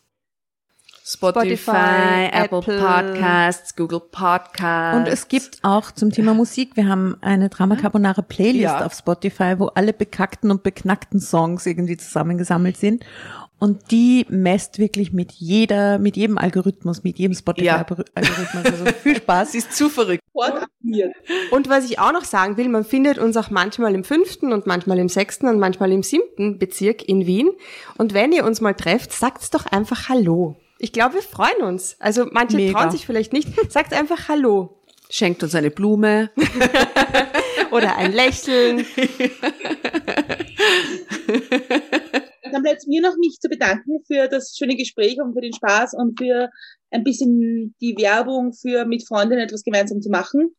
Spotify, 1.06 1.56
Spotify, 1.56 2.28
Apple, 2.32 2.58
Apple. 2.60 2.78
Podcasts, 2.78 3.76
Google 3.76 4.00
Podcasts. 4.00 4.96
Und 4.98 5.06
es 5.06 5.28
gibt 5.28 5.58
auch 5.62 5.90
zum 5.90 6.10
Thema 6.10 6.32
Musik, 6.32 6.76
wir 6.76 6.88
haben 6.88 7.18
eine 7.20 7.50
Drama 7.50 7.76
Carbonara 7.76 8.22
Playlist 8.22 8.62
Ja. 8.62 8.86
auf 8.86 8.94
Spotify, 8.94 9.56
wo 9.58 9.66
alle 9.66 9.92
bekackten 9.92 10.50
und 10.50 10.62
beknackten 10.62 11.20
Songs 11.20 11.66
irgendwie 11.66 11.98
zusammengesammelt 11.98 12.78
sind. 12.78 13.04
Und 13.58 13.90
die 13.90 14.24
messt 14.30 14.78
wirklich 14.78 15.12
mit 15.12 15.32
jeder, 15.32 15.98
mit 15.98 16.16
jedem 16.16 16.38
Algorithmus, 16.38 17.04
mit 17.04 17.18
jedem 17.18 17.34
Spotify-Algorithmus. 17.34 18.64
Also 18.64 18.84
viel 19.02 19.16
Spaß. 19.16 19.52
Sie 19.52 19.58
ist 19.58 19.74
zu 19.76 19.90
verrückt. 19.90 20.22
Und 21.50 21.68
was 21.68 21.84
ich 21.84 21.98
auch 21.98 22.12
noch 22.12 22.24
sagen 22.24 22.56
will, 22.56 22.70
man 22.70 22.84
findet 22.84 23.18
uns 23.18 23.36
auch 23.36 23.50
manchmal 23.50 23.94
im 23.94 24.04
fünften 24.04 24.54
und 24.54 24.66
manchmal 24.66 24.98
im 24.98 25.10
sechsten 25.10 25.48
und 25.48 25.58
manchmal 25.58 25.92
im 25.92 26.02
siebten 26.02 26.58
Bezirk 26.58 27.06
in 27.06 27.26
Wien. 27.26 27.50
Und 27.98 28.14
wenn 28.14 28.32
ihr 28.32 28.44
uns 28.44 28.62
mal 28.62 28.74
trefft, 28.74 29.12
sagt's 29.12 29.50
doch 29.50 29.66
einfach 29.66 30.08
Hallo. 30.08 30.56
Ich 30.78 30.92
glaube, 30.92 31.14
wir 31.14 31.22
freuen 31.22 31.62
uns. 31.62 31.96
Also 31.98 32.26
manche 32.30 32.56
Mega. 32.56 32.78
trauen 32.78 32.90
sich 32.90 33.06
vielleicht 33.06 33.32
nicht. 33.32 33.48
Sagt 33.70 33.92
einfach 33.92 34.28
Hallo. 34.28 34.80
Schenkt 35.10 35.42
uns 35.42 35.54
eine 35.54 35.70
Blume. 35.70 36.30
Oder 37.70 37.96
ein 37.96 38.12
Lächeln. 38.12 38.84
Dann 42.50 42.62
bleibt 42.62 42.78
es 42.78 42.86
mir 42.86 43.00
noch 43.00 43.16
mich 43.16 43.38
zu 43.40 43.48
bedanken 43.48 44.04
für 44.06 44.28
das 44.28 44.54
schöne 44.56 44.76
Gespräch 44.76 45.16
und 45.20 45.34
für 45.34 45.40
den 45.40 45.52
Spaß 45.52 45.94
und 45.94 46.18
für 46.18 46.50
ein 46.90 47.02
bisschen 47.02 47.74
die 47.80 47.96
Werbung 47.98 48.52
für 48.52 48.84
mit 48.84 49.04
Freundinnen 49.06 49.42
etwas 49.42 49.64
gemeinsam 49.64 50.00
zu 50.00 50.10
machen. 50.10 50.54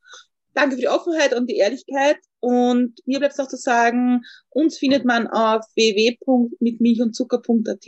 Danke 0.53 0.75
für 0.75 0.81
die 0.81 0.89
Offenheit 0.89 1.33
und 1.33 1.49
die 1.49 1.57
Ehrlichkeit. 1.57 2.17
Und 2.39 2.99
mir 3.05 3.19
bleibt 3.19 3.33
es 3.33 3.37
noch 3.37 3.47
zu 3.47 3.57
sagen, 3.57 4.21
uns 4.49 4.77
findet 4.77 5.05
man 5.05 5.27
auf 5.27 5.65
www.mitmilchundzucker.at 5.75 7.85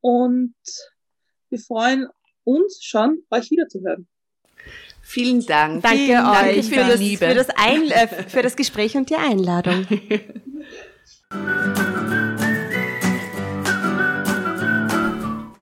und 0.00 0.54
wir 1.50 1.58
freuen 1.58 2.08
uns 2.44 2.82
schon, 2.82 3.22
euch 3.30 3.50
wiederzuhören. 3.50 4.06
Vielen 5.02 5.44
Dank. 5.46 5.82
Danke 5.82 5.98
Vielen 5.98 6.22
Dank 6.22 6.46
euch 6.46 6.68
für 6.68 6.74
für 6.74 6.84
das, 6.86 7.00
Liebe. 7.00 7.28
für, 7.28 7.34
das 7.34 7.48
Ein 7.56 7.90
äh, 7.90 8.08
für 8.28 8.42
das 8.42 8.56
Gespräch 8.56 8.96
und 8.96 9.08
die 9.10 9.16
Einladung. 9.16 9.86